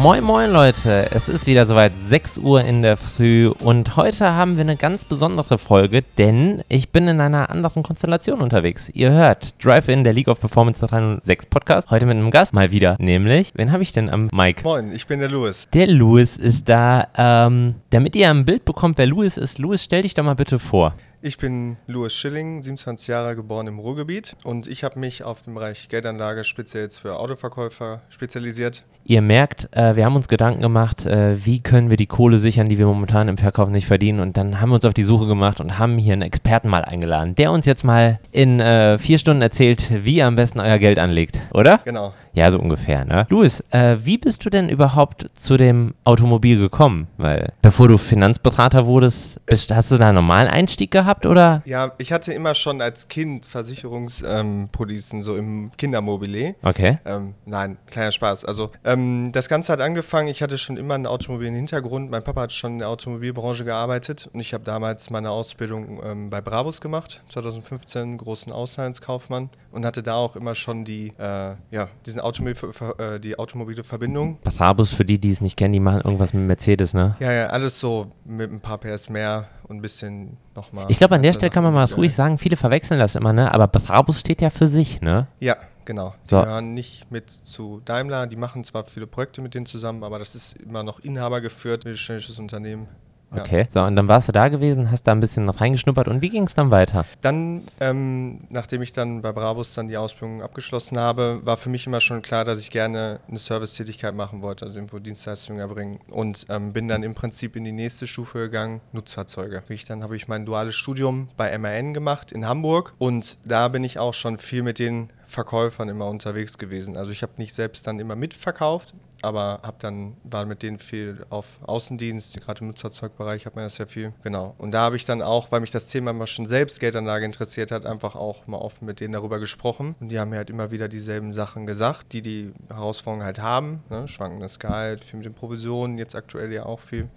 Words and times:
Moin 0.00 0.24
moin 0.24 0.50
Leute, 0.50 1.10
es 1.10 1.28
ist 1.28 1.46
wieder 1.46 1.66
soweit 1.66 1.92
6 1.92 2.38
Uhr 2.38 2.62
in 2.62 2.80
der 2.80 2.96
Früh 2.96 3.48
und 3.48 3.96
heute 3.96 4.32
haben 4.32 4.56
wir 4.56 4.62
eine 4.62 4.76
ganz 4.76 5.04
besondere 5.04 5.58
Folge, 5.58 6.02
denn 6.16 6.62
ich 6.70 6.88
bin 6.88 7.06
in 7.06 7.20
einer 7.20 7.50
anderen 7.50 7.82
Konstellation 7.82 8.40
unterwegs. 8.40 8.88
Ihr 8.94 9.10
hört 9.10 9.62
Drive-In, 9.62 10.02
der 10.02 10.14
League 10.14 10.28
of 10.28 10.40
Performance 10.40 10.86
306 10.86 11.44
Podcast, 11.48 11.90
heute 11.90 12.06
mit 12.06 12.16
einem 12.16 12.30
Gast 12.30 12.54
mal 12.54 12.70
wieder, 12.70 12.96
nämlich, 12.98 13.50
wen 13.56 13.72
habe 13.72 13.82
ich 13.82 13.92
denn 13.92 14.08
am 14.08 14.30
Mic? 14.32 14.64
Moin, 14.64 14.90
ich 14.90 15.06
bin 15.06 15.20
der 15.20 15.28
Louis. 15.28 15.68
Der 15.74 15.86
Louis 15.86 16.38
ist 16.38 16.70
da, 16.70 17.06
ähm, 17.18 17.74
damit 17.90 18.16
ihr 18.16 18.30
ein 18.30 18.46
Bild 18.46 18.64
bekommt, 18.64 18.96
wer 18.96 19.06
Louis 19.06 19.36
ist. 19.36 19.58
Louis, 19.58 19.84
stell 19.84 20.00
dich 20.00 20.14
doch 20.14 20.24
mal 20.24 20.32
bitte 20.32 20.58
vor. 20.58 20.94
Ich 21.22 21.36
bin 21.36 21.76
Louis 21.86 22.14
Schilling, 22.14 22.62
27 22.62 23.08
Jahre 23.08 23.36
geboren 23.36 23.66
im 23.66 23.78
Ruhrgebiet 23.78 24.36
und 24.42 24.66
ich 24.66 24.84
habe 24.84 24.98
mich 24.98 25.22
auf 25.22 25.42
dem 25.42 25.54
Bereich 25.54 25.90
Geldanlage 25.90 26.44
speziell 26.44 26.88
für 26.88 27.18
Autoverkäufer 27.18 28.00
spezialisiert. 28.08 28.86
Ihr 29.04 29.22
merkt, 29.22 29.68
äh, 29.76 29.96
wir 29.96 30.04
haben 30.04 30.16
uns 30.16 30.28
Gedanken 30.28 30.60
gemacht, 30.60 31.06
äh, 31.06 31.44
wie 31.44 31.60
können 31.60 31.90
wir 31.90 31.96
die 31.96 32.06
Kohle 32.06 32.38
sichern, 32.38 32.68
die 32.68 32.78
wir 32.78 32.86
momentan 32.86 33.28
im 33.28 33.38
Verkauf 33.38 33.68
nicht 33.68 33.86
verdienen. 33.86 34.20
Und 34.20 34.36
dann 34.36 34.60
haben 34.60 34.70
wir 34.70 34.76
uns 34.76 34.84
auf 34.84 34.94
die 34.94 35.02
Suche 35.02 35.26
gemacht 35.26 35.60
und 35.60 35.78
haben 35.78 35.98
hier 35.98 36.12
einen 36.12 36.22
Experten 36.22 36.68
mal 36.68 36.84
eingeladen, 36.84 37.34
der 37.34 37.52
uns 37.52 37.66
jetzt 37.66 37.84
mal 37.84 38.20
in 38.30 38.60
äh, 38.60 38.98
vier 38.98 39.18
Stunden 39.18 39.42
erzählt, 39.42 39.88
wie 40.04 40.16
ihr 40.16 40.26
am 40.26 40.36
besten 40.36 40.60
euer 40.60 40.78
Geld 40.78 40.98
anlegt, 40.98 41.40
oder? 41.52 41.80
Genau. 41.84 42.12
Ja, 42.32 42.50
so 42.50 42.60
ungefähr, 42.60 43.04
ne? 43.04 43.26
Louis, 43.28 43.62
äh, 43.70 43.96
wie 44.04 44.16
bist 44.16 44.44
du 44.44 44.50
denn 44.50 44.68
überhaupt 44.68 45.26
zu 45.34 45.56
dem 45.56 45.94
Automobil 46.04 46.58
gekommen? 46.58 47.08
Weil, 47.16 47.52
bevor 47.60 47.88
du 47.88 47.98
Finanzberater 47.98 48.86
wurdest, 48.86 49.44
bist, 49.46 49.74
hast 49.74 49.90
du 49.90 49.96
da 49.96 50.06
einen 50.06 50.16
normalen 50.16 50.48
Einstieg 50.48 50.90
gehabt, 50.92 51.26
oder? 51.26 51.62
Ja, 51.64 51.92
ich 51.98 52.12
hatte 52.12 52.32
immer 52.32 52.54
schon 52.54 52.80
als 52.80 53.08
Kind 53.08 53.46
Versicherungspolicen 53.46 55.18
ähm, 55.18 55.22
so 55.24 55.36
im 55.36 55.72
Kindermobile. 55.76 56.54
Okay. 56.62 56.98
Ähm, 57.04 57.34
nein, 57.46 57.78
kleiner 57.90 58.12
Spaß. 58.12 58.44
Also, 58.44 58.70
ähm, 58.92 59.32
das 59.32 59.48
Ganze 59.48 59.72
hat 59.72 59.80
angefangen, 59.80 60.28
ich 60.28 60.42
hatte 60.42 60.58
schon 60.58 60.76
immer 60.76 60.94
einen 60.94 61.06
automobilen 61.06 61.54
Hintergrund. 61.54 62.10
Mein 62.10 62.24
Papa 62.24 62.42
hat 62.42 62.52
schon 62.52 62.72
in 62.72 62.78
der 62.80 62.88
Automobilbranche 62.88 63.64
gearbeitet 63.64 64.28
und 64.32 64.40
ich 64.40 64.52
habe 64.54 64.64
damals 64.64 65.10
meine 65.10 65.30
Ausbildung 65.30 66.00
ähm, 66.04 66.30
bei 66.30 66.40
Brabus 66.40 66.80
gemacht, 66.80 67.22
2015, 67.28 68.18
großen 68.18 68.52
Auslandskaufmann 68.52 69.50
und 69.70 69.86
hatte 69.86 70.02
da 70.02 70.14
auch 70.14 70.36
immer 70.36 70.54
schon 70.54 70.84
die, 70.84 71.12
äh, 71.18 71.54
ja, 71.70 71.88
diesen 72.06 72.20
Automobil, 72.20 72.56
äh, 72.98 73.20
die 73.20 73.38
automobile 73.38 73.84
Verbindung. 73.84 74.38
Brabus, 74.42 74.92
für 74.92 75.04
die, 75.04 75.18
die 75.18 75.30
es 75.30 75.40
nicht 75.40 75.56
kennen, 75.56 75.72
die 75.72 75.80
machen 75.80 76.00
irgendwas 76.02 76.32
mit 76.32 76.46
Mercedes, 76.46 76.94
ne? 76.94 77.16
Ja, 77.20 77.32
ja, 77.32 77.46
alles 77.46 77.78
so 77.78 78.10
mit 78.24 78.50
ein 78.50 78.60
paar 78.60 78.78
PS 78.78 79.08
mehr 79.08 79.48
und 79.68 79.76
ein 79.76 79.82
bisschen 79.82 80.36
nochmal. 80.56 80.86
Ich 80.88 80.98
glaube, 80.98 81.14
an 81.14 81.22
der 81.22 81.32
Stelle 81.32 81.50
kann 81.50 81.62
man 81.62 81.72
mal 81.72 81.84
was 81.84 81.96
ruhig 81.96 82.12
sagen. 82.12 82.38
Viele 82.38 82.56
verwechseln 82.56 82.98
das 82.98 83.14
immer, 83.14 83.32
ne? 83.32 83.54
Aber 83.54 83.68
Brabus 83.68 84.20
steht 84.20 84.42
ja 84.42 84.50
für 84.50 84.66
sich, 84.66 85.00
ne? 85.00 85.28
Ja, 85.38 85.56
genau. 85.90 86.14
Die 86.24 86.30
So. 86.30 86.40
gehören 86.40 86.72
nicht 86.72 87.10
mit 87.10 87.30
zu 87.30 87.82
Daimler. 87.84 88.26
Die 88.26 88.36
machen 88.36 88.62
zwar 88.64 88.84
viele 88.84 89.06
Projekte 89.06 89.42
mit 89.42 89.54
denen 89.54 89.66
zusammen, 89.66 90.04
aber 90.04 90.18
das 90.18 90.34
ist 90.34 90.56
immer 90.58 90.82
noch 90.82 91.00
Inhaber 91.00 91.40
geführt, 91.40 91.84
mittelständisches 91.84 92.38
Unternehmen. 92.38 92.88
Okay. 93.32 93.66
So, 93.70 93.80
und 93.82 93.96
dann 93.96 94.08
warst 94.08 94.28
du 94.28 94.32
da 94.32 94.48
gewesen, 94.48 94.90
hast 94.90 95.04
da 95.04 95.12
ein 95.12 95.20
bisschen 95.20 95.48
reingeschnuppert 95.48 96.08
und 96.08 96.20
wie 96.20 96.30
ging 96.30 96.44
es 96.44 96.54
dann 96.54 96.70
weiter? 96.70 97.04
Dann, 97.20 97.62
ähm, 97.78 98.40
nachdem 98.48 98.82
ich 98.82 98.92
dann 98.92 99.22
bei 99.22 99.32
Brabus 99.32 99.74
dann 99.74 99.88
die 99.88 99.96
Ausbildung 99.96 100.42
abgeschlossen 100.42 100.98
habe, 100.98 101.40
war 101.44 101.56
für 101.56 101.68
mich 101.68 101.86
immer 101.86 102.00
schon 102.00 102.22
klar, 102.22 102.44
dass 102.44 102.58
ich 102.58 102.70
gerne 102.70 103.20
eine 103.28 103.38
Servicetätigkeit 103.38 104.14
machen 104.14 104.42
wollte, 104.42 104.64
also 104.64 104.78
irgendwo 104.78 104.98
Dienstleistungen 104.98 105.60
erbringen. 105.60 106.00
Und 106.10 106.46
ähm, 106.48 106.72
bin 106.72 106.88
dann 106.88 107.02
im 107.02 107.14
Prinzip 107.14 107.56
in 107.56 107.64
die 107.64 107.72
nächste 107.72 108.06
Stufe 108.06 108.38
gegangen, 108.38 108.80
Nutzfahrzeuge. 108.92 109.62
Ich, 109.68 109.84
dann 109.84 110.02
habe 110.02 110.16
ich 110.16 110.26
mein 110.26 110.44
duales 110.44 110.74
Studium 110.74 111.28
bei 111.36 111.56
MAN 111.56 111.94
gemacht 111.94 112.32
in 112.32 112.46
Hamburg 112.46 112.94
und 112.98 113.38
da 113.44 113.68
bin 113.68 113.84
ich 113.84 113.98
auch 113.98 114.14
schon 114.14 114.38
viel 114.38 114.62
mit 114.62 114.78
den 114.78 115.10
Verkäufern 115.28 115.88
immer 115.88 116.08
unterwegs 116.08 116.58
gewesen. 116.58 116.96
Also 116.96 117.12
ich 117.12 117.22
habe 117.22 117.32
nicht 117.36 117.54
selbst 117.54 117.86
dann 117.86 118.00
immer 118.00 118.16
mitverkauft, 118.16 118.94
aber 119.22 119.60
habe 119.62 119.76
dann 119.80 120.16
war 120.24 120.46
mit 120.46 120.62
denen 120.62 120.78
viel 120.78 121.24
auf 121.30 121.58
Außendienst, 121.62 122.40
gerade 122.40 122.60
im 122.60 122.68
Nutzfahrzeugbereich 122.68 123.46
hat 123.46 123.54
man 123.54 123.64
das 123.64 123.78
ja 123.78 123.86
viel. 123.86 124.12
Genau. 124.22 124.54
Und 124.58 124.72
da 124.72 124.80
habe 124.80 124.96
ich 124.96 125.04
dann 125.04 125.22
auch, 125.22 125.52
weil 125.52 125.60
mich 125.60 125.70
das 125.70 125.86
Thema 125.86 126.12
immer 126.12 126.26
schon 126.26 126.46
selbst 126.46 126.80
Geldanlage 126.80 127.24
interessiert 127.24 127.70
hat, 127.70 127.86
einfach 127.86 128.16
auch 128.16 128.46
mal 128.46 128.58
offen 128.58 128.86
mit 128.86 129.00
denen 129.00 129.12
darüber 129.12 129.38
gesprochen. 129.38 129.94
Und 130.00 130.08
die 130.08 130.18
haben 130.18 130.30
mir 130.30 130.36
halt 130.36 130.50
immer 130.50 130.70
wieder 130.70 130.88
dieselben 130.88 131.32
Sachen 131.32 131.66
gesagt, 131.66 132.12
die 132.12 132.22
die 132.22 132.52
Herausforderungen 132.68 133.24
halt 133.24 133.40
haben. 133.40 133.82
Ne? 133.90 134.08
Schwankendes 134.08 134.58
Gehalt, 134.58 135.04
viel 135.04 135.18
mit 135.18 135.26
den 135.26 135.34
Provisionen, 135.34 135.98
jetzt 135.98 136.14
aktuell 136.14 136.52
ja 136.52 136.64
auch 136.64 136.80
viel. 136.80 137.08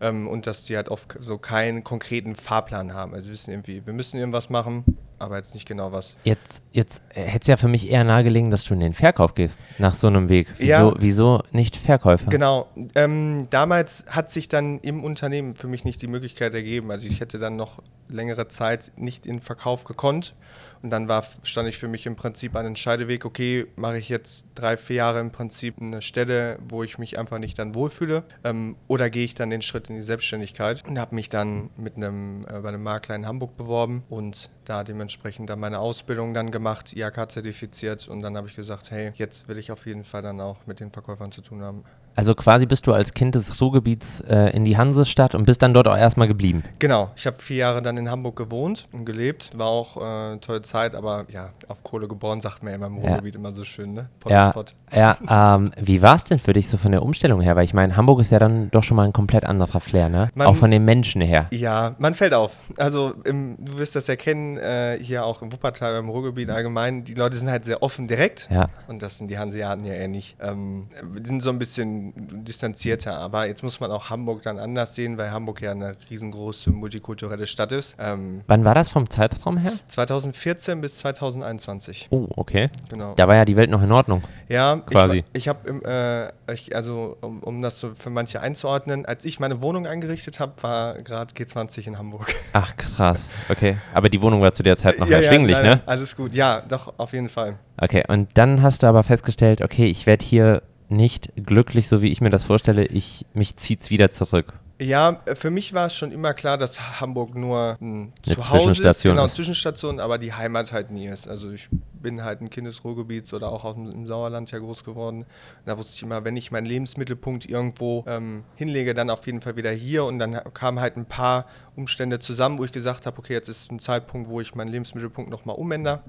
Ähm, 0.00 0.26
und 0.26 0.46
dass 0.46 0.64
die 0.64 0.76
halt 0.76 0.88
oft 0.88 1.16
so 1.20 1.38
keinen 1.38 1.84
konkreten 1.84 2.34
Fahrplan 2.34 2.94
haben. 2.94 3.14
Also 3.14 3.30
wissen 3.30 3.52
irgendwie, 3.52 3.86
wir 3.86 3.92
müssen 3.92 4.18
irgendwas 4.18 4.50
machen, 4.50 4.84
aber 5.24 5.36
jetzt 5.36 5.54
nicht 5.54 5.66
genau 5.66 5.90
was. 5.92 6.16
Jetzt, 6.24 6.62
jetzt 6.72 7.02
äh, 7.10 7.22
hätte 7.22 7.40
es 7.42 7.46
ja 7.48 7.56
für 7.56 7.68
mich 7.68 7.90
eher 7.90 8.04
nahegelegen, 8.04 8.50
dass 8.50 8.64
du 8.64 8.74
in 8.74 8.80
den 8.80 8.94
Verkauf 8.94 9.34
gehst, 9.34 9.60
nach 9.78 9.94
so 9.94 10.06
einem 10.06 10.28
Weg. 10.28 10.48
Wieso, 10.58 10.70
Ja. 10.70 10.94
wieso 10.98 11.42
nicht 11.52 11.76
Verkäufer? 11.76 12.30
Genau. 12.30 12.68
Ähm, 12.94 13.48
damals 13.50 14.04
hat 14.08 14.30
sich 14.30 14.48
dann 14.48 14.78
im 14.80 15.02
Unternehmen 15.02 15.54
für 15.54 15.66
mich 15.68 15.84
nicht 15.84 16.00
die 16.02 16.06
Möglichkeit 16.06 16.54
ergeben. 16.54 16.90
Also 16.90 17.06
ich 17.06 17.20
hätte 17.20 17.38
dann 17.38 17.56
noch 17.56 17.80
längere 18.08 18.48
Zeit 18.48 18.92
nicht 18.96 19.26
in 19.26 19.34
den 19.34 19.40
Verkauf 19.42 19.84
gekonnt. 19.84 20.34
Und 20.82 20.90
dann 20.90 21.08
war, 21.08 21.24
stand 21.44 21.66
ich 21.68 21.78
für 21.78 21.88
mich 21.88 22.04
im 22.04 22.14
Prinzip 22.14 22.54
an 22.54 22.66
einem 22.66 22.76
Scheideweg, 22.76 23.24
okay, 23.24 23.66
mache 23.74 23.96
ich 23.96 24.10
jetzt 24.10 24.44
drei, 24.54 24.76
vier 24.76 24.96
Jahre 24.96 25.20
im 25.20 25.30
Prinzip 25.30 25.80
eine 25.80 26.02
Stelle, 26.02 26.58
wo 26.68 26.82
ich 26.82 26.98
mich 26.98 27.18
einfach 27.18 27.38
nicht 27.38 27.58
dann 27.58 27.74
wohlfühle, 27.74 28.22
ähm, 28.44 28.76
oder 28.86 29.08
gehe 29.08 29.24
ich 29.24 29.34
dann 29.34 29.48
den 29.48 29.62
Schritt 29.62 29.88
in 29.88 29.96
die 29.96 30.02
Selbstständigkeit 30.02 30.84
und 30.86 30.98
habe 30.98 31.14
mich 31.14 31.30
dann 31.30 31.70
mit 31.78 31.96
einem, 31.96 32.44
äh, 32.46 32.60
bei 32.60 32.68
einem 32.68 32.82
Makler 32.82 33.14
in 33.14 33.26
Hamburg 33.26 33.56
beworben 33.56 34.02
und 34.10 34.50
da 34.66 34.84
dementsprechend 34.84 35.13
dann 35.46 35.60
meine 35.60 35.78
Ausbildung 35.78 36.34
dann 36.34 36.50
gemacht, 36.50 36.92
IHK 36.94 37.30
zertifiziert 37.30 38.08
und 38.08 38.20
dann 38.20 38.36
habe 38.36 38.48
ich 38.48 38.56
gesagt, 38.56 38.90
hey, 38.90 39.12
jetzt 39.14 39.48
will 39.48 39.58
ich 39.58 39.72
auf 39.72 39.86
jeden 39.86 40.04
Fall 40.04 40.22
dann 40.22 40.40
auch 40.40 40.66
mit 40.66 40.80
den 40.80 40.90
Verkäufern 40.90 41.32
zu 41.32 41.40
tun 41.40 41.62
haben. 41.62 41.84
Also 42.16 42.34
quasi 42.34 42.66
bist 42.66 42.86
du 42.86 42.92
als 42.92 43.12
Kind 43.14 43.34
des 43.34 43.60
Ruhrgebiets 43.60 44.20
äh, 44.20 44.50
in 44.56 44.64
die 44.64 44.76
Hansestadt 44.76 45.34
und 45.34 45.44
bist 45.44 45.62
dann 45.62 45.74
dort 45.74 45.88
auch 45.88 45.96
erstmal 45.96 46.28
geblieben. 46.28 46.62
Genau, 46.78 47.10
ich 47.16 47.26
habe 47.26 47.36
vier 47.40 47.56
Jahre 47.56 47.82
dann 47.82 47.96
in 47.96 48.10
Hamburg 48.10 48.36
gewohnt 48.36 48.86
und 48.92 49.04
gelebt. 49.04 49.50
War 49.56 49.66
auch 49.66 49.96
äh, 49.96 50.00
eine 50.00 50.40
tolle 50.40 50.62
Zeit, 50.62 50.94
aber 50.94 51.26
ja, 51.28 51.50
auf 51.68 51.82
Kohle 51.82 52.06
geboren, 52.08 52.40
sagt 52.40 52.62
man 52.62 52.70
ja 52.72 52.76
immer 52.76 52.86
im 52.86 52.96
Ja. 53.02 53.08
Ruhrgebiet 53.10 53.34
immer 53.36 53.52
so 53.52 53.64
schön, 53.64 53.94
ne? 53.94 54.08
Ja, 54.28 54.50
Pottenspot. 54.52 54.74
ja 54.94 55.54
ähm, 55.56 55.72
wie 55.80 56.02
war 56.02 56.14
es 56.16 56.24
denn 56.24 56.38
für 56.38 56.52
dich 56.52 56.68
so 56.68 56.76
von 56.76 56.92
der 56.92 57.02
Umstellung 57.02 57.40
her? 57.40 57.56
Weil 57.56 57.64
ich 57.64 57.74
meine, 57.74 57.96
Hamburg 57.96 58.20
ist 58.20 58.30
ja 58.30 58.38
dann 58.38 58.70
doch 58.70 58.82
schon 58.82 58.96
mal 58.96 59.04
ein 59.04 59.12
komplett 59.12 59.44
anderer 59.44 59.80
Flair, 59.80 60.08
ne? 60.08 60.30
Man- 60.34 60.46
auch 60.46 60.56
von 60.56 60.70
den 60.70 60.84
Menschen 60.84 61.20
her. 61.20 61.48
Ja, 61.50 61.94
man 61.98 62.14
fällt 62.14 62.34
auf. 62.34 62.56
Also 62.76 63.14
im, 63.24 63.56
du 63.58 63.78
wirst 63.78 63.96
das 63.96 64.06
ja 64.06 64.16
kennen, 64.16 64.56
äh, 64.58 64.98
hier 65.00 65.24
auch 65.24 65.42
im 65.42 65.52
Wuppertal, 65.52 65.96
im 65.96 66.08
Ruhrgebiet 66.08 66.50
allgemein. 66.50 67.04
Die 67.04 67.14
Leute 67.14 67.36
sind 67.36 67.50
halt 67.50 67.64
sehr 67.64 67.82
offen 67.82 68.06
direkt. 68.06 68.48
Ja. 68.50 68.68
Und 68.88 69.02
das 69.02 69.18
sind 69.18 69.28
die 69.30 69.38
Hanseaten 69.38 69.84
ja 69.84 69.94
eher 69.94 70.08
nicht. 70.08 70.36
Ähm, 70.40 70.88
die 71.18 71.26
sind 71.26 71.42
so 71.42 71.50
ein 71.50 71.58
bisschen 71.58 72.03
distanzierter. 72.14 73.18
Aber 73.18 73.46
jetzt 73.46 73.62
muss 73.62 73.80
man 73.80 73.90
auch 73.90 74.10
Hamburg 74.10 74.42
dann 74.42 74.58
anders 74.58 74.94
sehen, 74.94 75.18
weil 75.18 75.30
Hamburg 75.30 75.62
ja 75.62 75.72
eine 75.72 75.96
riesengroße 76.10 76.70
multikulturelle 76.70 77.46
Stadt 77.46 77.72
ist. 77.72 77.96
Ähm, 77.98 78.42
Wann 78.46 78.64
war 78.64 78.74
das 78.74 78.88
vom 78.88 79.08
Zeitraum 79.08 79.56
her? 79.58 79.72
2014 79.86 80.80
bis 80.80 80.98
2021. 80.98 82.08
Oh, 82.10 82.28
okay. 82.36 82.70
Genau. 82.88 83.14
Da 83.14 83.28
war 83.28 83.36
ja 83.36 83.44
die 83.44 83.56
Welt 83.56 83.70
noch 83.70 83.82
in 83.82 83.92
Ordnung. 83.92 84.22
Ja, 84.48 84.76
Quasi. 84.76 85.18
ich, 85.18 85.24
ich 85.32 85.48
habe, 85.48 86.32
äh, 86.48 86.52
ich, 86.52 86.74
also 86.74 87.16
um, 87.20 87.42
um 87.42 87.62
das 87.62 87.80
so 87.80 87.94
für 87.94 88.10
manche 88.10 88.40
einzuordnen, 88.40 89.06
als 89.06 89.24
ich 89.24 89.40
meine 89.40 89.62
Wohnung 89.62 89.86
eingerichtet 89.86 90.40
habe, 90.40 90.52
war 90.62 90.94
gerade 90.98 91.34
G20 91.34 91.86
in 91.86 91.98
Hamburg. 91.98 92.34
Ach, 92.52 92.76
krass. 92.76 93.28
Okay. 93.48 93.76
Aber 93.92 94.08
die 94.08 94.20
Wohnung 94.20 94.40
war 94.40 94.52
zu 94.52 94.62
der 94.62 94.76
Zeit 94.76 94.98
noch 94.98 95.08
Ja, 95.08 95.18
ja, 95.18 95.24
erschwinglich, 95.24 95.56
nein, 95.56 95.66
ne? 95.66 95.82
Alles 95.86 96.16
gut, 96.16 96.34
ja, 96.34 96.60
doch, 96.60 96.94
auf 96.98 97.12
jeden 97.12 97.28
Fall. 97.28 97.58
Okay, 97.76 98.04
und 98.08 98.28
dann 98.34 98.62
hast 98.62 98.82
du 98.82 98.86
aber 98.86 99.02
festgestellt, 99.02 99.62
okay, 99.62 99.86
ich 99.86 100.06
werde 100.06 100.24
hier 100.24 100.62
nicht 100.88 101.32
glücklich, 101.36 101.88
so 101.88 102.02
wie 102.02 102.10
ich 102.10 102.20
mir 102.20 102.30
das 102.30 102.44
vorstelle. 102.44 102.86
Ich, 102.86 103.26
mich 103.34 103.56
zieht's 103.56 103.90
wieder 103.90 104.10
zurück. 104.10 104.54
Ja, 104.80 105.20
für 105.34 105.50
mich 105.50 105.72
war 105.72 105.86
es 105.86 105.94
schon 105.94 106.10
immer 106.10 106.34
klar, 106.34 106.58
dass 106.58 107.00
Hamburg 107.00 107.36
nur 107.36 107.78
ein 107.80 108.12
Eine 108.26 108.36
Zuhause 108.36 108.82
ist, 108.82 109.02
genau, 109.02 109.24
ist. 109.24 109.36
Zwischenstation, 109.36 110.00
aber 110.00 110.18
die 110.18 110.32
Heimat 110.32 110.72
halt 110.72 110.90
nie 110.90 111.06
ist. 111.06 111.28
Also 111.28 111.52
ich 111.52 111.68
bin 111.92 112.24
halt 112.24 112.40
ein 112.40 112.50
Kind 112.50 112.66
des 112.66 112.82
Ruhrgebiets 112.82 113.32
oder 113.32 113.50
auch 113.50 113.64
aus 113.64 113.76
dem, 113.76 113.88
im 113.90 114.06
Sauerland 114.06 114.50
ja 114.50 114.58
groß 114.58 114.82
geworden. 114.82 115.18
Und 115.20 115.26
da 115.64 115.78
wusste 115.78 115.94
ich 115.94 116.02
immer, 116.02 116.24
wenn 116.24 116.36
ich 116.36 116.50
meinen 116.50 116.66
Lebensmittelpunkt 116.66 117.46
irgendwo 117.46 118.04
ähm, 118.08 118.42
hinlege, 118.56 118.94
dann 118.94 119.10
auf 119.10 119.24
jeden 119.26 119.42
Fall 119.42 119.54
wieder 119.54 119.70
hier. 119.70 120.04
Und 120.04 120.18
dann 120.18 120.40
kamen 120.54 120.80
halt 120.80 120.96
ein 120.96 121.06
paar 121.06 121.46
Umstände 121.76 122.18
zusammen, 122.18 122.58
wo 122.58 122.64
ich 122.64 122.72
gesagt 122.72 123.06
habe, 123.06 123.16
okay, 123.16 123.32
jetzt 123.32 123.48
ist 123.48 123.70
ein 123.70 123.78
Zeitpunkt, 123.78 124.28
wo 124.28 124.40
ich 124.40 124.56
meinen 124.56 124.68
Lebensmittelpunkt 124.68 125.30
nochmal 125.30 125.54
umändere. 125.54 126.02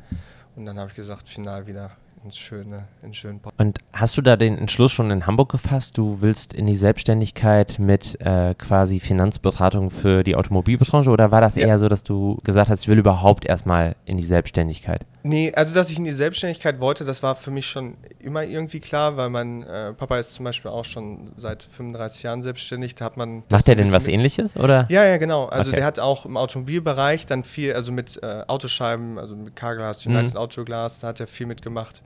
Und 0.56 0.66
dann 0.66 0.80
habe 0.80 0.90
ich 0.90 0.96
gesagt, 0.96 1.30
final 1.30 1.68
wieder 1.68 1.92
ins 2.26 2.38
schöne, 2.38 2.88
ins 3.04 3.16
schönen 3.18 3.40
Pott. 3.40 3.54
Und 3.58 3.78
hast 3.94 4.18
du 4.18 4.22
da 4.22 4.36
den 4.36 4.58
Entschluss 4.58 4.92
schon 4.92 5.12
in 5.12 5.28
Hamburg 5.28 5.52
gefasst? 5.52 5.98
Du 5.98 6.18
willst 6.22 6.54
in 6.54 6.66
die 6.66 6.76
Selbstständigkeit 6.76 7.78
mit 7.80 8.20
äh, 8.20 8.56
quasi 8.56 9.00
Finanzberatung 9.00 9.92
für 9.92 10.24
die 10.24 10.36
Automobilbranche 10.36 11.10
oder 11.10 11.32
war 11.32 11.40
das 11.42 11.56
Ja. 11.56 11.68
eher 11.68 11.80
so, 11.80 11.88
dass 11.88 12.04
du 12.04 12.38
gesagt 12.44 12.70
hast, 12.70 12.82
ich 12.82 12.88
will 12.88 12.98
überhaupt 12.98 13.46
erstmal 13.46 13.96
in 14.06 14.18
die 14.18 14.24
Selbstständigkeit? 14.24 15.06
Nee, 15.28 15.52
also 15.56 15.74
dass 15.74 15.90
ich 15.90 15.98
in 15.98 16.04
die 16.04 16.12
Selbstständigkeit 16.12 16.80
wollte, 16.80 17.04
das 17.04 17.24
war 17.24 17.36
für 17.36 17.50
mich 17.50 17.66
schon 17.66 17.98
immer 18.20 18.44
irgendwie 18.44 18.80
klar, 18.80 19.18
weil 19.18 19.32
mein 19.32 19.64
äh, 19.64 19.92
Papa 19.94 20.20
ist 20.20 20.36
zum 20.36 20.46
Beispiel 20.46 20.70
auch 20.70 20.86
schon 20.86 21.32
seit 21.36 21.64
35 21.64 22.22
Jahren 22.22 22.44
selbstständig. 22.44 22.94
Da 22.94 23.06
hat 23.06 23.18
man. 23.18 23.42
Macht 23.50 23.68
er 23.68 23.74
denn 23.74 23.92
was 23.92 24.08
ähnliches? 24.08 24.56
Oder? 24.56 24.86
Ja, 24.92 25.04
ja, 25.04 25.18
genau. 25.18 25.46
Also 25.48 25.70
Okay. 25.72 25.78
der 25.78 25.86
hat 25.88 25.98
auch 25.98 26.26
im 26.28 26.38
Automobilbereich 26.38 27.26
dann 27.26 27.44
viel, 27.44 27.74
also 27.74 27.92
mit 27.92 28.22
äh, 28.22 28.44
Autoscheiben, 28.46 29.18
also 29.18 29.36
mit 29.36 29.56
Carglass, 29.56 30.06
Mhm. 30.06 30.16
United 30.16 30.38
Autoglas, 30.38 31.00
da 31.00 31.08
hat 31.08 31.20
er 31.20 31.26
viel 31.26 31.48
mitgemacht. 31.48 32.04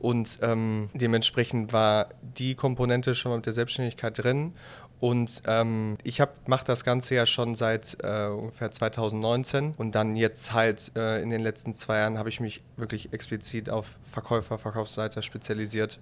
Und 0.00 0.40
ähm, 0.42 0.90
dementsprechend 0.92 1.72
war 1.72 2.08
die 2.20 2.56
Komponente 2.56 3.14
schon 3.14 3.30
mal 3.30 3.36
mit 3.36 3.46
der 3.46 3.52
Selbstständigkeit 3.52 4.18
drin. 4.22 4.52
Und 4.98 5.42
ähm, 5.46 5.98
ich 6.04 6.22
mache 6.46 6.64
das 6.64 6.82
Ganze 6.82 7.14
ja 7.14 7.26
schon 7.26 7.54
seit 7.54 7.98
äh, 8.02 8.28
ungefähr 8.28 8.70
2019 8.70 9.74
und 9.76 9.94
dann 9.94 10.16
jetzt 10.16 10.52
halt 10.54 10.90
äh, 10.96 11.22
in 11.22 11.28
den 11.30 11.40
letzten 11.40 11.74
zwei 11.74 11.98
Jahren 11.98 12.18
habe 12.18 12.30
ich 12.30 12.40
mich 12.40 12.62
wirklich 12.76 13.12
explizit 13.12 13.68
auf 13.68 13.98
Verkäufer, 14.10 14.56
Verkaufsseite 14.56 15.22
spezialisiert. 15.22 15.98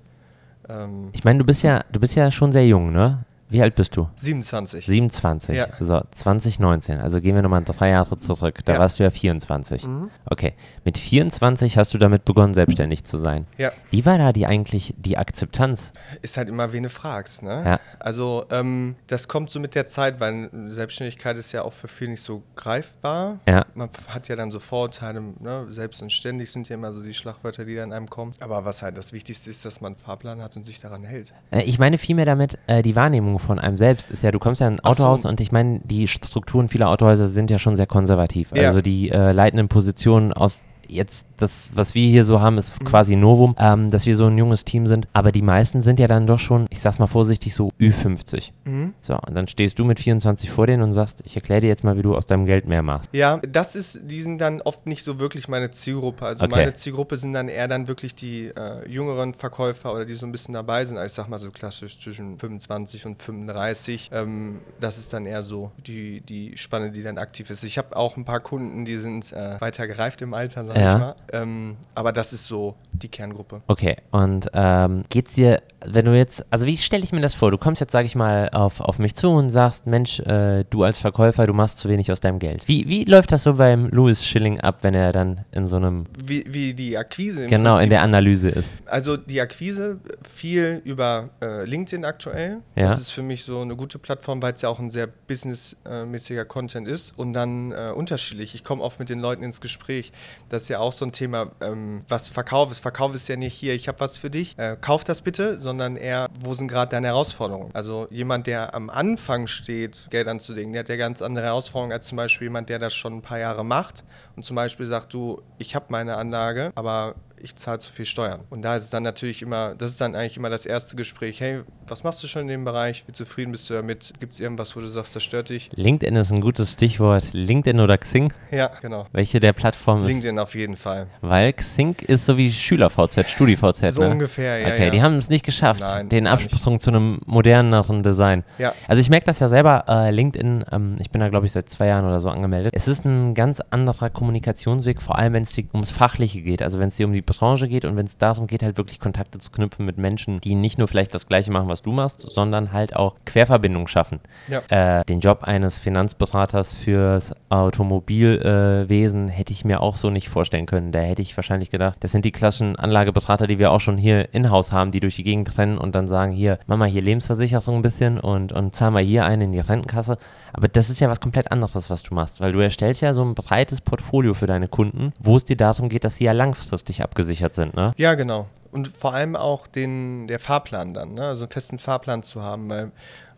Ähm, 0.69 1.11
Ich 1.13 1.25
meine, 1.25 1.41
du 1.41 1.45
bist 1.45 1.63
ja, 1.65 1.85
du 1.91 1.99
bist 1.99 2.15
ja 2.15 2.31
schon 2.31 2.53
sehr 2.53 2.67
jung, 2.67 2.93
ne? 2.93 3.25
Wie 3.55 3.63
alt 3.63 3.77
bist 3.77 3.97
du? 3.97 4.09
27. 4.17 4.85
27. 4.87 5.55
Ja. 5.57 5.69
So, 5.79 6.03
2019. 6.11 6.99
Also 7.01 7.21
gehen 7.21 7.37
wir 7.37 7.43
nochmal 7.43 7.63
drei 7.63 7.91
Jahre 7.91 8.17
zurück. 8.17 8.65
Da 8.65 8.73
Ja. 8.73 8.79
warst 8.81 8.99
du 8.99 9.05
ja 9.05 9.11
24. 9.11 9.87
Mhm. 9.87 10.11
Okay. 10.27 10.55
Mit 10.85 10.99
24 10.99 11.79
hast 11.79 11.95
du 11.95 11.99
damit 11.99 12.25
begonnen, 12.25 12.53
selbstständig 12.53 13.05
zu 13.05 13.17
sein. 13.19 13.47
Ja. 13.57 13.71
Wie 13.93 14.05
war 14.05 14.19
da 14.19 14.33
die 14.33 14.47
eigentlich 14.47 14.93
die 14.99 15.17
Akzeptanz? 15.17 15.93
Ist 16.21 16.37
halt 16.37 16.49
immer, 16.49 16.73
wen 16.73 16.83
du 16.83 16.89
fragst, 16.91 17.45
ne? 17.45 17.63
Ja. 17.65 17.81
Also, 18.01 18.45
ähm, 18.51 18.97
das 19.07 19.29
kommt 19.29 19.51
so 19.51 19.61
mit 19.61 19.77
der 19.77 19.87
Zeit, 19.87 20.19
weil 20.19 20.51
Selbstständigkeit 20.67 21.37
ist 21.37 21.53
ja 21.53 21.63
auch 21.63 21.73
für 21.73 21.87
viele 21.87 22.11
nicht 22.11 22.23
so 22.23 22.43
greifbar. 22.57 23.39
Ja. 23.49 23.65
Man 23.75 23.89
hat 24.09 24.27
ja 24.29 24.35
dann 24.35 24.51
so 24.51 24.59
Vorurteile, 24.59 25.23
ne? 25.39 25.67
selbst 25.69 26.03
und 26.03 26.11
ständig 26.11 26.51
sind 26.51 26.69
ja 26.69 26.75
immer 26.75 26.93
so 26.93 27.01
die 27.03 27.15
Schlagwörter, 27.15 27.65
die 27.65 27.77
dann 27.77 27.93
einem 27.93 28.11
kommen. 28.11 28.33
Aber 28.41 28.65
was 28.65 28.83
halt 28.83 28.99
das 28.99 29.13
Wichtigste 29.13 29.49
ist, 29.49 29.65
dass 29.65 29.81
man 29.81 29.93
einen 29.93 29.97
Fahrplan 29.97 30.43
hat 30.43 30.57
und 30.57 30.65
sich 30.65 30.81
daran 30.81 31.05
hält. 31.05 31.33
Äh, 31.53 31.63
Ich 31.63 31.79
meine 31.79 31.99
vielmehr 31.99 32.27
damit, 32.27 32.59
äh, 32.67 32.83
die 32.83 32.97
Wahrnehmung 32.97 33.39
von 33.45 33.59
einem 33.59 33.77
selbst 33.77 34.11
ist 34.11 34.23
ja, 34.23 34.31
du 34.31 34.39
kommst 34.39 34.61
ja 34.61 34.69
in 34.69 34.75
ein 34.75 34.81
Ach 34.83 34.95
so. 34.95 35.05
Autohaus 35.05 35.25
und 35.25 35.41
ich 35.41 35.53
meine, 35.53 35.81
die 35.85 36.09
Strukturen 36.09 36.69
vieler 36.69 36.89
Autohäuser 36.89 37.29
sind 37.29 37.51
ja 37.51 37.59
schon 37.59 37.77
sehr 37.77 37.87
konservativ. 37.87 38.51
Ja. 38.55 38.69
Also 38.69 38.81
die 38.81 39.11
äh, 39.11 39.33
leitenden 39.33 39.69
Positionen 39.69 40.33
aus 40.33 40.65
jetzt 40.89 41.27
das, 41.37 41.71
was 41.75 41.95
wir 41.95 42.07
hier 42.09 42.25
so 42.25 42.41
haben, 42.41 42.59
ist 42.59 42.81
Mhm. 42.81 42.85
quasi 42.87 43.17
Novum, 43.17 43.55
ähm, 43.59 43.91
dass 43.91 44.07
wir 44.07 44.17
so 44.17 44.27
ein 44.27 44.37
junges 44.39 44.65
Team 44.65 44.87
sind. 44.87 45.09
Aber 45.13 45.33
die 45.33 45.43
meisten 45.43 45.83
sind 45.83 45.99
ja 46.01 46.07
dann 46.07 46.27
doch 46.27 46.39
schon, 46.39 46.67
ich 46.71 46.81
sag's 46.81 46.99
mal 46.99 47.07
vorsichtig, 47.07 47.55
so 47.55 47.71
Ü50. 47.81 48.51
Mhm. 48.65 48.95
So, 49.01 49.15
und 49.19 49.35
dann 49.35 49.49
stehst 49.49 49.79
du 49.79 49.85
mit 49.85 50.01
24 50.01 50.51
vor 50.51 50.67
denen 50.67 50.83
und 50.83 50.93
sagst, 50.93 51.23
ich 51.25 51.37
erkläre 51.37 51.61
dir 51.63 51.69
jetzt 51.69 51.85
mal, 51.85 51.97
wie 51.97 52.03
du 52.03 52.15
aus 52.17 52.27
deinem 52.27 52.47
Geld 52.47 52.67
mehr 52.67 52.83
machst. 52.83 53.11
Ja, 53.13 53.39
das 53.49 53.77
ist, 53.77 54.01
die 54.05 54.21
sind 54.21 54.39
dann 54.41 54.61
oft 54.63 54.87
nicht 54.87 55.03
so 55.05 55.19
wirklich 55.19 55.49
meine 55.49 55.71
Zielgruppe. 55.71 56.25
Also 56.27 56.45
Okay. 56.45 56.55
meine 56.57 56.75
Zielgruppe 56.75 57.17
sind 57.17 57.33
dann 57.33 57.49
eher 57.49 57.69
dann 57.69 57.89
wirklich 57.89 58.15
die 58.15 58.47
äh, 58.47 58.89
jüngeren 58.89 59.35
Verkäufer 59.35 59.93
oder 59.93 60.05
die 60.05 60.15
so 60.15 60.27
ein 60.27 60.33
bisschen 60.33 60.55
dabei 60.55 60.85
sind. 60.85 60.97
Also 60.97 61.07
ich 61.07 61.13
sag 61.13 61.29
mal 61.29 61.39
so 61.39 61.51
klassisch 61.51 61.99
zwischen 62.01 62.39
25 62.39 63.07
und 63.07 63.23
35. 63.23 64.11
Ähm, 64.13 64.61
das 64.81 64.99
ist 64.99 65.13
dann 65.13 65.27
eher 65.27 65.43
so 65.43 65.71
die, 65.87 66.21
die 66.21 66.57
Spanne, 66.57 66.91
die 66.91 67.03
dann 67.03 67.19
aktiv 67.19 67.51
ist. 67.51 67.65
Ich 67.65 67.79
habe 67.79 67.97
auch 67.97 68.17
ein 68.17 68.25
paar 68.25 68.41
Kunden, 68.41 68.85
die 68.85 68.99
sind 68.99 69.33
äh, 69.33 69.61
weiter 69.61 69.87
gereift 69.87 70.23
im 70.23 70.35
Alter, 70.35 70.65
sag 70.75 71.01
Ja. 71.01 71.17
Ähm, 71.33 71.77
aber 71.95 72.13
das 72.13 72.33
ist 72.33 72.47
so 72.47 72.75
die 72.93 73.09
Kerngruppe. 73.09 73.63
Okay, 73.67 73.97
und 74.11 74.49
ähm, 74.53 75.05
geht's 75.09 75.35
dir, 75.35 75.63
wenn 75.85 76.05
du 76.05 76.17
jetzt, 76.17 76.45
also 76.51 76.67
wie 76.67 76.77
stelle 76.77 77.03
ich 77.03 77.13
mir 77.13 77.21
das 77.21 77.35
vor? 77.35 77.51
Du 77.51 77.59
kommst 77.59 77.81
jetzt, 77.81 77.93
sage 77.93 78.07
ich 78.07 78.15
mal, 78.15 78.49
auf, 78.51 78.81
auf 78.81 78.99
mich 78.99 79.15
zu 79.15 79.31
und 79.31 79.51
sagst, 79.51 79.87
Mensch, 79.87 80.21
äh, 80.21 80.65
du 80.71 80.83
als 80.83 80.99
Verkäufer, 80.99 81.47
du 81.47 81.53
machst 81.53 81.79
zu 81.79 81.89
wenig 81.89 82.11
aus 82.11 82.21
deinem 82.21 82.39
Geld. 82.39 82.67
Wie, 82.69 82.89
wie 82.89 83.05
läuft 83.05 83.33
das 83.33 83.43
so 83.43 83.55
beim 83.55 83.89
Louis 83.89 84.25
Schilling 84.25 84.61
ab, 84.61 84.79
wenn 84.83 84.95
er 84.95 85.13
dann 85.13 85.45
in 85.53 85.67
so 85.67 85.77
einem, 85.77 86.07
Wie, 86.19 86.45
wie 86.49 86.75
die 86.75 86.97
Akquise 86.97 87.47
genau, 87.47 87.73
in 87.73 87.75
Prinzip 87.75 87.91
der 87.91 88.03
Analyse 88.03 88.49
ist? 88.49 88.75
Also 88.87 89.17
die 89.17 89.41
Akquise 89.41 90.01
viel 90.23 90.81
über 90.85 91.31
äh, 91.43 91.65
LinkedIn 91.65 92.05
aktuell. 92.05 92.59
Ja. 92.77 92.85
Das 92.85 92.99
ist 92.99 93.11
für 93.11 93.23
mich 93.23 93.45
so 93.45 93.61
eine 93.61 93.77
gute 93.77 93.99
Plattform, 93.99 94.41
weil 94.43 94.55
es 94.55 94.63
ja 94.63 94.69
auch 94.69 94.79
ein 94.79 94.91
sehr 94.91 95.07
businessmäßiger 95.07 96.45
Content 96.45 96.89
ist 96.89 97.13
und 97.17 97.33
dann 97.33 97.73
äh, 97.73 97.93
unterschiedlich. 97.95 98.55
Ich 98.55 98.65
komme 98.65 98.83
oft 98.83 98.99
mit 98.99 99.09
den 99.09 99.21
Leuten 99.21 99.43
ins 99.43 99.61
Gespräch. 99.61 100.13
Das 100.49 100.64
ist 100.65 100.69
ja 100.71 100.79
auch 100.79 100.93
so 100.93 101.05
ein 101.05 101.13
Thema, 101.13 101.53
ähm, 101.61 102.05
was 102.09 102.31
Verkauf 102.31 102.71
ist. 102.71 102.81
Verkauf 102.81 103.15
ist 103.15 103.29
ja 103.29 103.37
nicht 103.37 103.53
hier, 103.53 103.75
ich 103.75 103.87
habe 103.87 104.01
was 104.01 104.17
für 104.17 104.31
dich, 104.31 104.59
äh, 104.59 104.77
kauf 104.81 105.05
das 105.05 105.21
bitte, 105.21 105.59
sondern 105.59 105.97
eher, 105.97 106.29
wo 106.41 106.55
sind 106.55 106.69
gerade 106.69 106.91
deine 106.91 107.09
Herausforderungen? 107.09 107.71
Also 107.75 108.09
jemand, 108.11 108.47
der 108.47 108.75
am 108.75 108.89
Anfang 108.89 109.47
steht, 109.47 110.07
Geld 110.11 110.27
anzulegen, 110.27 110.73
der 110.73 110.81
hat 110.81 110.89
ja 110.89 110.97
ganz 110.97 111.21
andere 111.21 111.47
Herausforderungen 111.47 111.93
als 111.93 112.07
zum 112.07 112.17
Beispiel 112.17 112.47
jemand, 112.47 112.71
der 112.71 112.79
das 112.79 112.95
schon 112.95 113.15
ein 113.15 113.23
paar 113.23 113.39
Jahre 113.39 113.65
macht 113.65 114.05
und 114.37 114.45
zum 114.45 114.57
Beispiel 114.57 114.87
sagt, 114.87 115.13
du, 115.13 115.43
ich 115.59 115.75
habe 115.75 115.87
meine 115.91 116.17
Anlage, 116.17 116.73
aber 116.75 117.15
ich 117.45 117.57
zahle 117.57 117.79
zu 117.79 117.93
viel 117.93 118.07
Steuern. 118.07 118.41
Und 118.51 118.63
da 118.63 118.75
ist 118.75 118.85
es 118.85 118.91
dann 118.91 119.03
natürlich 119.03 119.43
immer, 119.43 119.75
das 119.77 119.91
ist 119.91 120.01
dann 120.01 120.15
eigentlich 120.17 120.37
immer 120.39 120.51
das 120.51 120.65
erste 120.65 120.97
Gespräch. 120.97 121.41
Hey, 121.41 121.61
was 121.87 122.03
machst 122.03 122.23
du 122.23 122.27
schon 122.27 122.43
in 122.43 122.49
dem 122.49 122.65
Bereich? 122.65 123.05
Wie 123.07 123.13
zufrieden 123.13 123.53
bist 123.53 123.69
du 123.69 123.75
damit? 123.75 124.15
Gibt 124.19 124.33
es 124.33 124.41
irgendwas, 124.41 124.75
wo 124.75 124.81
du 124.81 124.87
sagst, 124.89 125.15
das 125.15 125.23
stört 125.23 125.51
dich? 125.51 125.71
LinkedIn 125.75 126.17
ist 126.17 126.33
ein 126.33 126.41
gutes 126.41 126.73
Stichwort. 126.73 127.33
LinkedIn 127.33 127.81
oder 127.81 127.99
Xing? 127.99 128.33
Ja, 128.51 128.71
genau. 128.81 129.07
Welche 129.13 129.41
der 129.41 129.53
Plattformen 129.53 130.03
ist? 130.03 130.09
LinkedIn 130.09 130.39
auf 130.39 130.55
jeden 130.55 130.77
Fall. 130.77 131.07
Weil 131.21 131.53
Xing 131.53 131.97
ist 132.07 132.25
so 132.25 132.39
wie 132.39 132.51
Schüler-VZ, 132.51 133.29
Studi-VZ, 133.29 133.91
So 133.91 134.03
ne? 134.03 134.11
ungefähr, 134.11 134.61
ja. 134.61 134.69
Okay, 134.69 134.87
ja. 134.87 134.91
die 134.91 135.03
haben 135.03 135.17
es 135.17 135.29
nicht 135.29 135.45
geschafft, 135.45 135.81
Nein, 135.81 136.09
den. 136.09 136.27
Absprung 136.27 136.81
zu 136.81 136.91
einem 136.91 137.21
moderneren 137.27 138.03
Design. 138.03 138.45
Ja. 138.59 138.73
Also 138.89 139.01
ich 139.01 139.11
merke 139.11 139.27
das 139.27 139.39
ja 139.41 139.49
selber, 139.49 139.85
äh, 139.89 140.11
LinkedIn, 140.11 140.65
ähm, 140.73 140.97
ich 140.99 141.11
bin 141.11 141.21
da 141.21 141.29
glaube 141.29 141.45
ich 141.45 141.53
seit 141.53 141.69
zwei 141.69 141.89
Jahren 141.89 142.07
oder 142.07 142.21
so 142.21 142.31
angemeldet. 142.31 142.73
Es 142.75 142.89
ist 142.89 143.05
ein 143.05 143.35
ganz 143.35 143.61
anderer 143.71 144.09
Kommunikationsweg, 144.09 145.03
vor 145.03 145.19
allem 145.19 145.35
wenn 145.35 145.43
es 145.43 145.57
ums 145.75 145.91
Fachliche 145.91 146.41
geht, 146.41 146.63
also 146.63 146.81
wenn 146.81 146.89
es 146.89 146.97
dir 146.97 147.07
um 147.07 147.13
die 147.13 147.23
Branche 147.39 147.69
geht 147.69 147.85
und 147.85 147.97
wenn 147.97 148.07
es 148.07 148.17
darum 148.17 148.47
geht, 148.47 148.63
halt 148.63 148.77
wirklich 148.77 149.01
Kontakte 149.01 149.39
zu 149.39 149.51
knüpfen 149.51 149.85
mit 149.85 149.99
Menschen, 149.99 150.41
die 150.41 150.55
nicht 150.55 150.79
nur 150.79 150.89
vielleicht 150.89 151.15
das 151.15 151.27
gleiche 151.27 151.51
machen, 151.51 151.69
was 151.69 151.83
du 151.83 151.93
machst, 151.93 152.21
sondern 152.21 152.73
halt 152.73 152.97
auch 152.97 153.15
Querverbindungen 153.27 153.89
schaffen. 153.89 154.21
Ja. 154.49 155.01
Äh, 155.01 155.05
den 155.05 155.21
Job 155.21 155.43
eines 155.43 155.79
Finanzberaters 155.79 156.75
fürs 156.75 157.33
Automobilwesen 157.49 159.29
äh, 159.29 159.33
hätte 159.33 159.53
ich 159.53 159.65
mir 159.65 159.81
auch 159.81 159.97
so 159.97 160.11
nicht 160.11 160.29
vorstellen 160.29 160.67
können. 160.67 160.93
Da 160.93 161.01
hätte 161.01 161.23
ich 161.23 161.37
wahrscheinlich 161.37 161.71
gedacht, 161.71 161.97
das 162.01 162.13
sind 162.13 162.25
die 162.25 162.33
klassischen 162.33 162.77
Anlageberater, 162.77 163.47
die 163.47 163.59
wir 163.59 163.73
auch 163.73 163.81
schon 163.81 163.99
hier 163.99 164.33
in-house 164.33 164.73
haben, 164.73 164.91
die 164.91 165.01
durch 165.01 165.17
die 165.17 165.25
Gegend 165.25 165.57
rennen 165.59 165.79
und 165.79 165.95
dann 165.95 166.09
sagen, 166.09 166.33
hier, 166.33 166.59
mach 166.67 166.77
mal 166.77 166.89
hier 166.89 167.03
Lebensversicherung 167.03 167.77
ein 167.77 167.83
bisschen 167.83 168.19
und, 168.19 168.53
und 168.53 168.75
zahl 168.75 168.91
mal 168.91 169.03
hier 169.03 169.25
einen 169.25 169.43
in 169.43 169.53
die 169.53 169.61
Rentenkasse. 169.61 170.17
Aber 170.53 170.69
das 170.69 170.91
ist 170.91 171.01
ja 171.01 171.09
was 171.09 171.21
komplett 171.21 171.51
anderes, 171.51 171.91
was 171.91 172.03
du 172.03 172.15
machst, 172.15 172.41
weil 172.41 172.53
du 172.53 172.61
erstellst 172.61 173.03
ja 173.03 173.13
so 173.13 173.25
ein 173.25 173.35
breites 173.35 173.81
Portfolio 173.81 174.35
für 174.35 174.47
deine 174.47 174.69
Kunden, 174.69 175.13
wo 175.19 175.37
es 175.37 175.45
dir 175.45 175.57
darum 175.57 175.89
geht, 175.89 176.05
dass 176.05 176.17
sie 176.17 176.25
ja 176.25 176.33
langfristig 176.33 177.03
abgesichert 177.03 177.24
sind, 177.55 177.75
ne? 177.75 177.93
Ja, 177.97 178.15
genau. 178.15 178.47
Und 178.71 178.89
vor 178.89 179.15
allem 179.15 179.37
auch 179.37 179.67
den, 179.67 180.27
der 180.27 180.41
Fahrplan 180.41 180.95
dann, 180.95 181.15
ne? 181.15 181.29
also 181.29 181.45
einen 181.45 181.53
festen 181.53 181.79
Fahrplan 181.79 182.23
zu 182.25 182.43
haben, 182.43 182.69
weil 182.69 182.91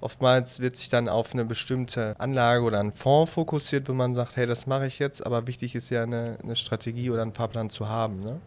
oftmals 0.06 0.60
wird 0.60 0.76
sich 0.76 0.88
dann 0.88 1.08
auf 1.08 1.34
eine 1.34 1.44
bestimmte 1.44 2.14
Anlage 2.18 2.62
oder 2.62 2.78
einen 2.78 2.92
Fonds 2.92 3.32
fokussiert, 3.32 3.88
wo 3.88 3.92
man 3.92 4.14
sagt, 4.14 4.36
hey, 4.36 4.46
das 4.46 4.68
mache 4.68 4.86
ich 4.86 5.00
jetzt, 5.00 5.26
aber 5.26 5.48
wichtig 5.48 5.74
ist 5.74 5.90
ja 5.90 6.04
eine, 6.04 6.38
eine 6.44 6.54
Strategie 6.54 7.10
oder 7.10 7.22
einen 7.22 7.32
Fahrplan 7.32 7.70
zu 7.70 7.88
haben. 7.88 8.20
Ne? 8.20 8.40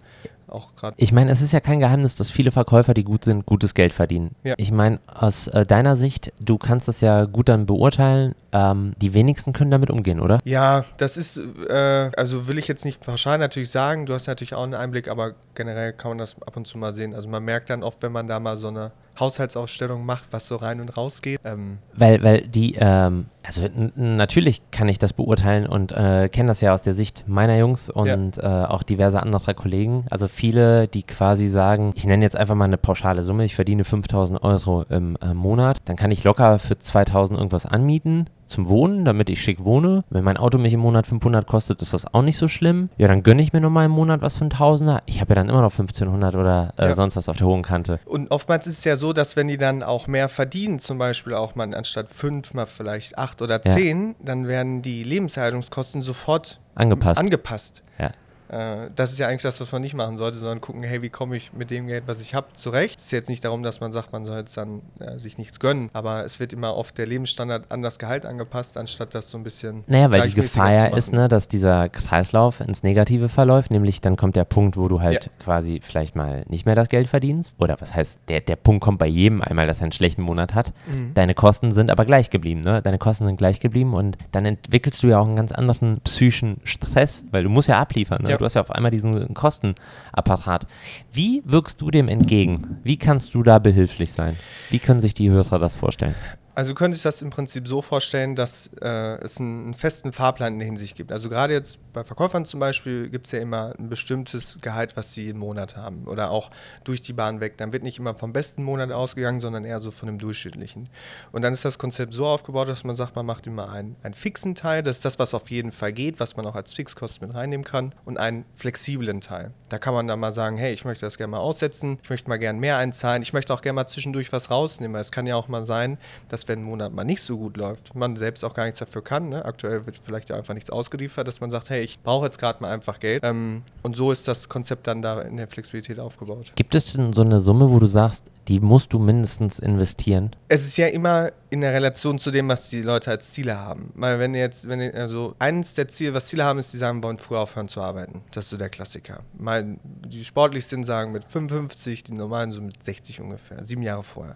Auch 0.47 0.73
gerade. 0.73 0.95
Ich 0.97 1.11
meine, 1.11 1.31
es 1.31 1.41
ist 1.41 1.51
ja 1.51 1.59
kein 1.59 1.81
Geheimnis, 1.81 2.15
dass 2.15 2.31
viele 2.31 2.51
Verkäufer, 2.51 2.93
die 2.93 3.03
gut 3.03 3.25
sind, 3.25 3.45
gutes 3.45 3.73
Geld 3.73 3.91
verdienen. 3.91 4.35
Ja. 4.45 4.55
Ich 4.57 4.71
meine, 4.71 4.99
aus 5.05 5.47
äh, 5.47 5.65
deiner 5.65 5.97
Sicht, 5.97 6.31
du 6.39 6.57
kannst 6.57 6.87
das 6.87 7.01
ja 7.01 7.25
gut 7.25 7.49
dann 7.49 7.65
beurteilen. 7.65 8.35
Ähm, 8.53 8.93
die 9.01 9.13
wenigsten 9.13 9.51
können 9.51 9.69
damit 9.69 9.91
umgehen, 9.91 10.21
oder? 10.21 10.39
Ja, 10.45 10.85
das 10.95 11.17
ist, 11.17 11.41
äh, 11.67 12.09
also 12.15 12.47
will 12.47 12.57
ich 12.57 12.69
jetzt 12.69 12.85
nicht 12.85 13.01
pauschal 13.01 13.37
natürlich 13.37 13.69
sagen, 13.69 14.05
du 14.05 14.13
hast 14.13 14.27
natürlich 14.27 14.53
auch 14.53 14.63
einen 14.63 14.75
Einblick, 14.75 15.09
aber 15.09 15.33
generell 15.55 15.91
kann 15.91 16.11
man 16.11 16.17
das 16.19 16.41
ab 16.41 16.55
und 16.55 16.65
zu 16.65 16.77
mal 16.77 16.93
sehen. 16.93 17.13
Also 17.13 17.27
man 17.27 17.43
merkt 17.43 17.69
dann 17.69 17.83
oft, 17.83 18.01
wenn 18.01 18.13
man 18.13 18.27
da 18.27 18.39
mal 18.39 18.55
so 18.55 18.69
eine 18.69 18.91
Haushaltsaufstellung 19.19 20.05
macht, 20.05 20.25
was 20.31 20.47
so 20.47 20.55
rein 20.55 20.81
und 20.81 20.95
raus 20.97 21.21
geht. 21.21 21.41
Ähm, 21.43 21.79
Weil, 21.93 22.23
weil 22.23 22.41
die, 22.41 22.75
ähm, 22.79 23.25
also 23.43 23.67
natürlich 23.95 24.61
kann 24.71 24.87
ich 24.89 24.99
das 24.99 25.13
beurteilen 25.13 25.65
und 25.67 25.91
äh, 25.91 26.29
kenne 26.29 26.49
das 26.49 26.61
ja 26.61 26.73
aus 26.73 26.83
der 26.83 26.93
Sicht 26.93 27.23
meiner 27.27 27.57
Jungs 27.57 27.89
und 27.89 28.37
äh, 28.37 28.41
auch 28.41 28.83
diverser 28.83 29.23
anderer 29.23 29.53
Kollegen. 29.53 30.05
Also 30.09 30.27
viele, 30.27 30.87
die 30.87 31.03
quasi 31.03 31.47
sagen, 31.47 31.93
ich 31.95 32.05
nenne 32.05 32.23
jetzt 32.23 32.37
einfach 32.37 32.55
mal 32.55 32.65
eine 32.65 32.77
pauschale 32.77 33.23
Summe, 33.23 33.45
ich 33.45 33.55
verdiene 33.55 33.83
5000 33.83 34.43
Euro 34.43 34.83
im 34.89 35.17
äh, 35.21 35.33
Monat, 35.33 35.77
dann 35.85 35.95
kann 35.95 36.11
ich 36.11 36.23
locker 36.23 36.59
für 36.59 36.77
2000 36.77 37.39
irgendwas 37.39 37.65
anmieten 37.65 38.27
zum 38.49 38.67
Wohnen, 38.67 39.05
damit 39.05 39.29
ich 39.29 39.41
schick 39.41 39.63
wohne. 39.63 40.03
Wenn 40.09 40.23
mein 40.23 40.37
Auto 40.37 40.57
mich 40.57 40.73
im 40.73 40.79
Monat 40.81 41.07
500 41.07 41.47
kostet, 41.47 41.81
ist 41.81 41.93
das 41.93 42.13
auch 42.13 42.21
nicht 42.21 42.37
so 42.37 42.47
schlimm. 42.47 42.89
Ja, 42.97 43.07
dann 43.07 43.23
gönne 43.23 43.41
ich 43.41 43.53
mir 43.53 43.61
nochmal 43.61 43.85
im 43.85 43.91
Monat 43.91 44.21
was 44.21 44.35
für 44.35 44.41
einen 44.41 44.49
Tausender. 44.49 45.01
Ich 45.05 45.21
habe 45.21 45.29
ja 45.29 45.35
dann 45.35 45.49
immer 45.49 45.61
noch 45.61 45.71
1500 45.71 46.35
oder 46.35 46.73
äh, 46.77 46.87
Ja. 46.87 46.95
sonst 46.95 47.15
was 47.15 47.29
auf 47.29 47.37
der 47.37 47.47
hohen 47.47 47.61
Kante. 47.61 47.99
Und 48.05 48.31
oftmals 48.31 48.67
ist 48.67 48.79
es 48.79 48.83
ja 48.83 48.95
so, 48.95 49.13
dass 49.13 49.35
wenn 49.35 49.47
die 49.47 49.57
dann 49.57 49.83
auch 49.83 50.07
mehr 50.07 50.27
verdienen, 50.29 50.79
zum 50.79 50.97
Beispiel 50.97 51.33
auch 51.33 51.55
mal 51.55 51.73
anstatt 51.75 52.09
fünf, 52.09 52.53
mal 52.53 52.65
vielleicht 52.65 53.17
acht 53.17 53.41
oder 53.41 53.61
Ja. 53.63 53.71
zehn, 53.71 54.15
dann 54.23 54.47
werden 54.47 54.81
die 54.81 55.03
Lebenshaltungskosten 55.03 56.01
sofort 56.01 56.59
Angepasst. 56.75 57.19
angepasst. 57.19 57.83
Ja. 57.99 58.11
Äh, 58.49 58.89
das 58.95 59.11
ist 59.11 59.19
ja 59.19 59.27
eigentlich 59.27 59.43
das, 59.43 59.61
was 59.61 59.71
man 59.71 59.81
nicht 59.81 59.93
machen 59.93 60.17
sollte, 60.17 60.37
sondern 60.37 60.59
gucken, 60.59 60.83
hey, 60.83 61.01
wie 61.01 61.09
komme 61.09 61.37
ich 61.37 61.53
mit 61.53 61.69
dem 61.71 61.87
Geld, 61.87 62.03
was 62.07 62.19
ich 62.19 62.33
habe, 62.33 62.47
zurecht. 62.53 62.99
Es 62.99 63.05
ist 63.05 63.11
jetzt 63.11 63.29
nicht 63.29 63.45
darum, 63.45 63.63
dass 63.63 63.79
man 63.79 63.91
sagt, 63.91 64.11
man 64.11 64.25
soll 64.25 64.37
jetzt 64.37 64.57
dann 64.57 64.81
äh, 64.99 65.19
sich 65.19 65.37
nichts 65.37 65.59
gönnen, 65.59 65.89
aber 65.93 66.25
es 66.25 66.39
wird 66.39 66.53
immer 66.53 66.75
oft 66.75 66.97
der 66.97 67.05
Lebensstandard 67.05 67.71
an 67.71 67.81
das 67.81 67.99
Gehalt 67.99 68.25
angepasst, 68.25 68.77
anstatt 68.77 69.13
das 69.13 69.29
so 69.29 69.37
ein 69.37 69.43
bisschen. 69.43 69.83
Naja, 69.87 70.11
weil 70.11 70.23
die 70.23 70.33
Gefahr 70.33 70.73
ja 70.73 70.85
ist, 70.85 71.13
ne, 71.13 71.27
dass 71.27 71.47
dieser 71.47 71.89
Kreislauf 71.89 72.59
ins 72.59 72.81
Negative 72.83 73.29
verläuft, 73.29 73.71
nämlich 73.71 74.01
dann 74.01 74.17
kommt 74.17 74.35
der 74.35 74.45
Punkt, 74.45 74.77
wo 74.77 74.87
du 74.87 74.99
halt 74.99 75.25
ja. 75.25 75.31
quasi 75.39 75.79
vielleicht 75.83 76.15
mal 76.15 76.43
nicht 76.47 76.65
mehr 76.65 76.75
das 76.75 76.89
Geld 76.89 77.07
verdienst. 77.07 77.55
Oder 77.59 77.79
was 77.79 77.93
heißt, 77.93 78.19
der, 78.29 78.41
der 78.41 78.55
Punkt 78.55 78.81
kommt 78.81 78.97
bei 78.99 79.07
jedem 79.07 79.41
einmal, 79.41 79.67
dass 79.67 79.79
er 79.79 79.83
einen 79.83 79.91
schlechten 79.91 80.23
Monat 80.23 80.55
hat. 80.55 80.73
Mhm. 80.87 81.13
Deine 81.13 81.35
Kosten 81.35 81.71
sind 81.71 81.91
aber 81.91 82.05
gleich 82.05 82.29
geblieben, 82.29 82.61
ne? 82.61 82.81
Deine 82.81 82.97
Kosten 82.97 83.25
sind 83.25 83.37
gleich 83.37 83.59
geblieben 83.59 83.93
und 83.93 84.17
dann 84.31 84.45
entwickelst 84.45 85.03
du 85.03 85.07
ja 85.07 85.19
auch 85.19 85.27
einen 85.27 85.35
ganz 85.35 85.51
anderen 85.51 86.01
psychischen 86.01 86.59
Stress, 86.63 87.23
weil 87.31 87.43
du 87.43 87.49
musst 87.49 87.69
ja 87.69 87.79
abliefern. 87.79 88.23
Ne? 88.23 88.31
Ja. 88.31 88.38
Du 88.39 88.45
hast 88.45 88.53
ja 88.53 88.61
auf 88.61 88.71
einmal 88.71 88.89
diesen 88.89 89.33
Kostenapparat. 89.33 90.65
Wie 91.11 91.43
wirkst 91.45 91.81
du 91.81 91.91
dem 91.91 92.07
entgegen? 92.07 92.77
Wie 92.83 92.97
kannst 92.97 93.35
du 93.35 93.43
da 93.43 93.59
behilflich 93.59 94.13
sein? 94.13 94.37
Wie 94.69 94.79
können 94.79 95.01
sich 95.01 95.13
die 95.13 95.29
Hörer 95.29 95.59
das 95.59 95.75
vorstellen? 95.75 96.15
Also 96.55 96.73
könnte 96.73 96.97
ich 96.97 97.03
das 97.03 97.21
im 97.21 97.29
Prinzip 97.29 97.67
so 97.67 97.81
vorstellen, 97.81 98.35
dass 98.35 98.69
äh, 98.81 99.15
es 99.23 99.39
einen, 99.39 99.65
einen, 99.65 99.73
festen 99.73 100.11
Fahrplan 100.11 100.53
in 100.53 100.59
der 100.59 100.65
Hinsicht 100.65 100.95
gibt. 100.95 101.11
Also 101.11 101.29
gerade 101.29 101.53
jetzt 101.53 101.79
bei 101.93 102.03
Verkäufern 102.03 102.45
zum 102.45 102.59
Beispiel 102.59 103.09
gibt 103.09 103.27
es 103.27 103.31
ja 103.31 103.39
immer 103.39 103.73
ein 103.79 103.89
bestimmtes 103.89 104.57
Gehalt, 104.61 104.97
was 104.97 105.13
sie 105.13 105.25
jeden 105.25 105.39
Monat 105.39 105.77
haben 105.77 106.05
oder 106.05 106.31
auch 106.31 106.51
durch 106.83 107.01
die 107.01 107.13
Bahn 107.13 107.39
weg. 107.39 107.57
Dann 107.57 107.71
wird 107.71 107.83
nicht 107.83 107.99
immer 107.99 108.15
vom 108.15 108.33
besten 108.33 108.63
Monat 108.63 108.91
ausgegangen, 108.91 109.39
sondern 109.39 109.63
eher 109.63 109.79
so 109.79 109.91
von 109.91 110.07
dem 110.07 110.17
durchschnittlichen. 110.17 110.89
Und 111.31 111.43
dann 111.43 111.53
ist 111.53 111.63
das 111.65 111.77
Konzept 111.77 112.13
so 112.13 112.25
aufgebaut, 112.25 112.67
dass 112.67 112.83
man 112.83 112.95
sagt, 112.95 113.15
man 113.15 113.25
macht 113.25 113.47
immer 113.47 113.71
einen, 113.71 113.95
einen 114.03 114.13
fixen 114.13 114.55
Teil, 114.55 114.83
das 114.83 114.97
ist 114.97 115.05
das, 115.05 115.19
was 115.19 115.33
auf 115.33 115.49
jeden 115.49 115.71
Fall 115.71 115.93
geht, 115.93 116.19
was 116.19 116.35
man 116.35 116.45
auch 116.45 116.55
als 116.55 116.73
Fixkosten 116.73 117.27
mit 117.27 117.37
reinnehmen 117.37 117.63
kann 117.63 117.93
und 118.05 118.17
einen 118.17 118.45
flexiblen 118.55 119.21
Teil. 119.21 119.53
Da 119.69 119.77
kann 119.77 119.93
man 119.93 120.07
dann 120.07 120.19
mal 120.19 120.31
sagen, 120.31 120.57
hey, 120.57 120.73
ich 120.73 120.85
möchte 120.85 121.05
das 121.05 121.17
gerne 121.17 121.31
mal 121.31 121.39
aussetzen, 121.39 121.97
ich 122.03 122.09
möchte 122.09 122.29
mal 122.29 122.37
gerne 122.37 122.59
mehr 122.59 122.77
einzahlen, 122.77 123.21
ich 123.21 123.33
möchte 123.33 123.53
auch 123.53 123.61
gerne 123.61 123.75
mal 123.75 123.87
zwischendurch 123.87 124.31
was 124.31 124.51
rausnehmen. 124.51 124.99
Es 124.99 125.11
kann 125.11 125.27
ja 125.27 125.35
auch 125.35 125.47
mal 125.47 125.63
sein, 125.63 125.97
dass 126.27 126.47
wenn 126.47 126.59
ein 126.59 126.63
Monat 126.63 126.93
mal 126.93 127.03
nicht 127.03 127.21
so 127.21 127.37
gut 127.37 127.57
läuft, 127.57 127.95
man 127.95 128.15
selbst 128.15 128.43
auch 128.43 128.53
gar 128.53 128.65
nichts 128.65 128.79
dafür 128.79 129.03
kann. 129.03 129.29
Ne? 129.29 129.45
Aktuell 129.45 129.85
wird 129.85 129.99
vielleicht 130.03 130.29
ja 130.29 130.35
einfach 130.35 130.53
nichts 130.53 130.69
ausgeliefert, 130.69 131.27
dass 131.27 131.41
man 131.41 131.51
sagt, 131.51 131.69
hey, 131.69 131.83
ich 131.83 131.99
brauche 132.01 132.25
jetzt 132.25 132.39
gerade 132.39 132.61
mal 132.61 132.71
einfach 132.71 132.99
Geld. 132.99 133.23
Ähm, 133.23 133.63
und 133.83 133.95
so 133.95 134.11
ist 134.11 134.27
das 134.27 134.49
Konzept 134.49 134.87
dann 134.87 135.01
da 135.01 135.21
in 135.21 135.37
der 135.37 135.47
Flexibilität 135.47 135.99
aufgebaut. 135.99 136.51
Gibt 136.55 136.75
es 136.75 136.93
denn 136.93 137.13
so 137.13 137.21
eine 137.21 137.39
Summe, 137.39 137.69
wo 137.69 137.79
du 137.79 137.87
sagst, 137.87 138.25
die 138.47 138.59
musst 138.59 138.93
du 138.93 138.99
mindestens 138.99 139.59
investieren? 139.59 140.35
Es 140.47 140.65
ist 140.65 140.77
ja 140.77 140.87
immer 140.87 141.31
in 141.51 141.61
der 141.61 141.73
Relation 141.73 142.19
zu 142.19 142.31
dem, 142.31 142.47
was 142.47 142.69
die 142.69 142.81
Leute 142.81 143.11
als 143.11 143.31
Ziele 143.31 143.57
haben. 143.59 143.91
Weil 143.95 144.19
wenn 144.19 144.35
jetzt, 144.35 144.67
wenn 144.67 144.93
also 144.93 145.35
eines 145.39 145.73
der 145.73 145.87
Ziele, 145.87 146.13
was 146.13 146.27
Ziele 146.27 146.43
haben, 146.43 146.59
ist, 146.59 146.73
die 146.73 146.77
sagen, 146.77 147.01
wollen 147.03 147.17
früher 147.17 147.39
aufhören 147.39 147.67
zu 147.67 147.81
arbeiten. 147.81 148.21
Das 148.31 148.45
ist 148.45 148.51
so 148.51 148.57
der 148.57 148.69
Klassiker. 148.69 149.21
Mal, 149.37 149.58
die 149.63 150.23
sportlich 150.25 150.65
sind, 150.65 150.85
sagen 150.85 151.11
mit 151.11 151.25
55, 151.31 152.03
die 152.03 152.13
normalen 152.13 152.51
so 152.51 152.61
mit 152.61 152.83
60 152.83 153.21
ungefähr, 153.21 153.63
sieben 153.63 153.81
Jahre 153.81 154.03
vorher. 154.03 154.35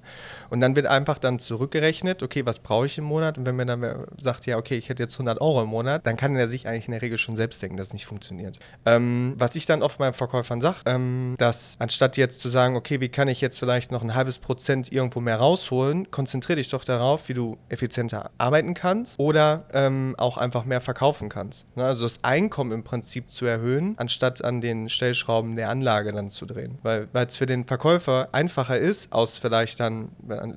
Und 0.49 0.61
dann 0.61 0.75
wird 0.75 0.85
einfach 0.85 1.17
dann 1.17 1.39
zurückgerechnet, 1.39 2.23
okay, 2.23 2.45
was 2.45 2.59
brauche 2.59 2.85
ich 2.85 2.97
im 2.97 3.03
Monat? 3.05 3.37
Und 3.37 3.45
wenn 3.45 3.55
man 3.55 3.67
dann 3.67 4.05
sagt, 4.17 4.45
ja, 4.45 4.57
okay, 4.57 4.75
ich 4.75 4.89
hätte 4.89 5.03
jetzt 5.03 5.15
100 5.15 5.41
Euro 5.41 5.63
im 5.63 5.69
Monat, 5.69 6.05
dann 6.05 6.17
kann 6.17 6.35
er 6.35 6.49
sich 6.49 6.67
eigentlich 6.67 6.87
in 6.87 6.91
der 6.91 7.01
Regel 7.01 7.17
schon 7.17 7.35
selbst 7.35 7.61
denken, 7.61 7.77
dass 7.77 7.87
es 7.87 7.93
nicht 7.93 8.05
funktioniert. 8.05 8.59
Ähm, 8.85 9.33
was 9.37 9.55
ich 9.55 9.65
dann 9.65 9.81
oft 9.81 9.99
meinen 9.99 10.13
Verkäufern 10.13 10.61
sage, 10.61 10.77
ähm, 10.85 11.35
dass 11.37 11.75
anstatt 11.79 12.17
jetzt 12.17 12.39
zu 12.39 12.49
sagen, 12.49 12.75
okay, 12.75 12.99
wie 12.99 13.09
kann 13.09 13.27
ich 13.27 13.41
jetzt 13.41 13.59
vielleicht 13.59 13.91
noch 13.91 14.03
ein 14.03 14.15
halbes 14.15 14.39
Prozent 14.39 14.91
irgendwo 14.91 15.19
mehr 15.19 15.37
rausholen, 15.37 16.11
konzentriere 16.11 16.57
dich 16.57 16.69
doch 16.69 16.85
darauf, 16.85 17.29
wie 17.29 17.33
du 17.33 17.57
effizienter 17.69 18.31
arbeiten 18.37 18.73
kannst 18.73 19.19
oder 19.19 19.65
ähm, 19.73 20.15
auch 20.17 20.37
einfach 20.37 20.65
mehr 20.65 20.81
verkaufen 20.81 21.29
kannst. 21.29 21.65
Ne? 21.75 21.85
Also 21.85 22.03
das 22.03 22.23
Einkommen 22.23 22.71
im 22.71 22.83
Prinzip 22.83 23.31
zu 23.31 23.45
erhöhen, 23.45 23.95
anstatt 23.97 24.43
an 24.43 24.61
den 24.61 24.89
Stellschrauben 25.13 25.55
der 25.55 25.69
Anlage 25.69 26.11
dann 26.11 26.29
zu 26.29 26.45
drehen. 26.45 26.77
Weil 26.81 27.07
es 27.13 27.37
für 27.37 27.45
den 27.45 27.65
Verkäufer 27.65 28.29
einfacher 28.31 28.77
ist, 28.77 29.11
aus 29.13 29.37
vielleicht 29.37 29.79
dann, 29.79 30.09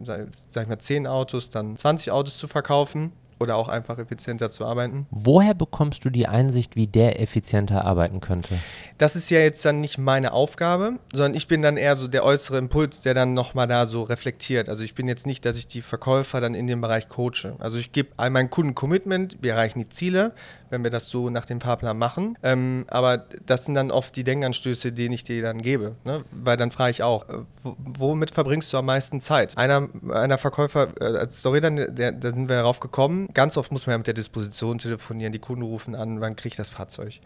sag 0.02 0.62
ich 0.62 0.68
mal, 0.68 0.78
10 0.78 1.06
Autos, 1.06 1.50
dann 1.50 1.76
20 1.76 2.10
Autos 2.10 2.38
zu 2.38 2.48
verkaufen, 2.48 3.12
oder 3.38 3.56
auch 3.56 3.68
einfach 3.68 3.98
effizienter 3.98 4.50
zu 4.50 4.64
arbeiten. 4.64 5.06
Woher 5.10 5.54
bekommst 5.54 6.04
du 6.04 6.10
die 6.10 6.26
Einsicht, 6.26 6.75
wie 6.76 6.86
der 6.86 7.20
effizienter 7.20 7.84
arbeiten 7.84 8.20
könnte? 8.20 8.58
Das 8.98 9.14
ist 9.14 9.30
ja 9.30 9.40
jetzt 9.40 9.64
dann 9.64 9.80
nicht 9.80 9.98
meine 9.98 10.32
Aufgabe, 10.32 10.94
sondern 11.12 11.34
ich 11.34 11.46
bin 11.46 11.60
dann 11.60 11.76
eher 11.76 11.96
so 11.96 12.08
der 12.08 12.25
äußere 12.25 12.56
Impuls, 12.56 13.02
der 13.02 13.12
dann 13.12 13.34
nochmal 13.34 13.66
da 13.66 13.86
so 13.86 14.02
reflektiert. 14.04 14.68
Also 14.68 14.84
ich 14.84 14.94
bin 14.94 15.06
jetzt 15.06 15.26
nicht, 15.26 15.44
dass 15.44 15.56
ich 15.56 15.66
die 15.66 15.82
Verkäufer 15.82 16.40
dann 16.40 16.54
in 16.54 16.66
dem 16.66 16.80
Bereich 16.80 17.08
coache. 17.08 17.56
Also 17.58 17.78
ich 17.78 17.92
gebe 17.92 18.08
all 18.16 18.30
meinen 18.30 18.48
Kunden 18.48 18.75
Commitment, 18.75 19.36
wir 19.42 19.52
erreichen 19.52 19.80
die 19.80 19.88
Ziele, 19.90 20.32
wenn 20.70 20.82
wir 20.82 20.90
das 20.90 21.08
so 21.08 21.30
nach 21.30 21.44
dem 21.44 21.61
Fahrplan 21.61 21.99
machen. 21.99 22.37
Ähm, 22.42 22.85
aber 22.88 23.18
das 23.46 23.64
sind 23.64 23.75
dann 23.75 23.90
oft 23.90 24.16
die 24.16 24.25
Denkanstöße, 24.25 24.92
die 24.92 25.06
ich 25.06 25.25
dir 25.25 25.42
dann 25.42 25.62
gebe. 25.62 25.92
Ne? 26.04 26.25
Weil 26.30 26.56
dann 26.56 26.70
frage 26.70 26.90
ich 26.90 27.02
auch, 27.02 27.28
äh, 27.28 27.38
womit 27.62 28.32
verbringst 28.32 28.73
du 28.73 28.78
am 28.78 28.87
meisten 28.87 29.20
Zeit? 29.20 29.56
Einer, 29.56 29.88
einer 30.11 30.38
Verkäufer, 30.38 30.88
äh, 31.00 31.26
sorry, 31.30 31.61
dann, 31.61 31.76
der, 31.76 32.12
da 32.12 32.30
sind 32.30 32.49
wir 32.49 32.56
darauf 32.56 32.80
gekommen, 32.80 33.28
ganz 33.35 33.56
oft 33.56 33.73
muss 33.73 33.87
man 33.87 33.94
ja 33.94 33.99
mit 33.99 34.06
der 34.06 34.14
Disposition 34.14 34.78
telefonieren, 34.78 35.32
die 35.32 35.38
Kunden 35.38 35.62
rufen 35.62 35.94
an, 35.94 36.20
wann 36.20 36.37
kriege 36.37 36.52
ich 36.52 36.56
das 36.56 36.70
Fahrzeug? 36.70 37.20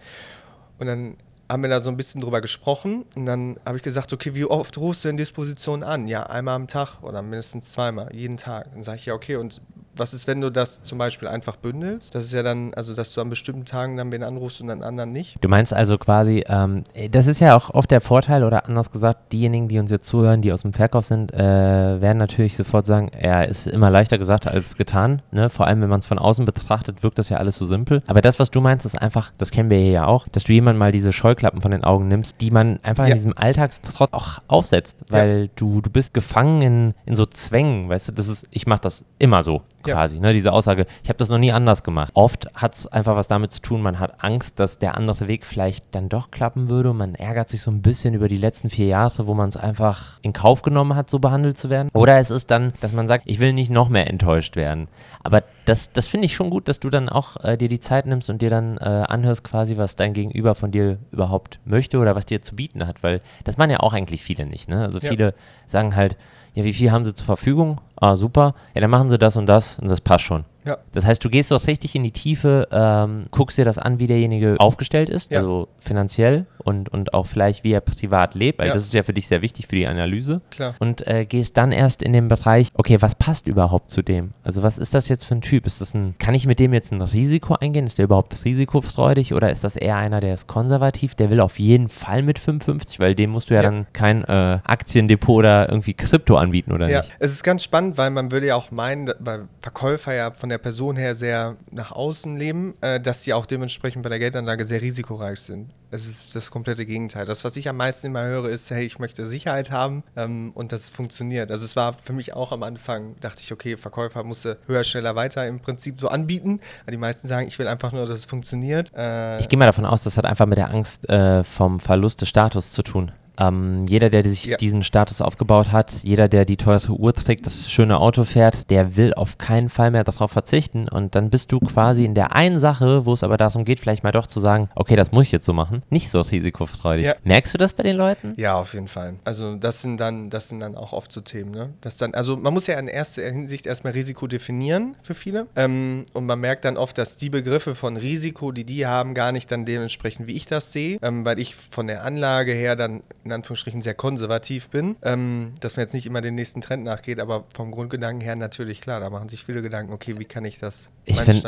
Und 0.78 0.86
dann 0.86 1.16
haben 1.50 1.62
wir 1.62 1.68
da 1.68 1.80
so 1.80 1.90
ein 1.90 1.96
bisschen 1.96 2.20
drüber 2.20 2.40
gesprochen 2.40 3.04
und 3.16 3.26
dann 3.26 3.58
habe 3.66 3.76
ich 3.76 3.82
gesagt, 3.82 4.12
okay, 4.12 4.34
wie 4.34 4.44
oft 4.44 4.78
rufst 4.78 5.04
du 5.04 5.08
denn 5.08 5.16
Disposition 5.16 5.82
an? 5.82 6.06
Ja, 6.06 6.22
einmal 6.24 6.54
am 6.54 6.68
Tag 6.68 7.02
oder 7.02 7.22
mindestens 7.22 7.72
zweimal, 7.72 8.14
jeden 8.14 8.36
Tag. 8.36 8.70
Dann 8.72 8.84
sage 8.84 8.98
ich, 8.98 9.06
ja, 9.06 9.14
okay, 9.14 9.36
und 9.36 9.60
was 10.00 10.14
ist, 10.14 10.26
wenn 10.26 10.40
du 10.40 10.50
das 10.50 10.80
zum 10.80 10.96
Beispiel 10.96 11.28
einfach 11.28 11.56
bündelst? 11.56 12.14
Das 12.14 12.24
ist 12.24 12.32
ja 12.32 12.42
dann, 12.42 12.72
also 12.74 12.94
dass 12.94 13.12
du 13.12 13.20
an 13.20 13.28
bestimmten 13.28 13.66
Tagen 13.66 13.98
dann 13.98 14.10
wen 14.10 14.22
anrufst 14.22 14.62
und 14.62 14.70
an 14.70 14.82
anderen 14.82 15.10
nicht. 15.10 15.36
Du 15.42 15.48
meinst 15.48 15.74
also 15.74 15.98
quasi, 15.98 16.42
ähm, 16.48 16.84
das 17.10 17.26
ist 17.26 17.40
ja 17.40 17.54
auch 17.54 17.70
oft 17.74 17.90
der 17.90 18.00
Vorteil 18.00 18.42
oder 18.42 18.66
anders 18.66 18.90
gesagt, 18.90 19.32
diejenigen, 19.32 19.68
die 19.68 19.78
uns 19.78 19.90
jetzt 19.90 20.06
zuhören, 20.06 20.40
die 20.40 20.52
aus 20.52 20.62
dem 20.62 20.72
Verkauf 20.72 21.04
sind, 21.04 21.34
äh, 21.34 22.00
werden 22.00 22.16
natürlich 22.16 22.56
sofort 22.56 22.86
sagen, 22.86 23.10
ja, 23.22 23.42
ist 23.42 23.66
immer 23.66 23.90
leichter 23.90 24.16
gesagt 24.16 24.46
als 24.46 24.76
getan. 24.76 25.20
Ne? 25.32 25.50
Vor 25.50 25.66
allem, 25.66 25.82
wenn 25.82 25.90
man 25.90 26.00
es 26.00 26.06
von 26.06 26.18
außen 26.18 26.46
betrachtet, 26.46 27.02
wirkt 27.02 27.18
das 27.18 27.28
ja 27.28 27.36
alles 27.36 27.56
so 27.56 27.66
simpel. 27.66 28.02
Aber 28.06 28.22
das, 28.22 28.38
was 28.38 28.50
du 28.50 28.62
meinst, 28.62 28.86
ist 28.86 29.00
einfach, 29.00 29.32
das 29.36 29.50
kennen 29.50 29.68
wir 29.68 29.76
hier 29.76 29.92
ja 29.92 30.06
auch, 30.06 30.26
dass 30.28 30.44
du 30.44 30.54
jemand 30.54 30.78
mal 30.78 30.92
diese 30.92 31.12
Scheuklappen 31.12 31.60
von 31.60 31.72
den 31.72 31.84
Augen 31.84 32.08
nimmst, 32.08 32.40
die 32.40 32.50
man 32.50 32.80
einfach 32.82 33.04
ja. 33.04 33.10
in 33.10 33.16
diesem 33.16 33.36
Alltagstrott 33.36 34.14
auch 34.14 34.38
aufsetzt, 34.48 34.96
weil 35.10 35.42
ja. 35.42 35.50
du, 35.56 35.82
du 35.82 35.90
bist 35.90 36.14
gefangen 36.14 36.62
in, 36.62 36.94
in 37.04 37.16
so 37.16 37.26
Zwängen, 37.26 37.90
weißt 37.90 38.08
du, 38.08 38.12
das 38.12 38.28
ist, 38.28 38.46
ich 38.50 38.66
mache 38.66 38.80
das 38.80 39.04
immer 39.18 39.42
so 39.42 39.60
quasi, 39.92 40.16
ja. 40.16 40.22
ne? 40.22 40.32
diese 40.32 40.52
Aussage, 40.52 40.86
ich 41.02 41.08
habe 41.08 41.18
das 41.18 41.28
noch 41.28 41.38
nie 41.38 41.52
anders 41.52 41.82
gemacht. 41.82 42.10
Oft 42.14 42.48
hat 42.54 42.74
es 42.74 42.86
einfach 42.86 43.16
was 43.16 43.28
damit 43.28 43.52
zu 43.52 43.60
tun, 43.60 43.82
man 43.82 43.98
hat 43.98 44.22
Angst, 44.22 44.58
dass 44.58 44.78
der 44.78 44.96
andere 44.96 45.28
Weg 45.28 45.46
vielleicht 45.46 45.84
dann 45.92 46.08
doch 46.08 46.30
klappen 46.30 46.70
würde 46.70 46.90
und 46.90 46.96
man 46.96 47.14
ärgert 47.14 47.48
sich 47.48 47.62
so 47.62 47.70
ein 47.70 47.82
bisschen 47.82 48.14
über 48.14 48.28
die 48.28 48.36
letzten 48.36 48.70
vier 48.70 48.86
Jahre, 48.86 49.26
wo 49.26 49.34
man 49.34 49.48
es 49.48 49.56
einfach 49.56 50.18
in 50.22 50.32
Kauf 50.32 50.62
genommen 50.62 50.94
hat, 50.94 51.10
so 51.10 51.18
behandelt 51.18 51.58
zu 51.58 51.70
werden. 51.70 51.90
Oder 51.92 52.18
es 52.18 52.30
ist 52.30 52.50
dann, 52.50 52.72
dass 52.80 52.92
man 52.92 53.08
sagt, 53.08 53.24
ich 53.26 53.40
will 53.40 53.52
nicht 53.52 53.70
noch 53.70 53.88
mehr 53.88 54.08
enttäuscht 54.08 54.56
werden. 54.56 54.88
Aber 55.22 55.42
das, 55.66 55.92
das 55.92 56.08
finde 56.08 56.26
ich 56.26 56.34
schon 56.34 56.50
gut, 56.50 56.68
dass 56.68 56.80
du 56.80 56.90
dann 56.90 57.08
auch 57.08 57.36
äh, 57.44 57.56
dir 57.56 57.68
die 57.68 57.80
Zeit 57.80 58.06
nimmst 58.06 58.30
und 58.30 58.42
dir 58.42 58.50
dann 58.50 58.78
äh, 58.78 58.84
anhörst 58.84 59.44
quasi, 59.44 59.76
was 59.76 59.96
dein 59.96 60.14
Gegenüber 60.14 60.54
von 60.54 60.70
dir 60.70 60.98
überhaupt 61.10 61.60
möchte 61.64 61.98
oder 61.98 62.14
was 62.14 62.26
dir 62.26 62.42
zu 62.42 62.56
bieten 62.56 62.86
hat, 62.86 63.02
weil 63.02 63.20
das 63.44 63.58
machen 63.58 63.70
ja 63.70 63.80
auch 63.80 63.92
eigentlich 63.92 64.22
viele 64.22 64.46
nicht. 64.46 64.68
Ne? 64.68 64.82
Also 64.82 65.00
viele 65.00 65.24
ja. 65.24 65.32
sagen 65.66 65.96
halt, 65.96 66.16
ja, 66.54 66.64
wie 66.64 66.72
viel 66.72 66.90
haben 66.90 67.04
sie 67.04 67.14
zur 67.14 67.26
Verfügung? 67.26 67.80
Ah, 67.96 68.16
super. 68.16 68.54
Ja, 68.74 68.80
dann 68.80 68.90
machen 68.90 69.10
sie 69.10 69.18
das 69.18 69.36
und 69.36 69.46
das 69.46 69.78
und 69.78 69.88
das 69.88 70.00
passt 70.00 70.24
schon. 70.24 70.44
Ja. 70.64 70.78
Das 70.92 71.06
heißt, 71.06 71.24
du 71.24 71.28
gehst 71.28 71.50
doch 71.50 71.66
richtig 71.66 71.94
in 71.94 72.02
die 72.02 72.12
Tiefe, 72.12 72.68
ähm, 72.70 73.26
guckst 73.30 73.58
dir 73.58 73.64
das 73.64 73.78
an, 73.78 73.98
wie 73.98 74.06
derjenige 74.06 74.56
aufgestellt 74.58 75.08
ist, 75.08 75.30
ja. 75.30 75.38
also 75.38 75.68
finanziell 75.78 76.46
und, 76.58 76.88
und 76.90 77.14
auch 77.14 77.26
vielleicht, 77.26 77.64
wie 77.64 77.72
er 77.72 77.80
privat 77.80 78.34
lebt, 78.34 78.58
weil 78.58 78.68
ja. 78.68 78.74
das 78.74 78.82
ist 78.84 78.94
ja 78.94 79.02
für 79.02 79.12
dich 79.12 79.26
sehr 79.26 79.42
wichtig 79.42 79.66
für 79.66 79.76
die 79.76 79.86
Analyse. 79.86 80.40
Klar. 80.50 80.74
Und 80.78 81.06
äh, 81.06 81.24
gehst 81.24 81.56
dann 81.56 81.72
erst 81.72 82.02
in 82.02 82.12
den 82.12 82.28
Bereich, 82.28 82.68
okay, 82.74 82.98
was 83.00 83.14
passt 83.14 83.46
überhaupt 83.46 83.90
zu 83.90 84.02
dem? 84.02 84.32
Also 84.44 84.62
was 84.62 84.78
ist 84.78 84.94
das 84.94 85.08
jetzt 85.08 85.24
für 85.24 85.34
ein 85.34 85.40
Typ? 85.40 85.66
Ist 85.66 85.80
das 85.80 85.94
ein, 85.94 86.14
kann 86.18 86.34
ich 86.34 86.46
mit 86.46 86.58
dem 86.58 86.72
jetzt 86.72 86.92
ein 86.92 87.00
Risiko 87.00 87.54
eingehen? 87.54 87.86
Ist 87.86 87.98
der 87.98 88.04
überhaupt 88.04 88.44
risikofreudig 88.44 89.34
oder 89.34 89.50
ist 89.50 89.64
das 89.64 89.76
eher 89.76 89.96
einer, 89.96 90.20
der 90.20 90.34
ist 90.34 90.46
konservativ, 90.46 91.14
der 91.14 91.30
will 91.30 91.40
auf 91.40 91.58
jeden 91.58 91.88
Fall 91.88 92.22
mit 92.22 92.38
55, 92.38 93.00
weil 93.00 93.14
dem 93.14 93.30
musst 93.30 93.50
du 93.50 93.54
ja, 93.54 93.62
dann 93.62 93.86
kein 93.92 94.24
äh, 94.24 94.58
Aktiendepot 94.64 95.40
oder 95.40 95.70
irgendwie 95.70 95.94
Krypto 95.94 96.36
anbieten, 96.36 96.72
oder 96.72 96.88
ja. 96.88 97.00
nicht? 97.00 97.12
Es 97.18 97.32
ist 97.32 97.42
ganz 97.42 97.64
spannend, 97.64 97.96
weil 97.96 98.10
man 98.10 98.30
würde 98.30 98.46
ja 98.46 98.56
auch 98.56 98.70
meinen, 98.70 99.10
weil 99.18 99.48
Verkäufer 99.60 100.14
ja 100.14 100.30
von 100.30 100.49
der 100.50 100.58
Person 100.58 100.96
her 100.96 101.14
sehr 101.14 101.56
nach 101.70 101.92
außen 101.92 102.36
leben, 102.36 102.74
äh, 102.80 103.00
dass 103.00 103.22
sie 103.22 103.32
auch 103.32 103.46
dementsprechend 103.46 104.02
bei 104.02 104.08
der 104.08 104.18
Geldanlage 104.18 104.64
sehr 104.64 104.82
risikoreich 104.82 105.40
sind. 105.40 105.70
Es 105.90 106.06
ist 106.06 106.36
das 106.36 106.50
komplette 106.50 106.86
Gegenteil. 106.86 107.26
Das, 107.26 107.44
was 107.44 107.56
ich 107.56 107.68
am 107.68 107.76
meisten 107.76 108.08
immer 108.08 108.22
höre, 108.24 108.48
ist, 108.48 108.70
hey, 108.70 108.84
ich 108.84 108.98
möchte 108.98 109.24
Sicherheit 109.24 109.70
haben 109.70 110.04
ähm, 110.16 110.52
und 110.54 110.72
das 110.72 110.90
funktioniert. 110.90 111.50
Also 111.50 111.64
es 111.64 111.74
war 111.74 111.94
für 112.00 112.12
mich 112.12 112.32
auch 112.34 112.52
am 112.52 112.62
Anfang, 112.62 113.16
dachte 113.20 113.42
ich, 113.42 113.52
okay, 113.52 113.76
Verkäufer 113.76 114.22
musste 114.22 114.58
höher, 114.66 114.84
schneller, 114.84 115.16
weiter 115.16 115.46
im 115.46 115.60
Prinzip 115.60 115.98
so 115.98 116.08
anbieten. 116.08 116.60
Aber 116.82 116.92
die 116.92 116.98
meisten 116.98 117.26
sagen, 117.26 117.48
ich 117.48 117.58
will 117.58 117.66
einfach 117.66 117.92
nur, 117.92 118.06
dass 118.06 118.18
es 118.18 118.26
funktioniert. 118.26 118.92
Äh, 118.94 119.40
ich 119.40 119.48
gehe 119.48 119.58
mal 119.58 119.66
davon 119.66 119.84
aus, 119.84 120.02
das 120.04 120.16
hat 120.16 120.24
einfach 120.24 120.46
mit 120.46 120.58
der 120.58 120.70
Angst 120.70 121.08
äh, 121.08 121.42
vom 121.42 121.80
Verlust 121.80 122.20
des 122.20 122.28
Status 122.28 122.72
zu 122.72 122.82
tun. 122.82 123.12
Ähm, 123.40 123.84
jeder, 123.86 124.10
der 124.10 124.22
sich 124.24 124.44
Ja. 124.44 124.56
diesen 124.56 124.82
Status 124.82 125.20
aufgebaut 125.20 125.72
hat, 125.72 125.92
jeder, 126.02 126.28
der 126.28 126.44
die 126.44 126.56
teure 126.56 126.92
Uhr 126.92 127.12
trägt, 127.14 127.46
das 127.46 127.70
schöne 127.70 127.98
Auto 127.98 128.24
fährt, 128.24 128.70
der 128.70 128.96
will 128.96 129.14
auf 129.14 129.38
keinen 129.38 129.68
Fall 129.70 129.90
mehr 129.90 130.04
darauf 130.04 130.30
verzichten. 130.30 130.88
Und 130.88 131.14
dann 131.14 131.30
bist 131.30 131.50
du 131.52 131.58
quasi 131.60 132.04
in 132.04 132.14
der 132.14 132.34
einen 132.36 132.58
Sache, 132.58 133.06
wo 133.06 133.12
es 133.12 133.22
aber 133.24 133.36
darum 133.36 133.64
geht, 133.64 133.80
vielleicht 133.80 134.04
mal 134.04 134.12
doch 134.12 134.26
zu 134.26 134.40
sagen, 134.40 134.68
okay, 134.74 134.96
das 134.96 135.10
muss 135.12 135.26
ich 135.26 135.32
jetzt 135.32 135.46
so 135.46 135.52
machen, 135.52 135.82
nicht 135.90 136.10
so 136.10 136.20
risikofreudig. 136.20 137.06
Ja. 137.06 137.14
Merkst 137.24 137.54
du 137.54 137.58
das 137.58 137.72
bei 137.72 137.82
den 137.82 137.96
Leuten? 137.96 138.34
Ja, 138.36 138.54
auf 138.56 138.74
jeden 138.74 138.88
Fall. 138.88 139.14
Also 139.24 139.54
das 139.56 139.82
sind 139.82 139.98
dann, 140.00 140.30
das 140.30 140.48
sind 140.48 140.60
dann 140.60 140.76
auch 140.76 140.92
oft 140.92 141.10
so 141.12 141.20
Themen, 141.20 141.50
ne? 141.50 141.70
Das 141.80 141.96
dann, 141.96 142.14
also 142.14 142.36
man 142.36 142.52
muss 142.52 142.66
ja 142.66 142.78
in 142.78 142.88
erster 142.88 143.22
Hinsicht 143.22 143.66
erstmal 143.66 143.92
Risiko 143.92 144.26
definieren 144.26 144.96
für 145.02 145.14
viele. 145.14 145.46
Ähm, 145.56 146.04
und 146.12 146.26
man 146.26 146.40
merkt 146.40 146.64
dann 146.64 146.76
oft, 146.76 146.98
dass 146.98 147.16
die 147.16 147.30
Begriffe 147.30 147.74
von 147.74 147.96
Risiko, 147.96 148.52
die 148.52 148.64
die 148.64 148.86
haben, 148.86 149.14
gar 149.14 149.32
nicht 149.32 149.50
dann 149.50 149.64
dementsprechend, 149.64 150.26
wie 150.26 150.32
ich 150.32 150.46
das 150.46 150.72
sehe, 150.72 150.98
ähm, 151.02 151.24
weil 151.24 151.38
ich 151.38 151.54
von 151.54 151.86
der 151.86 152.04
Anlage 152.04 152.52
her 152.52 152.76
dann 152.76 153.02
in 153.30 153.34
Anführungsstrichen 153.34 153.82
sehr 153.82 153.94
konservativ 153.94 154.68
bin, 154.70 154.96
ähm, 155.02 155.52
dass 155.60 155.76
man 155.76 155.84
jetzt 155.84 155.94
nicht 155.94 156.06
immer 156.06 156.20
den 156.20 156.34
nächsten 156.34 156.60
Trend 156.60 156.84
nachgeht, 156.84 157.20
aber 157.20 157.44
vom 157.54 157.70
Grundgedanken 157.70 158.20
her 158.20 158.36
natürlich 158.36 158.80
klar, 158.80 159.00
da 159.00 159.08
machen 159.10 159.28
sich 159.28 159.44
viele 159.44 159.62
Gedanken, 159.62 159.92
okay, 159.92 160.18
wie 160.18 160.24
kann 160.24 160.44
ich 160.44 160.58
das 160.58 160.90
Ich 161.04 161.20
find- 161.20 161.42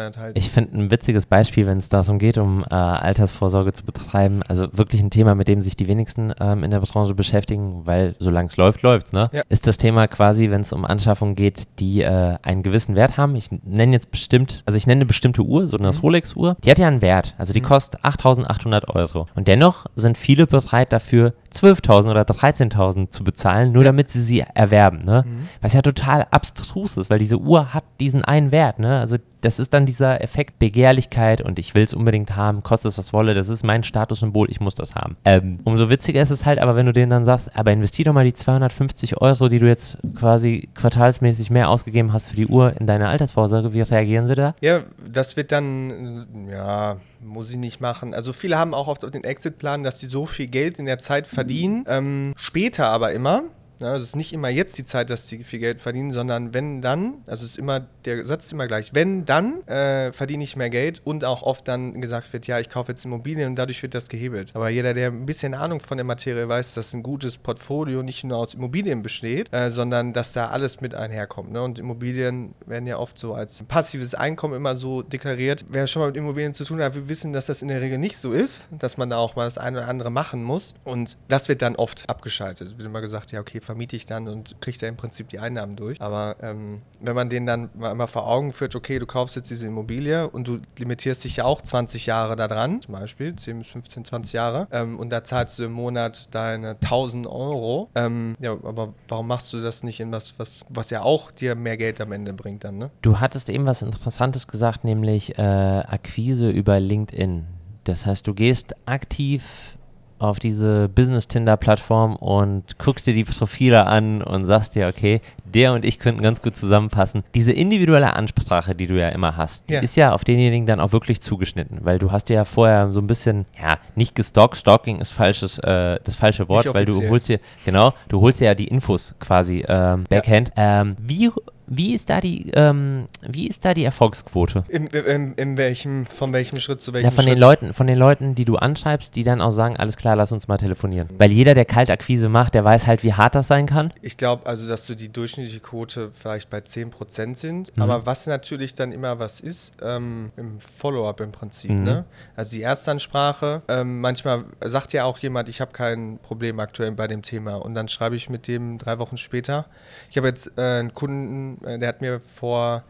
finde 0.50 0.76
ein 0.78 0.90
witziges 0.90 1.26
Beispiel, 1.26 1.66
wenn 1.66 1.78
es 1.78 1.88
darum 1.88 2.18
geht, 2.18 2.38
um 2.38 2.64
äh, 2.70 2.74
Altersvorsorge 2.74 3.72
zu 3.72 3.84
betreiben. 3.84 4.42
Also 4.48 4.68
wirklich 4.76 5.02
ein 5.02 5.10
Thema, 5.10 5.34
mit 5.34 5.48
dem 5.48 5.60
sich 5.62 5.76
die 5.76 5.88
wenigsten 5.88 6.32
ähm, 6.40 6.64
in 6.64 6.70
der 6.70 6.80
Branche 6.80 7.14
beschäftigen, 7.14 7.82
weil 7.84 8.14
solange 8.18 8.48
es 8.48 8.56
läuft, 8.56 8.82
läuft's, 8.82 9.12
ne? 9.12 9.28
Ja. 9.32 9.42
Ist 9.48 9.66
das 9.66 9.76
Thema 9.78 10.06
quasi, 10.08 10.50
wenn 10.50 10.60
es 10.62 10.72
um 10.72 10.84
Anschaffungen 10.84 11.34
geht, 11.34 11.64
die 11.78 12.02
äh, 12.02 12.36
einen 12.42 12.62
gewissen 12.62 12.94
Wert 12.94 13.16
haben. 13.16 13.34
Ich 13.36 13.48
nenne 13.50 13.92
jetzt 13.92 14.10
bestimmt, 14.10 14.62
also 14.66 14.76
ich 14.76 14.86
nenne 14.86 15.00
eine 15.00 15.06
bestimmte 15.06 15.42
Uhr, 15.42 15.66
so 15.66 15.76
eine 15.78 15.90
Mhm. 15.92 15.98
Rolex-Uhr. 15.98 16.56
Die 16.64 16.70
hat 16.70 16.78
ja 16.78 16.86
einen 16.88 17.02
Wert. 17.02 17.34
Also 17.38 17.52
die 17.52 17.60
kostet 17.60 18.00
8.800 18.04 18.88
Euro. 18.88 19.26
Und 19.34 19.48
dennoch 19.48 19.86
sind 19.96 20.18
viele 20.18 20.46
bereit 20.46 20.92
dafür, 20.92 21.34
12.000 21.72 22.10
oder 22.10 22.22
13.000 22.22 23.10
zu 23.10 23.24
bezahlen, 23.24 23.72
nur 23.72 23.84
damit 23.84 24.10
sie 24.10 24.22
sie 24.22 24.44
erwerben, 24.54 24.98
ne? 24.98 25.24
Mhm. 25.26 25.48
Was 25.60 25.72
ja 25.72 25.82
total 25.82 26.26
abstrus 26.30 26.96
ist, 26.96 27.10
weil 27.10 27.18
diese 27.18 27.38
Uhr 27.38 27.74
hat 27.74 27.84
diesen 28.00 28.24
einen 28.24 28.52
Wert, 28.52 28.78
ne? 28.78 29.00
Also 29.00 29.16
das 29.42 29.58
ist 29.58 29.74
dann 29.74 29.86
dieser 29.86 30.22
Effekt 30.22 30.58
Begehrlichkeit 30.58 31.42
und 31.42 31.58
ich 31.58 31.74
will 31.74 31.82
es 31.82 31.94
unbedingt 31.94 32.36
haben, 32.36 32.62
kostet 32.62 32.92
es 32.92 32.98
was 32.98 33.12
wolle, 33.12 33.34
das 33.34 33.48
ist 33.48 33.64
mein 33.64 33.84
Statussymbol, 33.84 34.50
ich 34.50 34.60
muss 34.60 34.74
das 34.74 34.94
haben. 34.94 35.16
Ähm, 35.24 35.60
umso 35.64 35.90
witziger 35.90 36.22
ist 36.22 36.30
es 36.30 36.46
halt, 36.46 36.58
aber 36.58 36.76
wenn 36.76 36.86
du 36.86 36.92
denen 36.92 37.10
dann 37.10 37.24
sagst, 37.24 37.54
aber 37.54 37.72
investier 37.72 38.06
doch 38.06 38.12
mal 38.12 38.24
die 38.24 38.32
250 38.32 39.20
Euro, 39.20 39.48
die 39.48 39.58
du 39.58 39.66
jetzt 39.66 39.98
quasi 40.14 40.68
quartalsmäßig 40.74 41.50
mehr 41.50 41.68
ausgegeben 41.68 42.12
hast 42.12 42.28
für 42.28 42.36
die 42.36 42.46
Uhr 42.46 42.74
in 42.78 42.86
deine 42.86 43.08
Altersvorsorge, 43.08 43.74
wie 43.74 43.82
reagieren 43.82 44.26
sie 44.26 44.34
da? 44.34 44.54
Ja, 44.60 44.82
das 45.06 45.36
wird 45.36 45.52
dann, 45.52 46.26
äh, 46.48 46.52
ja, 46.52 46.96
muss 47.20 47.50
ich 47.50 47.56
nicht 47.56 47.80
machen. 47.80 48.14
Also 48.14 48.32
viele 48.32 48.58
haben 48.58 48.74
auch 48.74 48.88
oft 48.88 49.04
auf 49.04 49.10
den 49.10 49.24
Exit-Plan, 49.24 49.82
dass 49.82 49.98
sie 49.98 50.06
so 50.06 50.26
viel 50.26 50.46
Geld 50.46 50.78
in 50.78 50.86
der 50.86 50.98
Zeit 50.98 51.26
verdienen. 51.26 51.84
Ähm, 51.88 52.32
später 52.36 52.88
aber 52.88 53.12
immer. 53.12 53.42
Also 53.84 54.02
es 54.02 54.10
ist 54.10 54.16
nicht 54.16 54.32
immer 54.32 54.48
jetzt 54.48 54.78
die 54.78 54.84
Zeit, 54.84 55.10
dass 55.10 55.28
sie 55.28 55.44
viel 55.44 55.58
Geld 55.58 55.80
verdienen, 55.80 56.10
sondern 56.10 56.54
wenn 56.54 56.82
dann, 56.82 57.22
also 57.26 57.44
ist 57.44 57.58
immer, 57.58 57.86
der 58.04 58.24
Satz 58.24 58.46
ist 58.46 58.52
immer 58.52 58.66
gleich, 58.66 58.94
wenn 58.94 59.24
dann 59.24 59.66
äh, 59.66 60.12
verdiene 60.12 60.44
ich 60.44 60.56
mehr 60.56 60.70
Geld 60.70 61.00
und 61.04 61.24
auch 61.24 61.42
oft 61.42 61.66
dann 61.68 62.00
gesagt 62.00 62.32
wird, 62.32 62.46
ja, 62.46 62.58
ich 62.58 62.68
kaufe 62.68 62.92
jetzt 62.92 63.04
Immobilien 63.04 63.50
und 63.50 63.56
dadurch 63.56 63.82
wird 63.82 63.94
das 63.94 64.08
gehebelt. 64.08 64.54
Aber 64.54 64.68
jeder, 64.68 64.94
der 64.94 65.08
ein 65.08 65.26
bisschen 65.26 65.54
Ahnung 65.54 65.80
von 65.80 65.98
der 65.98 66.04
Materie 66.04 66.48
weiß, 66.48 66.74
dass 66.74 66.92
ein 66.94 67.02
gutes 67.02 67.38
Portfolio 67.38 68.02
nicht 68.02 68.24
nur 68.24 68.38
aus 68.38 68.54
Immobilien 68.54 69.02
besteht, 69.02 69.52
äh, 69.52 69.70
sondern 69.70 70.12
dass 70.12 70.32
da 70.32 70.48
alles 70.48 70.80
mit 70.80 70.94
einherkommt. 70.94 71.52
Ne? 71.52 71.62
Und 71.62 71.78
Immobilien 71.78 72.54
werden 72.66 72.86
ja 72.86 72.98
oft 72.98 73.18
so 73.18 73.34
als 73.34 73.62
passives 73.64 74.14
Einkommen 74.14 74.54
immer 74.54 74.76
so 74.76 75.02
deklariert. 75.02 75.64
Wer 75.68 75.86
schon 75.86 76.00
mal 76.00 76.06
mit 76.06 76.16
Immobilien 76.16 76.54
zu 76.54 76.64
tun 76.64 76.82
hat, 76.82 76.94
wir 76.94 77.08
wissen, 77.08 77.32
dass 77.32 77.46
das 77.46 77.62
in 77.62 77.68
der 77.68 77.80
Regel 77.80 77.98
nicht 77.98 78.18
so 78.18 78.32
ist, 78.32 78.68
dass 78.70 78.96
man 78.96 79.10
da 79.10 79.18
auch 79.18 79.36
mal 79.36 79.44
das 79.44 79.58
eine 79.58 79.78
oder 79.78 79.88
andere 79.88 80.10
machen 80.10 80.42
muss. 80.42 80.74
Und 80.84 81.16
das 81.28 81.48
wird 81.48 81.62
dann 81.62 81.76
oft 81.76 82.08
abgeschaltet. 82.08 82.68
Es 82.68 82.78
wird 82.78 82.86
immer 82.86 83.00
gesagt, 83.00 83.32
ja, 83.32 83.40
okay, 83.40 83.60
vermiete 83.72 83.96
ich 83.96 84.04
dann 84.04 84.28
und 84.28 84.60
kriegt 84.60 84.82
da 84.82 84.86
im 84.86 84.98
Prinzip 84.98 85.30
die 85.30 85.38
Einnahmen 85.38 85.76
durch. 85.76 85.98
Aber 85.98 86.36
ähm, 86.42 86.82
wenn 87.00 87.16
man 87.16 87.30
denen 87.30 87.46
dann 87.46 87.70
mal, 87.74 87.94
mal 87.94 88.06
vor 88.06 88.28
Augen 88.28 88.52
führt, 88.52 88.76
okay, 88.76 88.98
du 88.98 89.06
kaufst 89.06 89.34
jetzt 89.34 89.50
diese 89.50 89.66
Immobilie 89.66 90.28
und 90.28 90.46
du 90.46 90.60
limitierst 90.78 91.24
dich 91.24 91.36
ja 91.36 91.44
auch 91.44 91.62
20 91.62 92.04
Jahre 92.04 92.36
da 92.36 92.48
dran, 92.48 92.82
zum 92.82 92.92
Beispiel 92.92 93.34
10 93.34 93.60
bis 93.60 93.68
15, 93.68 94.04
20 94.04 94.34
Jahre, 94.34 94.68
ähm, 94.72 94.98
und 94.98 95.08
da 95.08 95.24
zahlst 95.24 95.58
du 95.58 95.64
im 95.64 95.72
Monat 95.72 96.34
deine 96.34 96.76
1000 96.82 97.26
Euro. 97.26 97.88
Ähm, 97.94 98.36
ja, 98.40 98.52
aber 98.52 98.92
warum 99.08 99.26
machst 99.26 99.50
du 99.54 99.60
das 99.62 99.82
nicht 99.84 100.00
in 100.00 100.12
was, 100.12 100.38
was, 100.38 100.66
was 100.68 100.90
ja 100.90 101.00
auch 101.00 101.30
dir 101.30 101.54
mehr 101.54 101.78
Geld 101.78 102.02
am 102.02 102.12
Ende 102.12 102.34
bringt 102.34 102.64
dann, 102.64 102.76
ne? 102.76 102.90
Du 103.00 103.20
hattest 103.20 103.48
eben 103.48 103.64
was 103.64 103.80
Interessantes 103.80 104.48
gesagt, 104.48 104.84
nämlich 104.84 105.38
äh, 105.38 105.42
Akquise 105.42 106.50
über 106.50 106.78
LinkedIn. 106.78 107.46
Das 107.84 108.04
heißt, 108.04 108.26
du 108.26 108.34
gehst 108.34 108.74
aktiv 108.86 109.78
auf 110.22 110.38
diese 110.38 110.88
Business-Tinder-Plattform 110.88 112.16
und 112.16 112.78
guckst 112.78 113.06
dir 113.06 113.14
die 113.14 113.24
Profile 113.24 113.86
an 113.86 114.22
und 114.22 114.46
sagst 114.46 114.74
dir, 114.74 114.88
okay, 114.88 115.20
der 115.44 115.72
und 115.72 115.84
ich 115.84 115.98
könnten 115.98 116.22
ganz 116.22 116.40
gut 116.42 116.56
zusammenpassen. 116.56 117.24
Diese 117.34 117.52
individuelle 117.52 118.14
Ansprache, 118.14 118.74
die 118.74 118.86
du 118.86 118.98
ja 118.98 119.08
immer 119.10 119.36
hast, 119.36 119.68
die 119.68 119.74
Ja. 119.74 119.80
ist 119.80 119.96
ja 119.96 120.12
auf 120.12 120.24
denjenigen 120.24 120.66
dann 120.66 120.80
auch 120.80 120.92
wirklich 120.92 121.20
zugeschnitten, 121.20 121.78
weil 121.82 121.98
du 121.98 122.10
hast 122.12 122.28
dir 122.28 122.34
ja 122.34 122.44
vorher 122.44 122.92
so 122.92 123.00
ein 123.00 123.06
bisschen, 123.06 123.46
ja, 123.60 123.78
nicht 123.94 124.14
gestalkt, 124.14 124.56
Stalking 124.56 125.00
ist 125.00 125.10
falsches, 125.12 125.58
äh, 125.58 125.98
das 126.04 126.14
falsche 126.16 126.48
Wort, 126.48 126.72
weil 126.72 126.84
du 126.84 127.08
holst 127.08 127.28
dir, 127.28 127.40
genau, 127.64 127.92
du 128.08 128.20
holst 128.20 128.40
dir 128.40 128.46
ja 128.46 128.54
die 128.54 128.68
Infos 128.68 129.14
quasi 129.18 129.64
ähm, 129.68 130.04
Backhand. 130.08 130.52
Ähm, 130.56 130.96
wie, 131.00 131.30
wie 131.74 131.94
ist 131.94 132.10
da 132.10 132.20
die, 132.20 132.50
ähm, 132.52 133.06
wie 133.22 133.46
ist 133.46 133.64
da 133.64 133.72
die 133.72 133.84
Erfolgsquote? 133.84 134.64
In, 134.68 134.88
in, 134.88 135.34
in 135.34 135.56
welchem, 135.56 136.04
von 136.04 136.32
welchem 136.34 136.60
Schritt 136.60 136.82
zu 136.82 136.92
welchem 136.92 137.06
Ja, 137.06 137.10
von 137.10 137.24
Schritt? 137.24 137.34
den 137.34 137.40
Leuten, 137.40 137.72
von 137.72 137.86
den 137.86 137.96
Leuten, 137.96 138.34
die 138.34 138.44
du 138.44 138.56
anschreibst, 138.56 139.16
die 139.16 139.24
dann 139.24 139.40
auch 139.40 139.52
sagen, 139.52 139.78
alles 139.78 139.96
klar, 139.96 140.14
lass 140.14 140.32
uns 140.32 140.48
mal 140.48 140.58
telefonieren. 140.58 141.08
Weil 141.16 141.32
jeder, 141.32 141.54
der 141.54 141.64
Kaltakquise 141.64 142.28
macht, 142.28 142.52
der 142.54 142.62
weiß 142.64 142.86
halt, 142.86 143.02
wie 143.02 143.14
hart 143.14 143.34
das 143.34 143.48
sein 143.48 143.64
kann. 143.64 143.90
Ich 144.02 144.18
glaube 144.18 144.44
also, 144.46 144.68
dass 144.68 144.86
so 144.86 144.94
die 144.94 145.10
durchschnittliche 145.10 145.60
Quote 145.60 146.10
vielleicht 146.12 146.50
bei 146.50 146.58
10% 146.58 147.36
sind. 147.36 147.74
Mhm. 147.74 147.82
Aber 147.82 148.04
was 148.04 148.26
natürlich 148.26 148.74
dann 148.74 148.92
immer 148.92 149.18
was 149.18 149.40
ist, 149.40 149.72
ähm, 149.80 150.30
im 150.36 150.60
Follow-up 150.60 151.20
im 151.22 151.32
Prinzip. 151.32 151.70
Mhm. 151.70 151.84
Ne? 151.84 152.04
Also 152.36 152.54
die 152.54 152.62
Erstansprache, 152.62 153.62
ähm, 153.68 154.02
manchmal 154.02 154.44
sagt 154.60 154.92
ja 154.92 155.04
auch 155.04 155.18
jemand, 155.20 155.48
ich 155.48 155.62
habe 155.62 155.72
kein 155.72 156.18
Problem 156.18 156.60
aktuell 156.60 156.92
bei 156.92 157.06
dem 157.06 157.22
Thema. 157.22 157.54
Und 157.54 157.72
dann 157.72 157.88
schreibe 157.88 158.14
ich 158.14 158.28
mit 158.28 158.46
dem 158.46 158.76
drei 158.76 158.98
Wochen 158.98 159.16
später. 159.16 159.64
Ich 160.10 160.18
habe 160.18 160.28
jetzt 160.28 160.52
äh, 160.58 160.60
einen 160.60 160.92
Kunden, 160.92 161.61
der 161.62 161.88
hat 161.88 162.00
mir 162.00 162.20
vor 162.20 162.84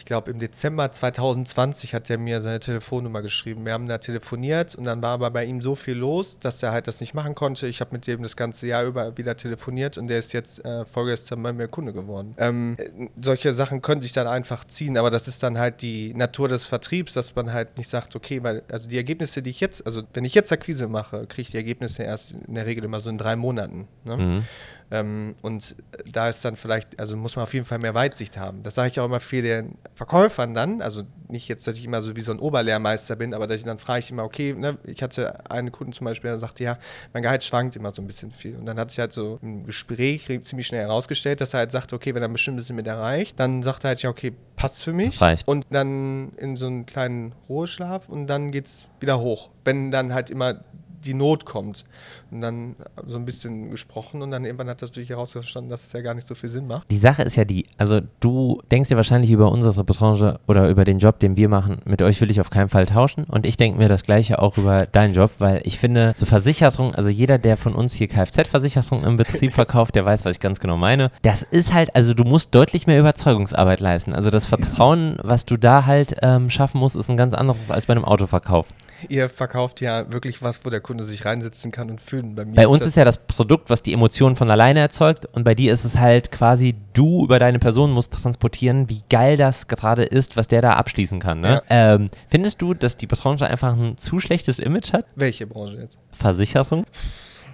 ich 0.00 0.06
glaube 0.06 0.30
im 0.30 0.38
Dezember 0.38 0.90
2020 0.90 1.92
hat 1.92 2.08
er 2.08 2.16
mir 2.16 2.40
seine 2.40 2.58
Telefonnummer 2.58 3.20
geschrieben. 3.20 3.66
Wir 3.66 3.74
haben 3.74 3.86
da 3.86 3.98
telefoniert 3.98 4.74
und 4.74 4.84
dann 4.84 5.02
war 5.02 5.10
aber 5.10 5.30
bei 5.30 5.44
ihm 5.44 5.60
so 5.60 5.74
viel 5.74 5.94
los, 5.94 6.38
dass 6.38 6.62
er 6.62 6.72
halt 6.72 6.88
das 6.88 7.00
nicht 7.00 7.12
machen 7.12 7.34
konnte. 7.34 7.66
Ich 7.66 7.82
habe 7.82 7.90
mit 7.92 8.06
dem 8.06 8.22
das 8.22 8.34
ganze 8.34 8.66
Jahr 8.66 8.84
über 8.84 9.18
wieder 9.18 9.36
telefoniert 9.36 9.98
und 9.98 10.08
der 10.08 10.18
ist 10.18 10.32
jetzt 10.32 10.64
äh, 10.64 10.86
vorgestern 10.86 11.42
bei 11.42 11.52
mir 11.52 11.68
Kunde 11.68 11.92
geworden. 11.92 12.34
Ähm, 12.38 12.76
äh, 12.78 13.08
solche 13.20 13.52
Sachen 13.52 13.82
können 13.82 14.00
sich 14.00 14.14
dann 14.14 14.26
einfach 14.26 14.64
ziehen, 14.64 14.96
aber 14.96 15.10
das 15.10 15.28
ist 15.28 15.42
dann 15.42 15.58
halt 15.58 15.82
die 15.82 16.14
Natur 16.14 16.48
des 16.48 16.64
Vertriebs, 16.64 17.12
dass 17.12 17.36
man 17.36 17.52
halt 17.52 17.76
nicht 17.76 17.90
sagt, 17.90 18.16
okay, 18.16 18.42
weil 18.42 18.62
also 18.72 18.88
die 18.88 18.96
Ergebnisse, 18.96 19.42
die 19.42 19.50
ich 19.50 19.60
jetzt, 19.60 19.84
also 19.84 20.02
wenn 20.14 20.24
ich 20.24 20.34
jetzt 20.34 20.50
Akquise 20.50 20.88
mache, 20.88 21.26
kriege 21.26 21.42
ich 21.42 21.50
die 21.50 21.58
Ergebnisse 21.58 22.04
erst 22.04 22.32
in 22.32 22.54
der 22.54 22.64
Regel 22.64 22.84
immer 22.84 23.00
so 23.00 23.10
in 23.10 23.18
drei 23.18 23.36
Monaten. 23.36 23.86
Ne? 24.04 24.16
Mhm. 24.16 24.44
Ähm, 24.90 25.34
und 25.42 25.76
da 26.10 26.28
ist 26.28 26.44
dann 26.44 26.56
vielleicht, 26.56 26.98
also 26.98 27.16
muss 27.16 27.36
man 27.36 27.44
auf 27.44 27.54
jeden 27.54 27.66
Fall 27.66 27.78
mehr 27.78 27.94
Weitsicht 27.94 28.36
haben. 28.36 28.62
Das 28.62 28.74
sage 28.74 28.90
ich 28.90 29.00
auch 29.00 29.04
immer 29.04 29.20
viel 29.20 29.42
den 29.42 29.78
Verkäufern 29.94 30.54
dann. 30.54 30.82
Also 30.82 31.04
nicht 31.28 31.48
jetzt, 31.48 31.66
dass 31.66 31.76
ich 31.76 31.84
immer 31.84 32.02
so 32.02 32.16
wie 32.16 32.20
so 32.20 32.32
ein 32.32 32.40
Oberlehrmeister 32.40 33.14
bin, 33.16 33.32
aber 33.34 33.46
dass 33.46 33.58
ich 33.58 33.64
dann 33.64 33.78
frage 33.78 34.00
ich 34.00 34.10
immer, 34.10 34.24
okay, 34.24 34.52
ne, 34.52 34.78
ich 34.84 35.02
hatte 35.02 35.48
einen 35.48 35.70
Kunden 35.70 35.92
zum 35.92 36.06
Beispiel, 36.06 36.30
der 36.30 36.40
sagte, 36.40 36.64
ja, 36.64 36.78
mein 37.12 37.22
Gehalt 37.22 37.44
schwankt 37.44 37.76
immer 37.76 37.92
so 37.92 38.02
ein 38.02 38.06
bisschen 38.06 38.32
viel. 38.32 38.56
Und 38.56 38.66
dann 38.66 38.78
hat 38.78 38.90
sich 38.90 38.98
halt 38.98 39.12
so 39.12 39.38
im 39.42 39.64
Gespräch 39.64 40.26
ziemlich 40.42 40.66
schnell 40.66 40.82
herausgestellt, 40.82 41.40
dass 41.40 41.54
er 41.54 41.60
halt 41.60 41.70
sagte, 41.70 41.94
okay, 41.94 42.14
wenn 42.14 42.22
er 42.22 42.28
ein 42.28 42.32
bestimmtes 42.32 42.68
Limit 42.68 42.86
erreicht, 42.86 43.38
dann 43.38 43.62
sagt 43.62 43.84
er 43.84 43.88
halt, 43.88 44.02
ja, 44.02 44.10
okay, 44.10 44.32
passt 44.56 44.82
für 44.82 44.92
mich. 44.92 45.20
Reicht. 45.20 45.46
Und 45.46 45.66
dann 45.70 46.32
in 46.36 46.56
so 46.56 46.66
einen 46.66 46.86
kleinen 46.86 47.32
Ruheschlaf 47.48 48.08
und 48.08 48.26
dann 48.26 48.50
geht 48.50 48.66
es 48.66 48.84
wieder 48.98 49.20
hoch. 49.20 49.50
Wenn 49.64 49.90
dann 49.90 50.12
halt 50.12 50.30
immer 50.30 50.60
die 51.04 51.14
Not 51.14 51.44
kommt. 51.44 51.84
Und 52.30 52.40
dann 52.40 52.76
so 53.06 53.16
ein 53.16 53.24
bisschen 53.24 53.70
gesprochen 53.70 54.22
und 54.22 54.30
dann 54.30 54.44
irgendwann 54.44 54.68
hat 54.68 54.82
das 54.82 54.90
natürlich 54.90 55.10
herausgestanden, 55.10 55.70
dass 55.70 55.86
es 55.86 55.92
ja 55.92 56.00
gar 56.00 56.14
nicht 56.14 56.26
so 56.26 56.34
viel 56.34 56.48
Sinn 56.48 56.66
macht. 56.66 56.90
Die 56.90 56.98
Sache 56.98 57.22
ist 57.22 57.36
ja 57.36 57.44
die, 57.44 57.66
also 57.78 58.00
du 58.20 58.60
denkst 58.70 58.88
dir 58.88 58.96
wahrscheinlich 58.96 59.30
über 59.30 59.50
unsere 59.50 59.84
Branche 59.84 60.40
oder 60.46 60.68
über 60.68 60.84
den 60.84 60.98
Job, 60.98 61.18
den 61.18 61.36
wir 61.36 61.48
machen, 61.48 61.80
mit 61.84 62.02
euch 62.02 62.20
will 62.20 62.30
ich 62.30 62.40
auf 62.40 62.50
keinen 62.50 62.68
Fall 62.68 62.86
tauschen 62.86 63.24
und 63.24 63.46
ich 63.46 63.56
denke 63.56 63.78
mir 63.78 63.88
das 63.88 64.02
gleiche 64.02 64.40
auch 64.40 64.56
über 64.58 64.86
deinen 64.86 65.14
Job, 65.14 65.32
weil 65.38 65.60
ich 65.64 65.78
finde, 65.78 66.12
so 66.16 66.26
Versicherung, 66.26 66.94
also 66.94 67.08
jeder, 67.08 67.38
der 67.38 67.56
von 67.56 67.74
uns 67.74 67.94
hier 67.94 68.08
Kfz-Versicherung 68.08 69.02
im 69.04 69.16
Betrieb 69.16 69.52
verkauft, 69.52 69.94
der 69.94 70.04
weiß, 70.04 70.24
was 70.24 70.36
ich 70.36 70.40
ganz 70.40 70.60
genau 70.60 70.76
meine. 70.76 71.10
Das 71.22 71.42
ist 71.42 71.74
halt, 71.74 71.94
also 71.94 72.14
du 72.14 72.24
musst 72.24 72.54
deutlich 72.54 72.86
mehr 72.86 73.00
Überzeugungsarbeit 73.00 73.80
leisten. 73.80 74.14
Also 74.14 74.30
das 74.30 74.46
Vertrauen, 74.46 75.18
was 75.22 75.44
du 75.44 75.56
da 75.56 75.86
halt 75.86 76.16
ähm, 76.22 76.50
schaffen 76.50 76.78
musst, 76.78 76.96
ist 76.96 77.10
ein 77.10 77.16
ganz 77.16 77.34
anderes 77.34 77.58
als 77.68 77.86
bei 77.86 77.92
einem 77.92 78.04
Autoverkauf. 78.04 78.66
Ihr 79.08 79.28
verkauft 79.28 79.80
ja 79.80 80.12
wirklich 80.12 80.42
was, 80.42 80.64
wo 80.64 80.70
der 80.70 80.80
Kunde 80.80 81.04
sich 81.04 81.24
reinsetzen 81.24 81.70
kann 81.70 81.90
und 81.90 82.00
fühlen. 82.00 82.34
Bei 82.34 82.44
mir 82.44 82.54
Bei 82.54 82.68
uns 82.68 82.80
das 82.80 82.88
ist 82.88 82.96
ja 82.96 83.04
das 83.04 83.18
Produkt, 83.18 83.70
was 83.70 83.82
die 83.82 83.92
Emotionen 83.92 84.36
von 84.36 84.50
alleine 84.50 84.80
erzeugt 84.80 85.26
und 85.32 85.44
bei 85.44 85.54
dir 85.54 85.72
ist 85.72 85.84
es 85.84 85.98
halt 85.98 86.32
quasi, 86.32 86.74
du 86.92 87.24
über 87.24 87.38
deine 87.38 87.58
Person 87.58 87.92
musst 87.92 88.12
transportieren, 88.12 88.88
wie 88.88 89.02
geil 89.08 89.36
das 89.36 89.68
gerade 89.68 90.04
ist, 90.04 90.36
was 90.36 90.48
der 90.48 90.62
da 90.62 90.74
abschließen 90.74 91.20
kann. 91.20 91.40
Ne? 91.40 91.62
Ähm, 91.68 92.10
findest 92.28 92.60
du, 92.62 92.74
dass 92.74 92.96
die 92.96 93.06
Branche 93.06 93.46
einfach 93.46 93.74
ein 93.76 93.96
zu 93.96 94.20
schlechtes 94.20 94.58
Image 94.58 94.92
hat? 94.92 95.06
welche 95.14 95.46
Branche 95.46 95.78
jetzt? 95.78 95.98
Versicherung? 96.12 96.84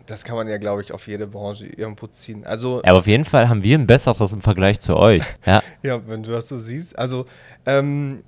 Das 0.06 0.22
kann 0.22 0.36
man 0.36 0.48
ja, 0.48 0.56
glaube 0.56 0.82
ich, 0.82 0.92
auf 0.92 1.08
jede 1.08 1.26
Branche 1.26 1.66
irgendwo 1.66 2.06
ziehen. 2.06 2.46
Also, 2.46 2.80
Ja, 2.84 2.90
aber 2.90 3.00
auf 3.00 3.06
jeden 3.06 3.24
Fall 3.24 3.48
haben 3.48 3.64
wir 3.64 3.76
ein 3.76 3.86
besseres 3.86 4.32
im 4.32 4.40
Vergleich 4.40 4.78
zu 4.80 4.96
euch. 4.96 5.24
Ja. 5.44 5.62
ja, 5.82 6.06
wenn 6.06 6.22
du 6.22 6.30
das 6.30 6.48
so 6.48 6.58
siehst. 6.58 6.96
Also, 6.96 7.26
ähm, 7.66 8.22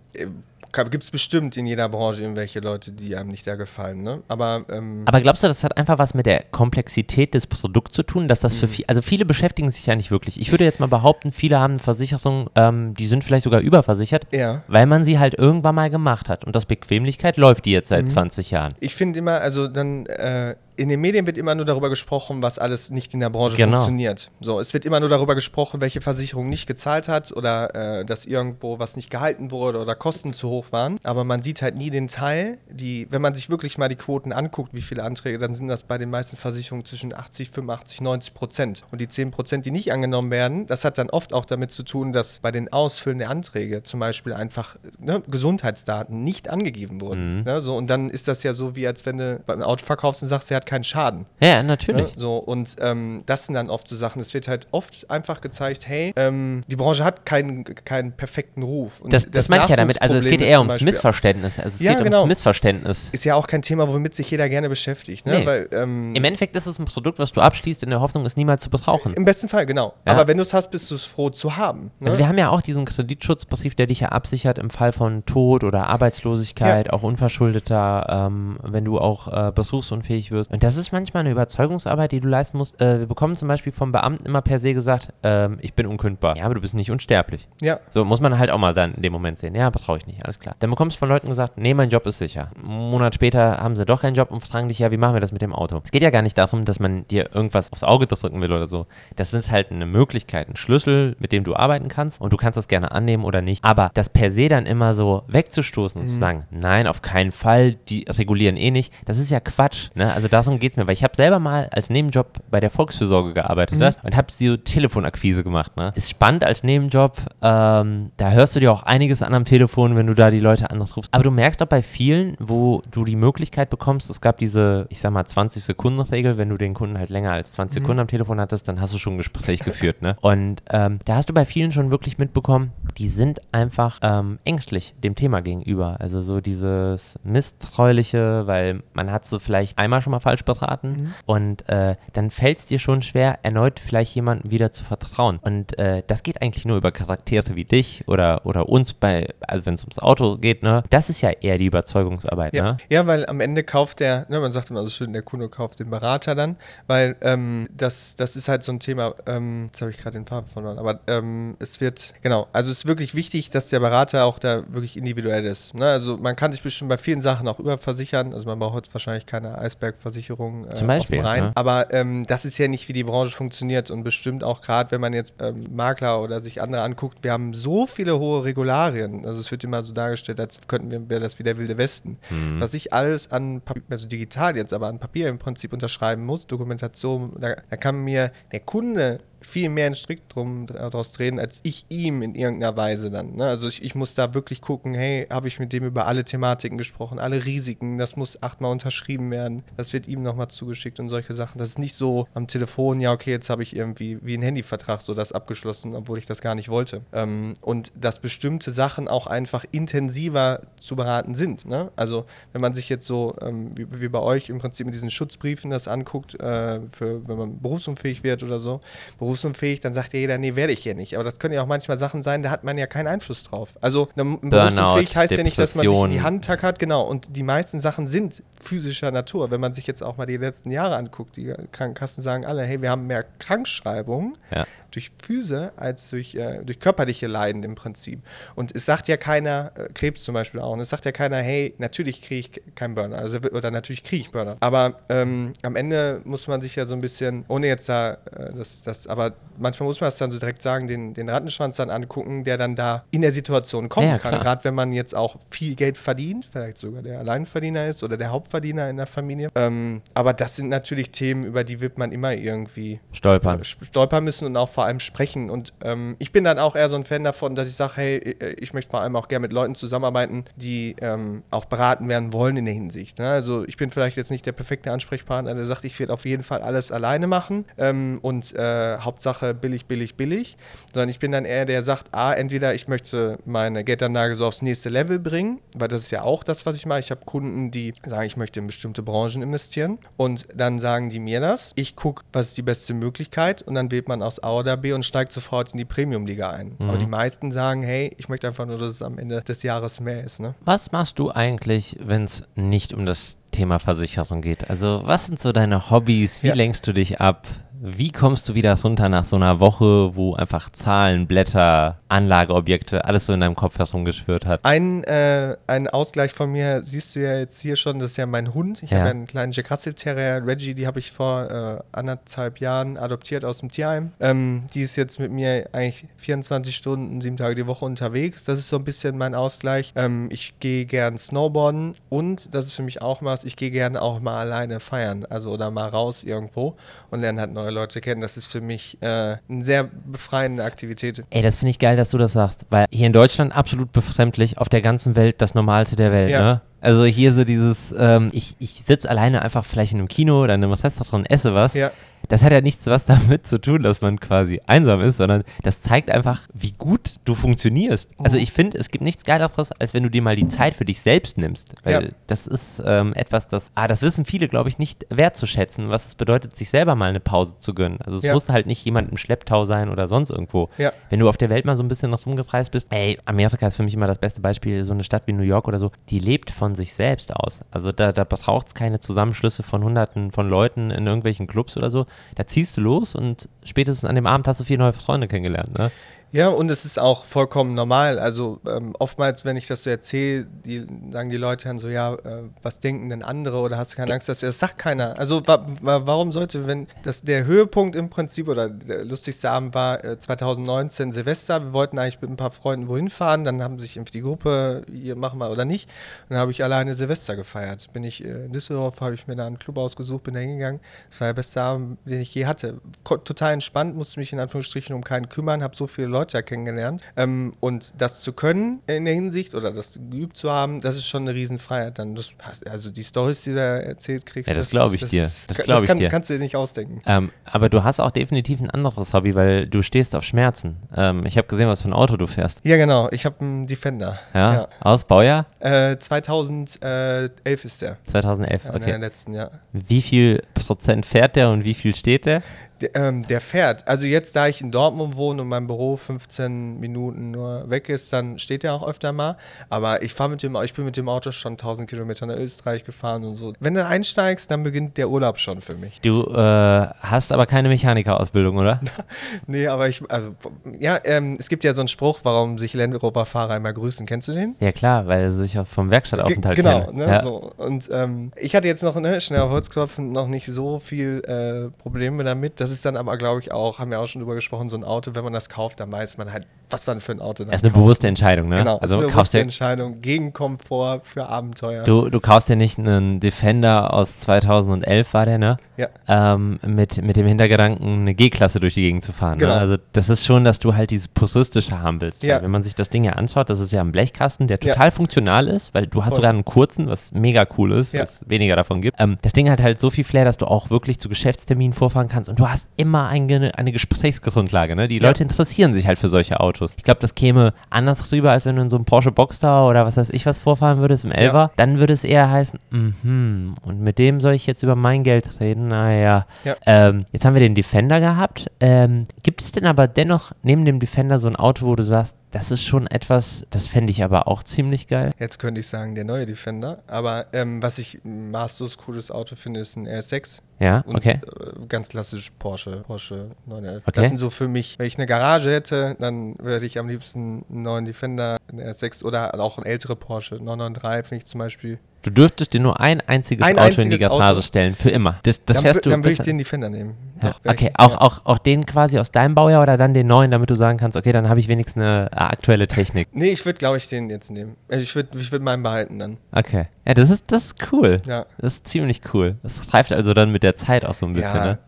gibt 0.73 1.05
es 1.05 1.11
bestimmt 1.11 1.57
in 1.57 1.67
jeder 1.67 1.89
Branche 1.89 2.23
irgendwelche 2.23 2.61
Leute, 2.61 2.93
die 2.93 3.17
einem 3.17 3.31
nicht 3.31 3.47
da 3.47 3.57
gefallen, 3.57 4.03
ne? 4.03 4.23
Aber, 4.29 4.65
ähm, 4.69 5.03
Aber 5.07 5.21
glaubst 5.21 5.43
du, 5.43 5.49
das 5.49 5.65
hat 5.65 5.77
einfach 5.77 5.99
was 5.99 6.15
mit 6.15 6.27
der 6.27 6.45
Komplexität 6.45 7.35
des 7.35 7.47
Produkts 7.47 7.95
zu 7.95 8.03
tun, 8.03 8.29
dass 8.29 8.41
das 8.41 8.55
für 8.55 8.69
viele, 8.69 8.89
also 8.89 9.03
viele 9.03 9.25
beschäftigen 9.25 9.71
sich 9.71 9.87
ja 9.87 9.97
nicht 9.97 10.11
wirklich. 10.11 10.41
Ich 10.41 10.51
würde 10.51 10.65
jetzt 10.65 10.81
mal 10.81 10.87
behaupten, 10.87 11.33
viele 11.33 11.59
haben 11.59 11.75
eine 11.75 11.83
Versicherung, 11.83 12.51
ähm, 12.55 12.95
die 12.95 13.07
sind 13.07 13.25
vielleicht 13.25 13.45
sogar 13.45 13.61
überversichert, 13.61 14.27
ja. 14.33 14.63
weil 14.69 14.87
man 14.87 15.05
sie 15.05 15.19
halt 15.19 15.35
irgendwann 15.35 15.75
mal 15.75 15.91
gemacht 15.91 16.29
hat. 16.29 16.45
Und 16.45 16.57
aus 16.57 16.67
Bequemlichkeit 16.67 17.37
läuft 17.37 17.65
die 17.65 17.73
jetzt 17.73 17.89
seit 17.89 18.09
20 18.09 18.51
Jahren. 18.51 18.75
Ich 18.81 18.95
finde 18.95 19.19
immer, 19.19 19.41
also 19.41 19.69
dann, 19.69 20.07
äh, 20.07 20.55
in 20.79 20.89
den 20.89 21.01
Medien 21.01 21.27
wird 21.27 21.37
immer 21.37 21.55
nur 21.55 21.65
darüber 21.65 21.89
gesprochen, 21.91 22.41
was 22.41 22.59
alles 22.59 22.91
nicht 22.91 23.13
in 23.13 23.21
der 23.21 23.31
Branche 23.31 23.57
Genau. 23.57 23.73
funktioniert. 23.73 24.31
So, 24.41 24.61
es 24.61 24.73
wird 24.73 24.85
immer 24.85 25.01
nur 25.01 25.09
darüber 25.09 25.35
gesprochen, 25.35 25.81
welche 25.81 26.01
Versicherung 26.01 26.49
nicht 26.49 26.67
gezahlt 26.67 27.09
hat 27.09 27.33
oder 27.33 28.01
äh, 28.01 28.05
dass 28.05 28.25
irgendwo 28.27 28.79
was 28.79 28.95
nicht 28.97 29.11
gehalten 29.11 29.51
wurde 29.51 29.81
oder 29.81 29.95
Kosten 29.95 30.33
zu 30.33 30.49
hoch 30.49 30.67
waren. 30.71 30.97
Aber 31.03 31.25
man 31.25 31.43
sieht 31.43 31.63
halt 31.63 31.77
nie 31.77 31.91
den 31.91 32.07
Teil, 32.09 32.59
die, 32.71 33.09
wenn 33.11 33.21
man 33.21 33.35
sich 33.35 33.51
wirklich 33.51 33.77
mal 33.77 33.89
die 33.89 33.97
Quoten 33.97 34.33
anguckt, 34.33 34.73
wie 34.73 34.83
viele 34.83 35.03
Anträge, 35.03 35.39
dann 35.39 35.55
sind 35.55 35.69
das 35.69 35.83
bei 35.83 35.99
den 35.99 36.11
meisten 36.11 36.37
Versicherungen 36.37 36.85
zwischen 36.85 37.13
80, 37.13 37.51
85, 37.51 38.01
90 38.01 38.35
Prozent. 38.35 38.83
Und 38.93 39.01
die 39.01 39.09
10 39.09 39.31
Prozent, 39.33 39.67
die 39.67 39.71
nicht 39.73 39.93
angenommen 39.93 40.31
werden, 40.31 40.67
das 40.67 40.85
hat 40.85 40.97
dann 40.99 41.11
oft 41.11 41.33
auch 41.33 41.45
damit 41.45 41.73
zu 41.73 41.83
tun, 41.83 42.13
dass 42.13 42.39
bei 42.39 42.53
den 42.53 42.73
Ausfüllen 42.73 43.19
der 43.19 43.31
Anträge 43.31 43.83
zum 43.83 43.99
Beispiel 44.01 44.33
einfach 44.33 44.77
ne, 44.99 45.23
Gesundheitsdaten 45.29 46.23
nicht 46.25 46.49
angegeben 46.49 47.01
wurden. 47.01 47.43
Ne, 47.43 47.61
so, 47.61 47.77
und 47.77 47.89
dann 47.89 48.11
ist 48.11 48.29
das 48.29 48.43
ja 48.45 48.53
so, 48.55 48.77
wie 48.77 48.87
als 48.87 49.05
wenn 49.07 49.19
du 49.19 49.41
beim 49.47 49.63
Auto 49.63 49.85
verkaufst 49.85 50.23
und 50.23 50.29
sagst, 50.29 50.51
er 50.51 50.59
hat 50.59 50.67
keinen 50.69 50.85
Schaden. 50.85 51.27
Ja, 51.41 51.63
natürlich. 51.63 52.07
Ne? 52.07 52.13
So, 52.17 52.37
und 52.37 52.77
ähm, 52.81 53.23
das 53.27 53.47
sind 53.47 53.55
dann 53.55 53.71
oft 53.71 53.89
so 53.89 53.97
Sachen. 53.97 54.21
Es 54.21 54.33
wird 54.35 54.47
halt 54.49 54.69
oft 54.71 55.11
einfach 55.11 55.41
gezeigt, 55.41 55.89
hey, 55.89 56.13
ähm, 56.17 56.63
die 56.69 56.77
Branche 56.77 57.05
hat 57.05 57.27
keinen, 57.27 57.65
keinen 57.65 58.13
perfekten 58.13 58.63
Ruf. 58.63 59.01
Und 59.01 59.13
Das, 59.13 59.29
das, 59.31 59.49
meine 59.49 59.65
ich 59.65 59.71
ja 59.71 59.77
damit. 59.77 60.01
Also 60.01 60.19
es 60.19 60.25
geht 60.25 60.41
eher 60.43 60.59
ums 60.59 60.75
Beispiel- 60.75 60.85
Missverständnis. 60.87 61.59
Also 61.59 61.77
es 61.77 61.81
Ja, 61.81 61.95
geht 61.95 62.05
genau. 62.05 62.19
ums 62.19 62.29
Missverständnis. 62.29 63.11
Ist 63.13 63.25
ja 63.25 63.35
auch 63.35 63.47
kein 63.47 63.63
Thema, 63.63 63.89
womit 63.89 64.15
sich 64.15 64.31
jeder 64.31 64.49
gerne 64.49 64.69
beschäftigt. 64.69 65.27
Ne? 65.27 65.41
Nee. 65.41 65.47
Weil, 65.47 65.69
ähm, 65.73 66.15
Im 66.15 66.25
Endeffekt 66.25 66.55
ist 66.57 66.67
es 66.67 66.79
ein 66.79 66.85
Produkt, 66.85 67.19
was 67.19 67.33
du 67.33 67.41
abschließt 67.41 67.83
in 67.83 67.91
der 67.91 68.01
Hoffnung, 68.01 68.25
es 68.27 68.37
niemals 68.37 68.63
zu 68.63 68.71
brauchen. 68.71 69.15
Im 69.15 69.25
besten 69.25 69.49
Fall, 69.49 69.67
genau. 69.67 69.95
Ja. 70.07 70.13
Aber 70.13 70.29
wenn 70.29 70.37
du 70.37 70.43
es 70.43 70.53
hast, 70.55 70.71
bist 70.71 70.91
du 70.91 70.95
es 70.95 71.05
froh 71.05 71.31
zu 71.31 71.57
haben. 71.57 71.91
Ne? 72.01 72.07
Also 72.07 72.19
wir 72.19 72.29
haben 72.29 72.39
ja 72.39 72.51
auch 72.51 72.61
diesen 72.61 72.85
Kreditschutzpassiv, 72.85 73.75
der 73.75 73.87
dich 73.87 74.01
ja 74.01 74.09
absichert 74.11 74.59
im 74.59 74.71
Fall 74.71 74.93
von 74.93 75.25
Tod 75.25 75.65
oder 75.65 75.87
Arbeitslosigkeit, 75.89 76.93
auch 76.93 77.03
unverschuldeter, 77.03 78.27
ähm, 78.29 78.59
wenn 78.63 78.85
du 78.85 78.99
auch 78.99 79.29
äh, 79.29 79.53
berufsunfähig 79.53 80.31
wirst. 80.31 80.51
Und 80.59 80.65
das 80.65 80.77
ist 80.77 80.91
manchmal 80.91 81.21
eine 81.21 81.31
Überzeugungsarbeit, 81.31 82.11
die 82.11 82.19
du 82.19 82.27
leisten 82.27 82.59
musst. 82.59 82.81
Äh, 82.81 82.99
wir 82.99 83.07
bekommen 83.07 83.37
zum 83.37 83.47
Beispiel 83.47 83.71
vom 83.71 83.93
Beamten 83.93 84.27
immer 84.27 84.43
per 84.43 84.59
se 84.59 84.75
gesagt, 84.75 85.11
ähm, 85.23 85.59
ich 85.61 85.75
bin 85.75 85.87
unkündbar. 85.87 86.37
Ja, 86.37 86.47
aber 86.47 86.55
du 86.55 86.61
bist 86.61 86.75
nicht 86.75 86.91
unsterblich. 86.91 87.47
ja. 87.61 87.79
So 87.91 88.05
muss 88.05 88.21
man 88.21 88.41
halt 88.41 88.51
auch 88.51 88.59
mal 88.59 88.75
dann 88.75 88.95
in 88.95 89.03
dem 89.03 89.13
Moment 89.13 89.39
sehen. 89.39 89.55
Ja, 89.55 89.71
vertraue 89.71 89.99
ich 89.99 90.09
nicht, 90.09 90.25
alles 90.25 90.41
klar. 90.41 90.57
Dann 90.59 90.71
bekommst 90.71 90.97
du 90.97 90.99
von 90.99 91.11
Leuten 91.11 91.29
gesagt, 91.29 91.59
nee, 91.59 91.75
mein 91.75 91.91
Job 91.91 92.09
ist 92.09 92.19
sicher. 92.19 92.49
Einen 92.57 92.91
Monat 92.91 93.15
später 93.15 93.59
haben 93.59 93.77
sie 93.77 93.85
doch 93.85 94.03
keinen 94.03 94.17
Job 94.17 94.33
und 94.33 94.41
fragen 94.41 94.67
dich, 94.67 94.81
ja, 94.81 94.91
wie 94.91 94.97
machen 94.97 95.15
wir 95.15 95.21
das 95.21 95.31
mit 95.31 95.43
dem 95.43 95.53
Auto? 95.53 95.81
Es 95.85 95.93
geht 95.93 96.03
ja 96.03 96.11
gar 96.11 96.23
nicht 96.23 96.37
darum, 96.37 96.65
dass 96.65 96.81
man 96.81 97.07
dir 97.07 97.33
irgendwas 97.33 97.71
aufs 97.71 97.85
Auge 97.85 98.09
drücken 98.09 98.41
will 98.41 98.51
oder 98.51 98.67
so. 98.67 98.87
Das 99.15 99.33
ist 99.35 99.53
halt 99.53 99.71
eine 99.71 99.87
Möglichkeit, 99.87 100.49
ein 100.49 100.57
Schlüssel, 100.57 101.15
mit 101.21 101.31
dem 101.31 101.45
du 101.45 101.55
arbeiten 101.55 101.87
kannst 101.87 102.21
und 102.21 102.33
du 102.33 102.37
kannst 102.37 102.57
das 102.57 102.67
gerne 102.67 102.91
annehmen 102.91 103.23
oder 103.23 103.43
nicht. 103.43 103.65
Aber 103.65 103.93
das 103.95 104.11
per 104.11 104.33
se 104.33 104.49
dann 104.49 104.67
immer 104.67 104.93
so 104.93 105.23
wegzustoßen 105.29 106.01
und 106.01 106.09
zu 106.09 106.19
sagen, 106.19 106.47
nein, 106.51 106.89
auf 106.89 107.01
keinen 107.01 107.31
Fall, 107.31 107.75
die 107.75 108.07
regulieren 108.09 108.57
eh 108.57 108.73
nicht, 108.73 108.93
das 109.05 109.19
ist 109.19 109.31
ja 109.31 109.39
Quatsch. 109.39 109.91
Ne? 109.95 110.13
Also 110.13 110.27
darum 110.49 110.59
geht 110.59 110.73
es 110.73 110.77
mir, 110.77 110.87
weil 110.87 110.95
ich 110.95 111.05
habe 111.05 111.15
selber 111.15 111.39
mal 111.39 111.69
als 111.71 111.91
Nebenjob 111.91 112.39
bei 112.51 112.61
der 112.61 112.71
Volksfürsorge 112.71 113.35
gearbeitet 113.35 113.79
ne? 113.79 113.95
und 114.03 114.17
habe 114.17 114.33
so 114.33 114.57
Telefonakquise 114.57 115.45
gemacht. 115.45 115.77
Ne? 115.77 115.93
Ist 115.95 116.11
spannend 116.11 116.45
als 116.45 116.63
Nebenjob, 116.63 117.19
ähm, 117.43 118.11
da 118.17 118.31
hörst 118.31 118.57
du 118.57 118.61
dir 118.61 118.73
auch 118.73 118.83
einiges 118.83 119.23
an 119.23 119.35
am 119.35 119.45
Telefon, 119.45 119.97
wenn 119.97 120.07
du 120.07 120.15
da 120.15 120.31
die 120.31 120.41
Leute 120.41 120.71
anders 120.71 120.97
rufst. 120.97 121.13
Aber 121.13 121.23
du 121.23 121.31
merkst 121.31 121.63
auch 121.63 121.67
bei 121.67 121.83
vielen, 121.83 122.37
wo 122.39 122.83
du 122.91 123.05
die 123.05 123.17
Möglichkeit 123.17 123.71
bekommst, 123.71 124.11
es 124.11 124.21
gab 124.21 124.39
diese, 124.39 124.87
ich 124.89 125.01
sag 125.01 125.13
mal, 125.13 125.23
20-Sekunden-Regel, 125.23 126.39
wenn 126.39 126.49
du 126.49 126.57
den 126.57 126.75
Kunden 126.75 126.99
halt 126.99 127.11
länger 127.11 127.33
als 127.33 127.53
20 127.53 127.83
Sekunden 127.83 128.01
am 128.01 128.09
Telefon 128.09 128.41
hattest, 128.41 128.69
dann 128.69 128.81
hast 128.81 128.95
du 128.95 128.99
schon 128.99 129.15
ein 129.15 129.19
Gespräch 129.19 129.61
geführt. 129.65 130.03
Ne? 130.03 130.17
Und 130.21 130.63
ähm, 130.71 130.99
da 131.05 131.17
hast 131.17 131.29
du 131.29 131.35
bei 131.35 131.45
vielen 131.45 131.73
schon 131.73 131.91
wirklich 131.91 132.19
mitbekommen, 132.19 132.73
die 132.99 133.09
sind 133.09 133.41
einfach 133.53 134.01
ähm, 134.03 134.39
ängstlich 134.45 134.95
dem 135.03 135.15
Thema 135.15 135.41
gegenüber. 135.41 135.97
Also 136.01 136.21
so 136.21 136.41
dieses 136.41 137.19
Misstrauliche, 137.23 138.47
weil 138.47 138.83
man 138.93 139.11
hat 139.11 139.27
sie 139.27 139.39
vielleicht 139.41 139.79
einmal 139.79 140.03
schon 140.03 140.11
mal 140.11 140.21
falsch 140.21 140.45
beraten 140.45 141.15
und 141.27 141.69
äh, 141.69 141.97
dann 142.13 142.31
fällt 142.31 142.59
es 142.59 142.67
dir 142.67 142.79
schon 142.79 143.03
schwer, 143.03 143.39
erneut 143.43 143.79
vielleicht 143.81 144.15
jemandem 144.15 144.51
wieder 144.51 144.73
zu 144.73 144.85
vertrauen. 144.85 145.39
Und 145.43 145.79
äh, 145.79 146.03
das 146.07 146.23
geht 146.23 146.43
eigentlich 146.43 146.65
nur 146.65 146.77
über 146.77 146.91
Charaktere 146.93 147.55
wie 147.57 147.65
dich 147.65 148.05
oder, 148.07 148.45
oder 148.47 148.69
uns 148.69 148.95
bei, 148.95 149.29
also 149.47 149.67
wenn 149.67 149.75
es 149.75 149.83
ums 149.83 149.99
Auto 149.99 150.37
geht, 150.39 150.63
ne? 150.63 150.83
Das 150.91 151.09
ist 151.11 151.21
ja 151.21 151.31
eher 151.31 151.59
die 151.59 151.67
Überzeugungsarbeit, 151.67 152.55
Ja. 152.55 152.65
ne? 152.65 152.77
ja, 152.91 153.07
weil 153.07 153.27
am 153.27 153.41
Ende 153.41 153.63
kauft 153.63 154.01
der, 154.01 154.27
ne, 154.29 154.41
man 154.41 154.53
sagt 154.53 154.71
immer 154.71 154.83
so 154.85 154.91
schön, 154.91 155.13
der 155.13 155.23
Kunde 155.23 155.49
kauft 155.49 155.79
den 155.79 155.91
Berater 155.91 156.35
dann, 156.35 156.57
weil 156.87 157.17
ähm, 157.21 157.69
das, 157.77 158.17
das 158.17 158.37
ist 158.37 158.49
halt 158.49 158.63
so 158.63 158.73
ein 158.73 158.81
Thema, 158.81 159.15
ähm, 159.27 159.67
jetzt 159.67 159.81
habe 159.81 159.91
ich 159.91 159.99
gerade 159.99 160.19
den 160.19 160.27
Faden 160.27 160.49
verloren, 160.49 160.79
aber 160.79 161.01
ähm, 161.07 161.57
es 161.59 161.81
wird, 161.81 162.15
genau, 162.23 162.49
also 162.53 162.71
es 162.71 162.79
ist 162.79 162.88
wirklich 162.89 163.15
wichtig, 163.15 163.51
dass 163.51 163.69
der 163.69 163.81
Berater 163.81 164.25
auch 164.25 164.39
da 164.39 164.65
wirklich 164.69 164.97
individuell 164.97 165.45
ist. 165.45 165.75
Ne? 165.75 165.87
Also 165.87 166.17
man 166.17 166.35
kann 166.35 166.51
sich 166.51 166.63
bestimmt 166.63 166.89
bei 166.89 166.99
vielen 166.99 167.21
Sachen 167.21 167.47
auch 167.47 167.61
überversichern, 167.61 168.35
also 168.35 168.47
man 168.47 168.59
braucht 168.59 168.77
jetzt 168.77 168.95
wahrscheinlich 168.95 169.27
keine 169.27 169.59
Eisbergversicherung 169.59 170.67
äh, 170.67 170.71
Zum 170.71 170.89
Beispiel, 170.89 171.21
Rhein, 171.21 171.45
ne? 171.45 171.53
aber 171.55 171.93
ähm, 171.93 172.27
das 172.27 172.45
ist 172.45 172.59
ja 172.59 172.67
nicht, 172.69 172.89
wie 172.89 172.93
die 172.93 173.05
Branche 173.05 173.37
funktioniert 173.37 173.91
und 173.91 174.03
bestimmt 174.03 174.43
auch 174.43 174.61
gerade, 174.61 174.91
wenn 174.91 175.01
man 175.01 175.13
jetzt 175.13 175.35
ähm, 175.39 175.65
Makler 175.73 176.21
oder 176.21 176.41
sich 176.41 176.61
andere 176.61 176.83
anguckt, 176.83 177.19
wir 177.23 177.33
haben 177.33 177.53
so 177.53 177.87
viele 177.87 178.19
hohe 178.19 178.45
Regularien, 178.45 179.25
also 179.25 179.41
es 179.41 179.51
wird 179.51 179.63
immer 179.63 179.83
so 179.83 179.93
dargestellt, 179.93 180.41
als 180.41 180.61
könnten 180.67 180.91
wir, 180.91 181.09
wäre 181.09 181.21
das 181.21 181.39
wie 181.39 181.45
der 181.45 181.59
wilde 181.59 181.79
Westen. 181.79 182.19
Mhm. 182.31 182.61
Was 182.61 182.75
ich 182.75 182.93
alles 182.93 183.31
an 183.31 183.61
Papier, 183.61 183.83
also 183.91 184.09
digital 184.09 184.57
jetzt, 184.57 184.73
aber 184.73 184.89
an 184.89 184.99
Papier 184.99 185.29
im 185.29 185.39
Prinzip 185.39 185.73
unterschreiben 185.73 186.25
muss, 186.25 186.47
Dokumentation, 186.47 187.33
da, 187.39 187.57
da 187.69 187.77
kann 187.77 188.03
mir 188.03 188.33
der 188.51 188.61
Kunde 188.61 189.21
viel 189.41 189.69
mehr 189.69 189.87
einen 189.87 189.95
Strick 189.95 190.29
drum 190.29 190.67
daraus 190.67 191.13
drehen, 191.13 191.39
als 191.39 191.61
ich 191.63 191.87
ihm 191.89 192.23
in 192.23 192.35
irgendeiner 192.35 192.77
Weise 192.77 193.11
dann. 193.11 193.37
Ne? 193.37 193.47
Also 193.47 193.69
ich, 193.69 193.83
ich 193.83 193.95
muss 193.95 194.15
da 194.15 194.35
wirklich 194.35 194.61
gucken, 194.61 194.95
hey, 194.95 195.27
habe 195.31 195.49
ich 195.49 195.59
mit 195.59 195.73
dem 195.73 195.85
über 195.85 196.07
alle 196.07 196.25
Thematiken 196.25 196.79
gesprochen, 196.79 197.19
alle 197.19 197.45
Risiken, 197.45 197.99
das 197.99 198.17
muss 198.17 198.43
achtmal 198.43 198.73
unterschrieben 198.73 199.31
werden, 199.31 199.63
das 199.77 199.93
wird 199.93 200.09
ihm 200.09 200.23
nochmal 200.23 200.49
zugeschickt 200.49 201.01
und 201.01 201.09
solche 201.09 201.35
Sachen. 201.35 201.59
Das 201.59 201.69
ist 201.69 201.79
nicht 201.79 201.95
so 201.95 202.27
am 202.35 202.47
Telefon, 202.47 203.01
ja 203.01 203.13
okay, 203.13 203.31
jetzt 203.31 203.51
habe 203.51 203.63
ich 203.63 203.75
irgendwie 203.75 204.19
wie 204.23 204.37
ein 204.37 204.43
Handyvertrag 204.43 205.03
so 205.03 205.15
das 205.15 205.33
abgeschlossen, 205.33 205.95
obwohl 205.95 206.19
ich 206.19 206.27
das 206.27 206.41
gar 206.41 206.55
nicht 206.55 206.69
wollte. 206.69 207.03
Ähm, 207.13 207.55
und 207.61 207.93
dass 207.95 208.21
bestimmte 208.21 208.73
Sachen 208.73 209.09
auch 209.09 209.27
einfach 209.27 209.65
intensiver 209.71 210.63
zu 210.79 210.97
beraten 210.97 211.35
sind. 211.35 211.67
Ne? 211.67 211.91
Also 211.97 212.27
wenn 212.53 212.61
man 212.61 212.75
sich 212.75 212.89
jetzt 212.89 213.07
so, 213.07 213.37
ähm, 213.41 213.73
wie, 213.77 214.01
wie 214.01 214.09
bei 214.09 214.21
euch 214.21 214.49
im 214.49 214.59
Prinzip 214.59 214.87
mit 214.87 214.95
diesen 214.95 215.11
Schutzbriefen 215.11 215.71
das 215.71 215.89
anguckt, 215.89 216.35
äh, 216.35 216.81
für, 216.91 217.27
wenn 217.29 217.39
man 217.39 217.61
berufsunfähig 217.61 218.23
wird 218.23 218.43
oder 218.43 218.59
so, 218.59 218.81
berufsunfähig, 219.29 219.81
dann 219.81 219.93
sagt 219.93 220.15
ja 220.15 220.21
jeder, 220.21 220.39
nee, 220.39 220.57
werde 220.57 220.73
ich 220.73 220.85
ja 220.85 220.95
nicht. 220.95 221.15
Aber 221.15 221.25
das 221.25 221.39
können 221.39 221.53
ja 221.53 221.63
auch 221.63 221.67
manchmal 221.67 221.99
Sachen 221.99 222.23
sein, 222.23 222.43
da 222.43 222.51
hat 222.51 222.65
man 222.65 222.79
ja 222.79 222.87
keinen 222.87 223.09
Einfluss 223.09 223.43
drauf. 223.43 223.77
Also 223.83 224.09
ne, 224.17 224.39
berufsunfähig 224.41 225.15
heißt 225.15 225.37
ja 225.37 225.43
nicht, 225.43 225.59
dass 225.59 225.75
man 225.75 225.87
sich 225.89 225.99
in 225.99 226.11
die. 226.11 226.23
Hand 226.23 226.47
tackert, 226.47 226.79
genau. 226.79 227.03
Und 227.03 227.37
die 227.37 227.43
meisten 227.43 227.79
Sachen 227.79 228.09
sind 228.09 228.43
physischer 228.61 229.11
Natur. 229.11 229.51
Wenn 229.51 229.61
man 229.61 229.75
sich 229.75 229.87
jetzt 229.87 230.03
auch 230.03 230.17
mal 230.17 230.27
die 230.27 230.39
letzten 230.39 230.71
Jahre 230.71 230.97
anguckt, 230.97 231.37
die 231.37 231.53
Krankenkassen 231.73 232.23
sagen 232.23 232.47
alle, 232.47 232.63
hey, 232.63 232.81
wir 232.81 232.91
haben 232.91 233.07
mehr 233.07 233.25
Krankschreibungen 233.39 234.39
Ja. 234.51 234.67
Durch 234.91 235.11
Füße 235.23 235.73
als 235.77 236.11
durch, 236.11 236.35
äh, 236.35 236.63
durch 236.65 236.81
körperliche 236.81 237.27
Leiden 237.27 237.63
im 237.63 237.75
Prinzip. 237.75 238.21
Und 238.55 238.75
es 238.75 238.87
sagt 238.87 239.09
ja 239.09 239.17
keiner, 239.17 239.73
äh, 239.77 239.89
Krebs 239.93 240.25
zum 240.25 240.35
Beispiel 240.35 240.61
auch, 240.61 240.73
und 240.73 240.81
es 240.81 240.89
sagt 240.89 241.05
ja 241.05 241.13
keiner, 241.13 241.37
hey, 241.39 241.75
natürlich 241.79 242.23
kriege 242.23 242.41
ich 242.41 242.75
keinen 242.75 242.95
Burner, 242.95 243.19
also, 243.19 243.39
oder 243.39 243.71
natürlich 243.71 244.03
kriege 244.03 244.23
ich 244.23 244.31
Burner. 244.31 244.57
Aber 244.61 245.01
ähm, 245.09 245.53
am 245.63 245.77
Ende 245.77 246.21
muss 246.25 246.47
man 246.49 246.61
sich 246.61 246.77
ja 246.77 246.85
so 246.87 246.95
ein 246.95 247.01
bisschen, 247.01 247.45
ohne 247.49 247.67
jetzt 247.67 247.89
da, 247.89 248.13
äh, 248.35 248.53
das, 248.57 248.83
das, 248.83 249.07
aber 249.07 249.33
manchmal 249.59 249.87
muss 249.87 250.01
man 250.01 250.09
es 250.09 250.17
dann 250.17 250.31
so 250.31 250.39
direkt 250.39 250.63
sagen, 250.63 250.87
den, 250.89 251.15
den 251.15 251.29
Rattenschwanz 251.29 251.77
dann 251.77 251.91
angucken, 251.91 252.45
der 252.45 252.57
dann 252.57 252.75
da 252.75 253.05
in 253.11 253.23
der 253.23 253.33
Situation 253.33 253.89
kommen 253.89 254.09
Ja, 254.09 254.19
kann. 254.19 254.39
Gerade 254.41 254.65
wenn 254.65 254.75
man 254.75 254.93
jetzt 254.93 255.15
auch 255.15 255.37
viel 255.51 255.75
Geld 255.75 255.99
verdient, 255.99 256.49
vielleicht 256.51 256.79
sogar 256.79 257.03
der 257.03 257.19
Alleinverdiener 257.19 257.87
ist 257.87 258.03
oder 258.03 258.17
der 258.17 258.31
Hauptverdiener 258.31 258.89
in 258.89 258.97
der 258.97 259.07
Familie. 259.07 259.49
Ähm, 259.55 260.03
aber 260.15 260.33
das 260.33 260.57
sind 260.57 260.69
natürlich 260.69 261.11
Themen, 261.11 261.45
über 261.45 261.65
die 261.65 261.81
wird 261.81 261.99
man 261.99 262.13
immer 262.13 262.33
irgendwie 262.33 263.01
Stolpern. 263.13 263.61
st- 263.63 263.85
stolpern 263.85 264.25
müssen 264.25 264.47
und 264.47 264.57
auch 264.57 264.69
vor 264.79 264.85
allem 264.85 265.01
sprechen. 265.01 265.51
Und 265.51 265.73
ähm, 265.83 266.15
ich 266.21 266.31
bin 266.31 266.45
dann 266.45 266.61
auch 266.61 266.77
eher 266.77 266.89
so 266.89 266.95
ein 266.95 267.03
Fan 267.03 267.25
davon, 267.25 267.57
dass 267.57 267.67
ich 267.67 267.75
sage, 267.75 267.95
hey, 267.97 268.17
äh, 268.19 268.53
ich 268.61 268.75
möchte 268.75 268.93
vor 268.93 269.01
allem 269.01 269.17
auch 269.17 269.27
gerne 269.27 269.43
mit 269.43 269.53
Leuten 269.53 269.75
zusammenarbeiten, 269.75 270.45
die 270.55 270.95
ähm, 271.01 271.43
auch 271.51 271.65
beraten 271.65 272.09
werden 272.09 272.33
wollen 272.33 272.57
in 272.57 272.65
der 272.65 272.75
Hinsicht. 272.75 273.19
Ne? 273.19 273.29
Also 273.29 273.67
ich 273.67 273.77
bin 273.77 273.91
vielleicht 273.91 274.17
jetzt 274.17 274.31
nicht 274.31 274.47
der 274.47 274.53
perfekte 274.53 274.93
Ansprechpartner, 274.93 275.57
der 275.57 275.67
sagt, 275.67 275.83
ich 275.83 275.99
will 275.99 276.13
auf 276.13 276.25
jeden 276.27 276.45
Fall 276.45 276.63
alles 276.63 276.93
alleine 276.93 277.27
machen 277.27 277.65
ähm, 277.77 278.21
und 278.23 278.55
äh, 278.55 278.99
Hauptsache 278.99 279.53
billig, 279.53 279.87
billig, 279.87 280.15
billig, 280.15 280.57
sondern 280.95 281.09
ich 281.09 281.19
bin 281.19 281.33
dann 281.33 281.45
eher 281.45 281.65
der, 281.65 281.83
sagt, 281.83 282.11
ah, 282.13 282.33
entweder 282.33 282.73
ich 282.73 282.87
möchte 282.87 283.41
meine 283.45 283.83
Geldanlage 283.83 284.37
so 284.37 284.47
aufs 284.47 284.63
nächste 284.63 284.91
Level 284.91 285.19
bringen, 285.19 285.59
weil 285.77 285.89
das 285.89 286.03
ist 286.03 286.13
ja 286.13 286.23
auch 286.23 286.45
das, 286.45 286.67
was 286.67 286.77
ich 286.77 286.87
mache. 286.87 287.01
Ich 287.01 287.11
habe 287.11 287.25
Kunden, 287.25 287.73
die 287.73 287.95
sagen, 288.07 288.27
ich 288.27 288.37
möchte 288.37 288.61
in 288.61 288.69
bestimmte 288.69 289.03
Branchen 289.03 289.43
investieren 289.43 289.99
und 290.17 290.47
dann 290.55 290.79
sagen 290.79 291.11
die 291.11 291.19
mir 291.19 291.41
das. 291.41 291.73
Ich 291.75 291.97
gucke, 291.97 292.23
was 292.33 292.51
ist 292.51 292.59
die 292.59 292.63
beste 292.63 292.95
Möglichkeit 292.95 293.63
und 293.63 293.75
dann 293.75 293.91
wählt 293.91 294.07
man 294.07 294.23
aus 294.23 294.41
A 294.41 294.53
oder 294.69 294.77
B 294.77 294.93
und 294.93 295.05
steigt 295.05 295.33
sofort 295.33 295.73
in 295.73 295.79
die 295.79 295.85
Premium-Liga 295.85 296.51
ein. 296.51 296.77
Mhm. 296.79 296.89
Aber 296.89 296.99
die 296.99 297.07
meisten 297.07 297.51
sagen, 297.51 297.83
hey, 297.83 298.15
ich 298.19 298.29
möchte 298.29 298.47
einfach 298.47 298.67
nur, 298.67 298.79
dass 298.79 298.91
es 298.91 299.03
am 299.03 299.19
Ende 299.19 299.41
des 299.41 299.63
Jahres 299.63 300.01
mehr 300.01 300.23
ist. 300.23 300.41
Ne? 300.41 300.55
Was 300.65 300.93
machst 300.93 301.19
du 301.19 301.31
eigentlich, 301.31 301.97
wenn 302.01 302.25
es 302.25 302.45
nicht 302.55 302.93
um 302.93 303.07
das 303.07 303.39
Thema 303.51 303.79
Versicherung 303.79 304.43
geht? 304.43 304.69
Also 304.69 305.03
was 305.05 305.27
sind 305.27 305.41
so 305.41 305.53
deine 305.53 305.91
Hobbys? 305.91 306.43
Wie 306.43 306.49
ja. 306.49 306.55
lenkst 306.55 306.87
du 306.87 306.93
dich 306.93 307.21
ab? 307.21 307.47
Wie 307.81 308.11
kommst 308.11 308.49
du 308.49 308.55
wieder 308.55 308.77
runter 308.81 309.09
nach 309.09 309.25
so 309.25 309.37
einer 309.37 309.61
Woche, 309.61 310.17
wo 310.17 310.35
einfach 310.35 310.71
Zahlen, 310.71 311.29
Blätter, 311.29 311.99
Anlageobjekte, 312.09 313.05
alles 313.05 313.27
so 313.27 313.33
in 313.33 313.41
deinem 313.41 313.55
Kopf 313.55 313.79
herumgeschwört 313.79 314.47
hat? 314.47 314.65
Ein, 314.65 315.05
äh, 315.05 315.57
ein 315.69 315.87
Ausgleich 315.87 316.33
von 316.33 316.51
mir 316.51 316.83
siehst 316.83 317.15
du 317.15 317.21
ja 317.21 317.39
jetzt 317.39 317.61
hier 317.61 317.77
schon, 317.77 318.01
das 318.01 318.13
ist 318.13 318.17
ja 318.17 318.27
mein 318.27 318.53
Hund. 318.53 318.83
Ich 318.83 318.91
ja. 318.91 318.99
habe 318.99 319.11
einen 319.11 319.27
kleinen 319.27 319.53
Jack 319.53 319.71
Russell 319.71 319.95
Terrier, 319.95 320.45
Reggie, 320.45 320.75
die 320.75 320.89
habe 320.89 320.99
ich 320.99 321.13
vor 321.13 321.51
äh, 321.51 321.97
anderthalb 321.97 322.59
Jahren 322.59 322.97
adoptiert 322.97 323.45
aus 323.45 323.61
dem 323.61 323.71
Tierheim. 323.71 324.11
Ähm, 324.19 324.65
die 324.75 324.83
ist 324.83 324.97
jetzt 324.97 325.21
mit 325.21 325.31
mir 325.31 325.69
eigentlich 325.73 326.07
24 326.17 326.75
Stunden, 326.75 327.21
sieben 327.21 327.37
Tage 327.37 327.55
die 327.55 327.67
Woche 327.67 327.85
unterwegs. 327.85 328.43
Das 328.43 328.59
ist 328.59 328.69
so 328.69 328.77
ein 328.77 328.85
bisschen 328.85 329.17
mein 329.17 329.37
Ausgleich. 329.37 329.93
Ähm, 329.95 330.29
ich 330.31 330.55
gehe 330.59 330.85
gern 330.85 331.17
Snowboarden 331.17 331.95
und, 332.09 332.55
das 332.55 332.67
ist 332.67 332.73
für 332.73 332.83
mich 332.83 333.03
auch 333.03 333.23
was, 333.23 333.45
ich 333.45 333.55
gehe 333.55 333.71
gerne 333.71 334.03
auch 334.03 334.19
mal 334.21 334.41
alleine 334.41 334.81
feiern, 334.81 335.25
also 335.29 335.53
oder 335.53 335.71
mal 335.71 335.89
raus 335.89 336.25
irgendwo 336.25 336.75
und 337.11 337.21
lerne 337.21 337.41
halt 337.41 337.53
neue 337.53 337.68
neue 337.69 337.83
Leute 337.83 338.01
kennen. 338.01 338.21
Das 338.21 338.37
ist 338.37 338.47
für 338.47 338.61
mich 338.61 338.99
äh, 339.01 339.07
eine 339.07 339.65
sehr 339.65 339.85
befreiende 339.85 340.65
Aktivität. 340.65 341.23
Ey, 341.31 341.43
das 341.43 341.57
finde 341.57 341.71
ich 341.71 341.79
geil, 341.79 341.97
dass 341.97 342.11
du 342.11 342.19
das 342.19 342.33
sagst, 342.33 342.67
weil 342.71 342.87
hier 342.91 343.07
in 343.07 343.13
Deutschland 343.13 343.55
absolut 343.55 343.93
befremdlich, 343.93 344.59
auf 344.59 344.69
der 344.69 344.81
ganzen 344.81 345.17
Welt 345.17 345.37
das 345.39 345.55
Normalste 345.55 345.97
der 345.97 346.13
Welt, 346.13 346.31
ja. 346.31 346.41
ne? 346.41 346.61
Also 346.81 347.05
hier 347.05 347.35
so 347.35 347.45
dieses, 347.45 347.95
ähm, 347.99 348.31
ich, 348.33 348.55
ich 348.59 348.85
sitze 348.85 349.11
alleine 349.11 349.43
einfach 349.43 349.65
vielleicht 349.65 349.93
in 349.93 349.99
einem 349.99 350.09
Kino 350.09 350.43
oder 350.43 350.55
in 350.55 350.63
einem 350.63 350.73
Restaurant 350.73 351.27
und 351.27 351.31
esse 351.31 351.55
was. 351.55 351.75
Ja 351.75 351.91
das 352.29 352.43
hat 352.43 352.53
ja 352.53 352.61
nichts 352.61 352.87
was 352.87 353.05
damit 353.05 353.47
zu 353.47 353.61
tun, 353.61 353.83
dass 353.83 354.01
man 354.01 354.19
quasi 354.19 354.61
einsam 354.67 355.01
ist, 355.01 355.19
sondern 355.19 355.45
das 355.63 355.81
zeigt 355.81 356.11
einfach, 356.11 356.43
wie 356.53 356.73
gut 356.73 357.17
du 357.25 357.35
funktionierst. 357.35 358.11
Also 358.19 358.37
mhm. 358.37 358.43
ich 358.43 358.53
finde, 358.53 358.79
es 358.79 358.89
gibt 358.89 359.05
nichts 359.05 359.25
Geileres, 359.25 359.73
als 359.73 359.95
wenn 359.95 360.03
du 360.03 360.11
dir 360.11 360.23
mal 360.23 360.37
die 360.37 360.49
Zeit 360.49 360.75
für 360.75 360.85
dich 360.85 361.01
selbst 361.01 361.39
nimmst. 361.39 361.75
Weil 361.85 362.05
ja. 362.05 362.11
das 362.27 362.47
ist 362.47 362.83
ähm, 362.85 363.13
etwas, 363.15 363.49
das, 363.49 363.71
ah, 363.75 363.87
das 363.87 364.03
wissen 364.03 364.25
viele, 364.25 364.49
glaube 364.49 364.69
ich, 364.69 364.79
nicht 364.79 365.07
wertzuschätzen, 365.11 365.91
was 365.91 366.07
es 366.07 366.15
bedeutet, 366.15 366.57
sich 366.57 366.71
selber 366.71 366.95
mal 366.95 367.11
eine 367.11 367.21
Pause 367.21 367.59
zu 367.59 367.75
gönnen. 367.75 367.99
Also 368.05 368.19
es 368.19 368.25
ja. 368.25 368.35
muss 368.35 368.49
halt 368.49 368.67
nicht 368.67 368.85
jemand 368.85 369.11
im 369.11 369.17
Schlepptau 369.17 369.65
sein 369.65 369.89
oder 369.89 370.09
sonst 370.09 370.31
irgendwo. 370.31 370.69
Ja. 370.79 370.93
Wenn 371.11 371.21
du 371.21 371.29
auf 371.29 371.37
der 371.37 371.51
Welt 371.51 371.65
mal 371.65 371.77
so 371.77 371.83
ein 371.83 371.89
bisschen 371.89 372.11
noch 372.11 372.25
rumgereist 372.27 372.71
bist, 372.71 372.89
ey, 372.91 373.19
Amerika 373.25 373.67
ist 373.67 373.77
für 373.77 373.83
mich 373.83 373.95
immer 373.95 374.07
das 374.07 374.19
beste 374.19 374.41
Beispiel, 374.41 374.85
so 374.85 374.93
eine 374.93 375.05
Stadt 375.05 375.23
wie 375.27 375.33
New 375.33 375.43
York 375.43 375.69
oder 375.69 375.79
so, 375.79 375.93
die 376.11 376.19
lebt 376.19 376.51
von 376.51 376.68
sich 376.75 376.95
selbst 376.95 377.35
aus. 377.35 377.61
Also 377.71 377.93
da, 377.93 378.13
da 378.13 378.25
braucht 378.25 378.69
es 378.69 378.75
keine 378.75 379.01
Zusammenschlüsse 379.01 379.63
von 379.63 379.85
hunderten 379.85 380.33
von 380.33 380.49
Leuten 380.49 380.91
in 380.91 381.07
irgendwelchen 381.07 381.47
Clubs 381.47 381.77
oder 381.77 381.91
so 381.91 382.07
da 382.35 382.47
ziehst 382.47 382.77
du 382.77 382.81
los 382.81 383.15
und 383.15 383.49
spätestens 383.65 384.09
an 384.09 384.15
dem 384.15 384.27
Abend 384.27 384.47
hast 384.47 384.61
du 384.61 384.65
vier 384.65 384.79
neue 384.79 384.93
Freunde 384.93 385.29
kennengelernt. 385.29 385.77
Ne? 385.77 385.91
Ja, 386.31 386.49
und 386.49 386.71
es 386.71 386.85
ist 386.85 386.99
auch 386.99 387.25
vollkommen 387.25 387.73
normal. 387.73 388.19
Also 388.19 388.61
ähm, 388.67 388.95
oftmals, 388.99 389.47
wenn 389.47 389.57
ich 389.57 389.67
das 389.67 389.85
so 389.85 389.89
erzähle, 389.89 390.47
die, 390.67 390.85
sagen 391.11 391.31
die 391.31 391.39
Leute 391.39 391.69
dann 391.69 391.79
so, 391.79 391.89
ja, 391.89 392.15
äh, 392.17 392.43
was 392.61 392.81
denken 392.81 393.09
denn 393.09 393.23
andere 393.23 393.57
oder 393.59 393.79
hast 393.79 393.95
du 393.95 393.97
keine 393.97 394.13
Angst, 394.13 394.29
dass 394.29 394.43
wir, 394.43 394.49
das 394.51 394.59
sagt 394.59 394.77
keiner. 394.77 395.19
Also 395.19 395.47
wa 395.47 395.65
wa 395.81 396.03
warum 396.05 396.31
sollte, 396.31 396.67
wenn 396.67 396.87
das 397.03 397.23
der 397.23 397.47
Höhepunkt 397.47 397.97
im 397.97 398.11
Prinzip 398.11 398.49
oder 398.49 398.69
der 398.69 399.07
lustigste 399.07 399.51
Abend 399.51 399.75
war 399.75 400.05
äh, 400.05 400.19
2019 400.19 401.13
Silvester, 401.13 401.63
wir 401.65 401.73
wollten 401.73 401.99
eigentlich 401.99 402.21
mit 402.21 402.29
ein 402.29 402.37
paar 402.37 402.51
Freunden 402.51 402.89
wohin 402.89 403.09
fahren, 403.09 403.45
dann 403.45 403.63
haben 403.63 403.79
sich 403.79 403.99
die 404.13 404.21
Gruppe, 404.21 404.83
hier 404.93 405.17
machen 405.17 405.39
wir 405.39 405.51
oder 405.51 405.65
nicht, 405.65 405.89
und 406.29 406.35
dann 406.35 406.41
habe 406.41 406.51
ich 406.51 406.63
alleine 406.63 406.93
Silvester 406.93 407.37
gefeiert. 407.37 407.91
Bin 407.95 408.05
ich 408.05 408.23
äh, 408.23 408.45
in 408.45 408.53
Düsseldorf, 408.53 409.01
habe 409.01 409.15
ich 409.15 409.27
mir 409.29 409.37
da 409.37 409.47
einen 409.47 409.59
Club 409.59 409.79
ausgesucht, 409.79 410.25
bin 410.25 410.35
da 410.35 410.41
hingegangen. 410.41 410.81
Das 411.09 411.21
war 411.23 411.29
der 411.29 411.35
beste 411.35 411.63
Abend, 411.63 411.99
den 412.05 412.21
ich 412.21 412.35
je 412.35 412.45
hatte. 412.45 412.83
Ko 413.03 413.17
total 413.17 413.55
entspannt, 413.55 413.97
musste 413.97 414.21
mich 414.21 414.35
in 414.35 414.41
Anführungsstrichen 414.41 414.95
um 414.95 415.03
keinen 415.03 415.31
kümmern, 415.31 415.63
habe 415.63 415.75
so 415.75 415.87
viele 415.87 416.09
Leute 416.09 416.18
Leute 416.19 416.37
ja 416.39 416.43
kennengelernt. 416.43 417.03
Ähm, 417.17 417.53
und 417.61 417.93
das 417.99 418.21
zu 418.21 418.33
können 418.33 418.81
in 418.87 419.05
der 419.05 419.15
Hinsicht 419.15 419.55
oder 419.55 419.71
das 419.71 419.99
geübt 420.11 420.37
zu 420.37 420.51
haben, 420.51 420.81
das 420.81 420.97
ist 420.97 421.07
schon 421.07 421.23
eine 421.23 421.35
Riesenfreiheit. 421.35 421.99
Dann 421.99 422.15
das, 422.15 422.35
also 422.71 422.91
die 422.91 423.05
Stories, 423.05 423.43
die 423.43 423.51
du 423.51 423.57
da 423.57 423.79
erzählt 423.79 424.27
kriegst. 424.27 424.49
Ja, 424.49 424.55
das, 424.55 424.65
das 424.65 424.71
glaube 424.71 424.95
ich 424.95 425.03
das, 425.03 425.11
dir. 425.11 425.31
Das, 425.47 425.59
das 425.59 425.83
kann, 425.83 425.99
dir. 425.99 426.09
kannst 426.09 426.31
du 426.31 426.35
dir 426.35 426.41
nicht 426.41 426.57
ausdenken. 426.57 427.03
Ähm, 427.07 427.31
aber 427.45 427.69
du 427.69 427.85
hast 427.85 428.01
auch 428.01 428.11
definitiv 428.11 428.61
ein 428.61 428.71
anderes 428.71 429.15
Hobby, 429.15 429.35
weil 429.35 429.67
du 429.67 429.83
stehst 429.83 430.15
auf 430.15 430.25
Schmerzen. 430.25 430.77
Ähm, 430.97 431.25
ich 431.27 431.39
habe 431.39 431.47
gesehen, 431.47 431.69
was 431.69 431.83
für 431.83 431.89
ein 431.89 431.93
Auto 431.93 432.17
du 432.17 432.27
fährst. 432.27 432.61
Ja, 432.65 432.77
genau. 432.77 433.09
Ich 433.13 433.25
habe 433.25 433.41
einen 433.41 433.67
Defender. 433.67 434.19
Ja? 434.35 434.55
ja. 434.55 434.69
Aus 434.81 435.05
Baujahr? 435.05 435.47
Äh, 435.61 435.99
2011 435.99 437.31
ist 437.65 437.83
der. 437.83 437.99
2011, 438.05 438.67
okay. 438.67 438.75
In 438.77 438.87
der 438.87 438.99
letzten, 438.99 439.35
ja. 439.35 439.51
Wie 439.73 440.03
viel 440.03 440.43
Prozent 440.55 441.07
fährt 441.07 441.37
der 441.37 441.51
und 441.51 441.65
wie 441.65 441.75
viel 441.75 441.95
steht 441.95 442.27
der? 442.27 442.43
Der, 442.81 442.95
ähm, 442.95 443.27
der, 443.27 443.41
fährt. 443.41 443.87
Also 443.89 444.07
jetzt, 444.07 444.37
da 444.37 444.47
ich 444.47 444.61
in 444.61 444.71
Dortmund 444.71 445.17
wohne 445.17 445.43
und 445.43 445.49
mein 445.49 445.67
Büro 445.67 445.97
15 445.97 446.79
Minuten 446.79 447.31
nur 447.31 447.69
weg 447.69 447.89
ist, 447.89 448.13
dann 448.13 448.39
steht 448.39 448.63
er 448.65 448.75
auch 448.75 448.87
öfter 448.87 449.13
mal. 449.13 449.37
Aber 449.69 450.03
ich 450.03 450.15
fahre 450.15 450.31
mit 450.31 450.43
dem, 450.43 450.57
ich 450.63 450.75
bin 450.75 450.85
mit 450.85 450.97
dem 450.97 451.09
Auto 451.09 451.33
schon 451.33 451.53
1000 451.53 451.89
Kilometer 451.89 452.27
nach 452.27 452.37
Österreich 452.37 452.85
gefahren 452.85 453.25
und 453.25 453.35
so. 453.35 453.53
Wenn 453.61 453.75
du 453.75 453.85
einsteigst, 453.85 454.51
dann 454.51 454.63
beginnt 454.63 454.97
der 454.97 455.09
Urlaub 455.09 455.39
schon 455.39 455.61
für 455.61 455.75
mich. 455.75 456.01
Du 456.03 456.25
äh, 456.25 456.87
hast 457.01 457.33
aber 457.33 457.47
keine 457.47 457.69
Mechanikerausbildung, 457.69 458.57
oder? 458.57 458.81
nee, 459.47 459.67
aber 459.67 459.89
ich, 459.89 460.03
also, 460.11 460.35
ja, 460.79 460.99
ähm, 461.05 461.37
es 461.39 461.49
gibt 461.49 461.65
ja 461.65 461.75
so 461.75 461.81
einen 461.81 461.89
Spruch, 461.89 462.21
warum 462.23 462.59
sich 462.59 462.75
Land 462.75 463.03
Rover-Fahrer 463.03 463.55
einmal 463.55 463.75
grüßen. 463.75 464.07
Kennst 464.07 464.29
du 464.29 464.33
den? 464.33 464.57
Ja, 464.61 464.73
klar, 464.73 465.07
weil 465.07 465.31
sie 465.31 465.39
sich 465.39 465.59
auch 465.59 465.67
vom 465.67 465.91
Werkstattaufenthalt 465.91 466.57
G 466.57 466.63
genau, 466.63 466.81
kennen. 466.87 466.97
Genau, 466.97 467.07
ne, 467.07 467.13
ja. 467.13 467.23
so. 467.23 467.51
Und 467.57 467.89
ähm, 467.93 468.33
ich 468.37 468.55
hatte 468.55 468.69
jetzt 468.69 468.83
noch, 468.83 468.97
ne, 468.97 469.21
schnell 469.21 469.41
auf 469.41 469.51
Holzklopfen, 469.51 470.13
noch 470.13 470.29
nicht 470.29 470.47
so 470.47 470.79
viel 470.79 471.23
äh, 471.25 471.77
Probleme 471.79 472.25
damit. 472.25 472.61
Das 472.61 472.68
das 472.69 472.77
ist 472.77 472.85
dann 472.85 472.97
aber, 472.97 473.17
glaube 473.17 473.41
ich, 473.41 473.53
auch, 473.53 473.79
haben 473.79 473.91
wir 473.91 474.01
auch 474.01 474.07
schon 474.07 474.21
drüber 474.21 474.35
gesprochen, 474.35 474.69
so 474.69 474.77
ein 474.77 474.85
Auto, 474.85 475.15
wenn 475.15 475.25
man 475.25 475.33
das 475.33 475.49
kauft, 475.49 475.81
dann 475.81 475.91
weiß 475.91 476.19
man 476.19 476.33
halt, 476.33 476.47
was 476.71 476.87
man 476.87 477.01
für 477.01 477.13
ein 477.13 477.21
Auto 477.21 477.45
Das 477.45 477.57
ist 477.57 477.65
eine 477.65 477.73
bewusste 477.73 478.09
Entscheidung, 478.09 478.49
ne? 478.49 478.59
Genau, 478.59 478.77
also 478.79 478.99
eine 478.99 479.09
bewusste 479.09 479.41
Entscheidung 479.41 480.01
gegen 480.01 480.33
Komfort, 480.33 481.01
für 481.05 481.29
Abenteuer. 481.29 481.85
Du, 481.85 482.11
du 482.11 482.21
kaufst 482.21 482.49
dir 482.49 482.57
nicht 482.57 482.79
einen 482.79 483.21
Defender 483.21 483.95
aus 483.95 484.19
2011, 484.19 485.15
war 485.15 485.27
der, 485.27 485.39
ne? 485.39 485.57
Ja. 485.77 485.89
Ähm, 486.09 486.59
mit, 486.67 487.03
mit 487.03 487.17
dem 487.17 487.27
Hintergedanken, 487.27 488.01
eine 488.01 488.15
G-Klasse 488.15 488.61
durch 488.61 488.75
die 488.75 488.83
Gegend 488.83 489.05
zu 489.05 489.13
fahren. 489.13 489.39
Ne? 489.39 489.45
Genau. 489.45 489.55
Ne? 489.55 489.61
Also 489.61 489.77
das 489.93 490.09
ist 490.09 490.27
schon, 490.27 490.45
dass 490.45 490.59
du 490.59 490.75
halt 490.75 490.91
dieses 490.91 491.09
puristische 491.09 491.81
haben 491.81 492.01
willst. 492.01 492.23
Ja. 492.23 492.43
Wenn 492.43 492.51
man 492.51 492.63
sich 492.63 492.75
das 492.75 492.91
Ding 492.91 493.05
ja 493.05 493.13
anschaut, 493.13 493.49
das 493.49 493.61
ist 493.61 493.73
ja 493.73 493.81
ein 493.81 493.93
Blechkasten, 493.93 494.47
der 494.49 494.59
total 494.59 494.87
ja. 494.87 494.91
funktional 494.91 495.49
ist, 495.49 495.73
weil 495.75 495.87
du 495.87 496.01
hast 496.05 496.11
Voll. 496.11 496.17
sogar 496.17 496.31
einen 496.31 496.45
kurzen, 496.45 496.89
was 496.89 497.13
mega 497.13 497.47
cool 497.57 497.73
ist, 497.73 497.93
ja. 497.93 498.01
weil 498.01 498.07
es 498.07 498.25
weniger 498.29 498.57
davon 498.57 498.83
gibt. 498.83 499.01
Ähm, 499.01 499.17
das 499.23 499.33
Ding 499.33 499.49
hat 499.49 499.63
halt 499.63 499.81
so 499.81 499.91
viel 499.91 500.05
Flair, 500.05 500.25
dass 500.25 500.37
du 500.37 500.47
auch 500.47 500.71
wirklich 500.71 500.99
zu 500.99 501.09
Geschäftsterminen 501.09 501.73
vorfahren 501.73 502.09
kannst 502.09 502.29
und 502.29 502.39
du 502.39 502.49
hast 502.49 502.59
hast 502.59 502.69
immer 502.77 503.09
eine, 503.09 503.57
eine 503.57 503.73
Gesprächsgrundlage. 503.73 504.75
Ne? 504.75 504.89
Die 504.89 504.99
Leute 504.99 505.23
interessieren 505.23 505.75
sich 505.75 505.87
halt 505.87 505.99
für 505.99 506.09
solche 506.09 506.41
Autos. 506.41 506.58
Ich 506.77 506.85
glaube, 506.85 507.01
das 507.01 507.15
käme 507.15 507.53
anders 507.71 508.11
rüber, 508.13 508.33
als 508.33 508.47
wenn 508.47 508.57
du 508.57 508.63
in 508.63 508.71
so 508.71 508.77
einem 508.77 508.85
Porsche 508.85 509.13
Boxster 509.13 509.67
oder 509.67 509.87
was 509.87 509.97
weiß 509.97 510.11
ich 510.11 510.27
was 510.27 510.39
vorfahren 510.39 510.79
würdest 510.79 511.05
im 511.05 511.13
Elva. 511.13 511.43
Ja. 511.43 511.51
Dann 511.57 511.79
würde 511.79 511.93
es 511.93 512.05
eher 512.05 512.31
heißen, 512.31 512.59
mhm, 512.71 513.55
und 513.63 513.81
mit 513.81 513.99
dem 513.99 514.21
soll 514.21 514.35
ich 514.35 514.47
jetzt 514.47 514.63
über 514.63 514.77
mein 514.77 515.03
Geld 515.03 515.41
reden? 515.41 515.69
Naja. 515.69 516.27
Ja. 516.45 516.57
Ähm, 516.67 517.07
jetzt 517.13 517.25
haben 517.25 517.35
wir 517.35 517.41
den 517.41 517.55
Defender 517.55 518.01
gehabt. 518.01 518.51
Ähm, 518.61 519.07
gibt 519.23 519.43
es 519.43 519.53
denn 519.53 519.67
aber 519.67 519.89
dennoch 519.89 520.33
neben 520.43 520.65
dem 520.65 520.81
Defender 520.81 521.19
so 521.19 521.29
ein 521.29 521.37
Auto, 521.37 521.67
wo 521.67 521.77
du 521.77 521.83
sagst, 521.83 522.17
das 522.31 522.51
ist 522.51 522.65
schon 522.65 522.87
etwas, 522.87 523.45
das 523.51 523.69
fände 523.69 523.91
ich 523.91 524.05
aber 524.05 524.29
auch 524.29 524.43
ziemlich 524.43 524.87
geil. 524.87 525.13
Jetzt 525.19 525.39
könnte 525.39 525.61
ich 525.61 525.69
sagen, 525.69 525.95
der 525.95 526.05
neue 526.05 526.27
Defender. 526.27 526.83
Aber 526.87 527.27
ähm, 527.33 527.63
was 527.63 527.79
ich 527.79 528.01
maßlos 528.05 528.79
cooles 528.79 529.11
Auto 529.11 529.37
finde, 529.37 529.61
ist 529.61 529.77
ein 529.77 529.89
R6. 529.89 530.41
Ja, 530.61 530.85
okay. 530.87 531.21
Und, 531.25 531.63
äh, 531.63 531.67
ganz 531.69 531.89
klassisch 531.91 532.33
Porsche, 532.39 532.83
Porsche 532.87 533.31
911. 533.47 533.83
Okay. 533.87 533.93
Das 533.95 534.09
sind 534.09 534.19
so 534.19 534.29
für 534.31 534.49
mich, 534.49 534.79
wenn 534.79 534.87
ich 534.87 534.99
eine 534.99 535.07
Garage 535.07 535.53
hätte, 535.53 535.97
dann 536.01 536.37
würde 536.39 536.67
ich 536.67 536.79
am 536.79 536.89
liebsten 536.89 537.45
einen 537.49 537.63
neuen 537.63 537.85
Defender, 537.85 538.37
einen 538.51 538.61
R6 538.61 539.05
oder 539.05 539.39
auch 539.39 539.59
ein 539.59 539.65
ältere 539.65 539.97
Porsche 539.97 540.37
993 540.37 541.09
finde 541.09 541.23
ich 541.23 541.27
zum 541.27 541.39
Beispiel 541.39 541.79
Du 542.03 542.11
dürftest 542.11 542.53
dir 542.53 542.61
nur 542.61 542.81
ein 542.81 543.01
einziges 543.01 543.45
ein 543.45 543.57
Auto 543.57 543.65
einziges 543.65 543.85
in 543.85 543.91
die 543.91 543.99
Garage 543.99 544.43
stellen, 544.43 544.75
für 544.75 544.91
immer. 544.91 545.19
Das, 545.25 545.45
das 545.45 545.57
dann, 545.57 545.63
fährst 545.65 545.85
du. 545.85 545.91
Dann 545.91 546.05
würde 546.05 546.13
ich 546.13 546.21
den 546.21 546.39
Defender 546.39 546.71
nehmen. 546.71 546.95
Ja. 547.23 547.31
Doch, 547.31 547.41
okay, 547.45 547.73
auch, 547.77 547.93
ja. 547.93 548.01
auch, 548.01 548.25
auch 548.25 548.39
den 548.39 548.65
quasi 548.65 548.99
aus 548.99 549.11
deinem 549.11 549.35
Baujahr 549.35 549.63
oder 549.63 549.77
dann 549.77 549.95
den 549.95 550.07
neuen, 550.07 550.31
damit 550.31 550.51
du 550.51 550.55
sagen 550.55 550.79
kannst, 550.79 550.97
okay, 550.97 551.13
dann 551.13 551.29
habe 551.29 551.41
ich 551.41 551.49
wenigstens 551.49 551.83
eine 551.83 552.09
aktuelle 552.13 552.69
Technik. 552.69 553.09
nee, 553.13 553.31
ich 553.31 553.45
würde, 553.45 553.59
glaube 553.59 553.77
ich, 553.77 553.89
den 553.89 554.09
jetzt 554.11 554.31
nehmen. 554.31 554.57
Also 554.69 554.83
ich 554.83 554.95
würde 554.95 555.19
ich 555.19 555.33
würd 555.33 555.43
meinen 555.43 555.63
behalten 555.63 555.99
dann. 555.99 556.19
Okay. 556.31 556.67
Ja, 556.87 556.95
das 556.95 557.11
ist, 557.11 557.31
das 557.33 557.47
ist 557.47 557.73
cool. 557.73 558.01
Ja. 558.07 558.25
Das 558.39 558.55
ist 558.55 558.69
ziemlich 558.69 559.03
cool. 559.13 559.37
Das 559.43 559.69
greift 559.69 559.93
also 559.93 560.15
dann 560.15 560.31
mit 560.31 560.43
der 560.43 560.57
Zeit 560.57 560.85
auch 560.85 560.95
so 560.95 561.07
ein 561.07 561.13
bisschen, 561.13 561.37
ja, 561.37 561.45
ne? 561.45 561.59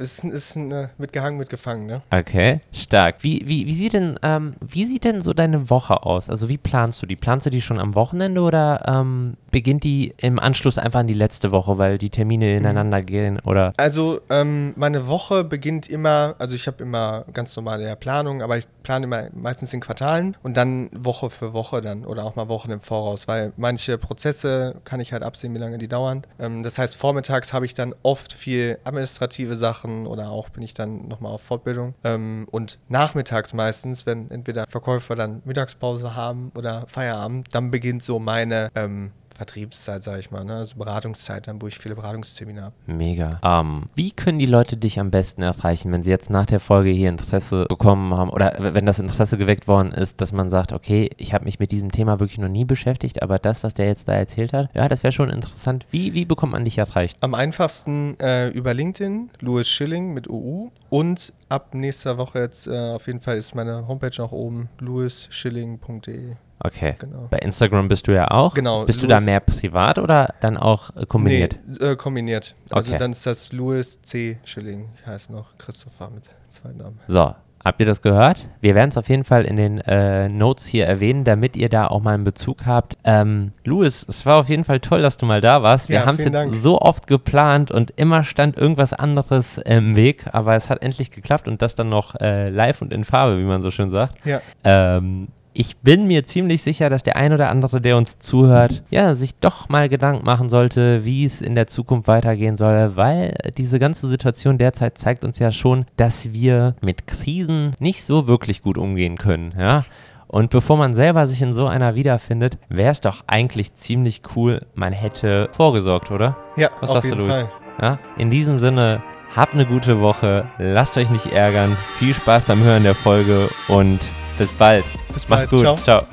Ist, 0.00 0.24
ist 0.24 0.56
äh, 0.56 0.88
mitgehangen, 0.96 1.38
mitgefangen, 1.38 1.86
ne? 1.86 2.02
Okay, 2.10 2.60
stark. 2.72 3.16
Wie, 3.20 3.42
wie, 3.44 3.66
wie, 3.66 3.74
sieht 3.74 3.92
denn, 3.92 4.18
ähm, 4.22 4.54
wie 4.60 4.86
sieht 4.86 5.04
denn 5.04 5.20
so 5.20 5.34
deine 5.34 5.68
Woche 5.68 6.04
aus? 6.04 6.30
Also 6.30 6.48
wie 6.48 6.58
planst 6.58 7.02
du 7.02 7.06
die? 7.06 7.16
Planst 7.16 7.46
du 7.46 7.50
die 7.50 7.60
schon 7.60 7.78
am 7.78 7.94
Wochenende 7.94 8.40
oder 8.40 8.82
ähm, 8.86 9.36
beginnst 9.50 9.71
beginnt 9.72 9.84
die 9.84 10.14
im 10.18 10.38
Anschluss 10.38 10.76
einfach 10.76 11.00
an 11.00 11.06
die 11.06 11.14
letzte 11.14 11.50
Woche, 11.50 11.78
weil 11.78 11.96
die 11.96 12.10
Termine 12.10 12.50
Mhm. 12.50 12.56
ineinander 12.58 13.00
gehen? 13.00 13.38
Oder 13.40 13.72
Also 13.78 14.20
ähm, 14.28 14.74
meine 14.76 15.08
Woche 15.08 15.44
beginnt 15.44 15.88
immer, 15.88 16.34
also 16.38 16.54
ich 16.54 16.66
habe 16.66 16.82
immer 16.82 17.24
ganz 17.32 17.56
normale 17.56 17.84
ja, 17.86 17.94
Planung, 17.94 18.42
aber 18.42 18.58
ich 18.58 18.66
plane 18.82 19.04
immer 19.06 19.28
meistens 19.32 19.72
in 19.72 19.80
Quartalen 19.80 20.36
und 20.42 20.56
dann 20.56 20.90
Woche 20.92 21.30
für 21.30 21.52
Woche 21.54 21.80
dann 21.80 22.04
oder 22.04 22.24
auch 22.24 22.36
mal 22.36 22.48
Wochen 22.48 22.70
im 22.70 22.80
Voraus, 22.80 23.28
weil 23.28 23.52
manche 23.56 23.96
Prozesse 23.96 24.74
kann 24.84 25.00
ich 25.00 25.12
halt 25.12 25.22
absehen, 25.22 25.54
wie 25.54 25.58
lange 25.58 25.78
die 25.78 25.88
dauern. 25.88 26.22
Ähm, 26.38 26.62
das 26.62 26.78
heißt, 26.78 26.96
vormittags 26.96 27.52
habe 27.52 27.64
ich 27.64 27.72
dann 27.74 27.94
oft 28.02 28.32
viel 28.32 28.78
administrative 28.84 29.56
Sachen 29.56 30.06
oder 30.06 30.30
auch 30.30 30.50
bin 30.50 30.62
ich 30.62 30.74
dann 30.74 31.08
nochmal 31.08 31.32
auf 31.32 31.42
Fortbildung 31.42 31.94
ähm, 32.04 32.46
und 32.50 32.78
nachmittags 32.88 33.54
meistens, 33.54 34.04
wenn 34.04 34.30
entweder 34.30 34.66
Verkäufer 34.68 35.14
dann 35.14 35.40
Mittagspause 35.44 36.14
haben 36.14 36.52
oder 36.56 36.84
Feierabend, 36.88 37.46
dann 37.52 37.70
beginnt 37.70 38.02
so 38.02 38.18
meine 38.18 38.68
ähm, 38.74 39.12
Vertriebszeit, 39.42 40.04
sage 40.04 40.20
ich 40.20 40.30
mal, 40.30 40.44
ne? 40.44 40.54
also 40.54 40.76
Beratungszeit, 40.76 41.48
dann 41.48 41.60
wo 41.60 41.66
ich 41.66 41.76
viele 41.76 41.96
Beratungstermine 41.96 42.62
habe. 42.62 42.74
mega. 42.86 43.40
Ähm, 43.42 43.86
wie 43.96 44.12
können 44.12 44.38
die 44.38 44.46
Leute 44.46 44.76
dich 44.76 45.00
am 45.00 45.10
besten 45.10 45.42
erreichen, 45.42 45.90
wenn 45.90 46.04
sie 46.04 46.10
jetzt 46.10 46.30
nach 46.30 46.46
der 46.46 46.60
Folge 46.60 46.90
hier 46.90 47.08
Interesse 47.08 47.66
bekommen 47.68 48.14
haben 48.14 48.30
oder 48.30 48.54
wenn 48.58 48.86
das 48.86 49.00
Interesse 49.00 49.38
geweckt 49.38 49.66
worden 49.66 49.90
ist, 49.90 50.20
dass 50.20 50.32
man 50.32 50.48
sagt, 50.48 50.72
okay, 50.72 51.10
ich 51.16 51.34
habe 51.34 51.44
mich 51.44 51.58
mit 51.58 51.72
diesem 51.72 51.90
Thema 51.90 52.20
wirklich 52.20 52.38
noch 52.38 52.48
nie 52.48 52.64
beschäftigt, 52.64 53.20
aber 53.20 53.40
das, 53.40 53.64
was 53.64 53.74
der 53.74 53.86
jetzt 53.86 54.06
da 54.06 54.12
erzählt 54.12 54.52
hat, 54.52 54.70
ja, 54.74 54.88
das 54.88 55.02
wäre 55.02 55.12
schon 55.12 55.28
interessant. 55.28 55.86
Wie, 55.90 56.14
wie 56.14 56.24
bekommt 56.24 56.52
man 56.52 56.64
dich 56.64 56.78
erreicht? 56.78 57.18
Am 57.20 57.34
einfachsten 57.34 58.18
äh, 58.20 58.48
über 58.50 58.74
LinkedIn, 58.74 59.30
Louis 59.40 59.68
Schilling 59.68 60.14
mit 60.14 60.28
UU. 60.28 60.70
Und 60.88 61.32
ab 61.48 61.74
nächster 61.74 62.16
Woche 62.16 62.38
jetzt 62.38 62.68
äh, 62.68 62.92
auf 62.92 63.08
jeden 63.08 63.20
Fall 63.20 63.38
ist 63.38 63.56
meine 63.56 63.88
Homepage 63.88 64.22
auch 64.22 64.32
oben, 64.32 64.68
louisschilling.de. 64.78 66.36
Okay. 66.64 66.94
Genau. 66.98 67.26
Bei 67.30 67.38
Instagram 67.38 67.88
bist 67.88 68.06
du 68.06 68.12
ja 68.14 68.30
auch. 68.30 68.54
Genau, 68.54 68.84
Bist 68.84 69.02
du 69.02 69.06
da 69.06 69.16
Louis- 69.16 69.26
mehr 69.26 69.40
privat 69.40 69.98
oder 69.98 70.34
dann 70.40 70.56
auch 70.56 70.94
äh, 70.96 71.06
kombiniert? 71.06 71.58
Nee, 71.66 71.84
äh, 71.86 71.96
kombiniert. 71.96 72.54
Also 72.70 72.92
Okay. 72.92 72.98
dann 72.98 73.10
ist 73.12 73.26
das 73.26 73.52
Louis 73.52 74.00
C. 74.02 74.38
Schilling. 74.44 74.88
Ich 75.00 75.06
heiße 75.06 75.32
noch 75.32 75.58
Christopher 75.58 76.10
mit 76.10 76.24
zwei 76.48 76.70
Namen. 76.72 77.00
So, 77.08 77.34
habt 77.64 77.80
ihr 77.80 77.86
das 77.86 78.00
gehört? 78.00 78.48
Wir 78.60 78.74
werden 78.76 78.90
es 78.90 78.96
auf 78.96 79.08
jeden 79.08 79.24
Fall 79.24 79.44
in 79.44 79.56
den 79.56 79.78
äh, 79.78 80.28
Notes 80.28 80.64
hier 80.66 80.86
erwähnen, 80.86 81.24
damit 81.24 81.56
ihr 81.56 81.68
da 81.68 81.88
auch 81.88 82.00
mal 82.00 82.14
einen 82.14 82.22
Bezug 82.24 82.64
habt. 82.66 82.96
Ähm, 83.02 83.52
Louis, 83.64 84.06
es 84.08 84.24
war 84.24 84.36
auf 84.38 84.48
jeden 84.48 84.62
Fall 84.64 84.78
toll, 84.78 85.02
dass 85.02 85.16
du 85.16 85.26
mal 85.26 85.40
da 85.40 85.62
warst. 85.64 85.88
Wir 85.88 86.00
Ja, 86.00 86.06
haben 86.06 86.16
es 86.16 86.24
jetzt 86.24 86.34
Dank. 86.34 86.54
so 86.54 86.80
oft 86.80 87.06
geplant 87.08 87.70
und 87.72 87.90
immer 87.96 88.22
stand 88.22 88.56
irgendwas 88.56 88.92
anderes 88.92 89.58
im 89.58 89.96
Weg, 89.96 90.26
aber 90.32 90.54
es 90.54 90.70
hat 90.70 90.80
endlich 90.82 91.10
geklappt 91.10 91.48
und 91.48 91.60
das 91.60 91.74
dann 91.74 91.88
noch 91.88 92.14
äh, 92.20 92.48
live 92.50 92.82
und 92.82 92.92
in 92.92 93.04
Farbe, 93.04 93.38
wie 93.38 93.44
man 93.44 93.62
so 93.62 93.70
schön 93.72 93.90
sagt. 93.90 94.24
Ja, 94.24 94.40
Ähm, 94.62 95.28
ich 95.54 95.76
bin 95.78 96.06
mir 96.06 96.24
ziemlich 96.24 96.62
sicher, 96.62 96.88
dass 96.90 97.02
der 97.02 97.16
ein 97.16 97.32
oder 97.32 97.50
andere, 97.50 97.80
der 97.80 97.96
uns 97.96 98.18
zuhört, 98.18 98.82
ja, 98.90 99.14
sich 99.14 99.34
doch 99.36 99.68
mal 99.68 99.88
Gedanken 99.88 100.24
machen 100.24 100.48
sollte, 100.48 101.04
wie 101.04 101.24
es 101.24 101.42
in 101.42 101.54
der 101.54 101.66
Zukunft 101.66 102.08
weitergehen 102.08 102.56
soll, 102.56 102.96
weil 102.96 103.36
diese 103.56 103.78
ganze 103.78 104.06
Situation 104.08 104.58
derzeit 104.58 104.98
zeigt 104.98 105.24
uns 105.24 105.38
ja 105.38 105.52
schon, 105.52 105.84
dass 105.96 106.32
wir 106.32 106.74
mit 106.80 107.06
Krisen 107.06 107.74
nicht 107.80 108.04
so 108.04 108.26
wirklich 108.26 108.62
gut 108.62 108.78
umgehen 108.78 109.18
können, 109.18 109.54
ja. 109.58 109.84
Und 110.28 110.48
bevor 110.48 110.78
man 110.78 110.94
selber 110.94 111.26
sich 111.26 111.42
in 111.42 111.52
so 111.52 111.66
einer 111.66 111.94
wiederfindet, 111.94 112.56
wäre 112.70 112.90
es 112.92 113.02
doch 113.02 113.24
eigentlich 113.26 113.74
ziemlich 113.74 114.22
cool, 114.34 114.64
man 114.74 114.94
hätte 114.94 115.50
vorgesorgt, 115.52 116.10
oder? 116.10 116.38
ja 116.56 116.70
Was 116.80 116.88
auf 116.88 116.94
sagst 116.94 117.10
du, 117.12 117.16
jeden 117.16 117.26
Louis? 117.26 117.36
Fall. 117.36 117.50
Ja? 117.82 117.98
In 118.16 118.30
diesem 118.30 118.58
Sinne, 118.58 119.02
habt 119.36 119.52
eine 119.52 119.66
gute 119.66 120.00
Woche, 120.00 120.46
lasst 120.56 120.96
euch 120.96 121.10
nicht 121.10 121.26
ärgern, 121.26 121.76
viel 121.98 122.14
Spaß 122.14 122.44
beim 122.46 122.62
Hören 122.62 122.84
der 122.84 122.94
Folge 122.94 123.50
und 123.68 124.00
bis 124.38 124.52
bald. 124.54 124.84
Bis 125.12 125.28
Macht's 125.28 125.48
bald. 125.48 125.50
gut. 125.50 125.60
Ciao. 125.60 125.76
Ciao. 125.76 126.06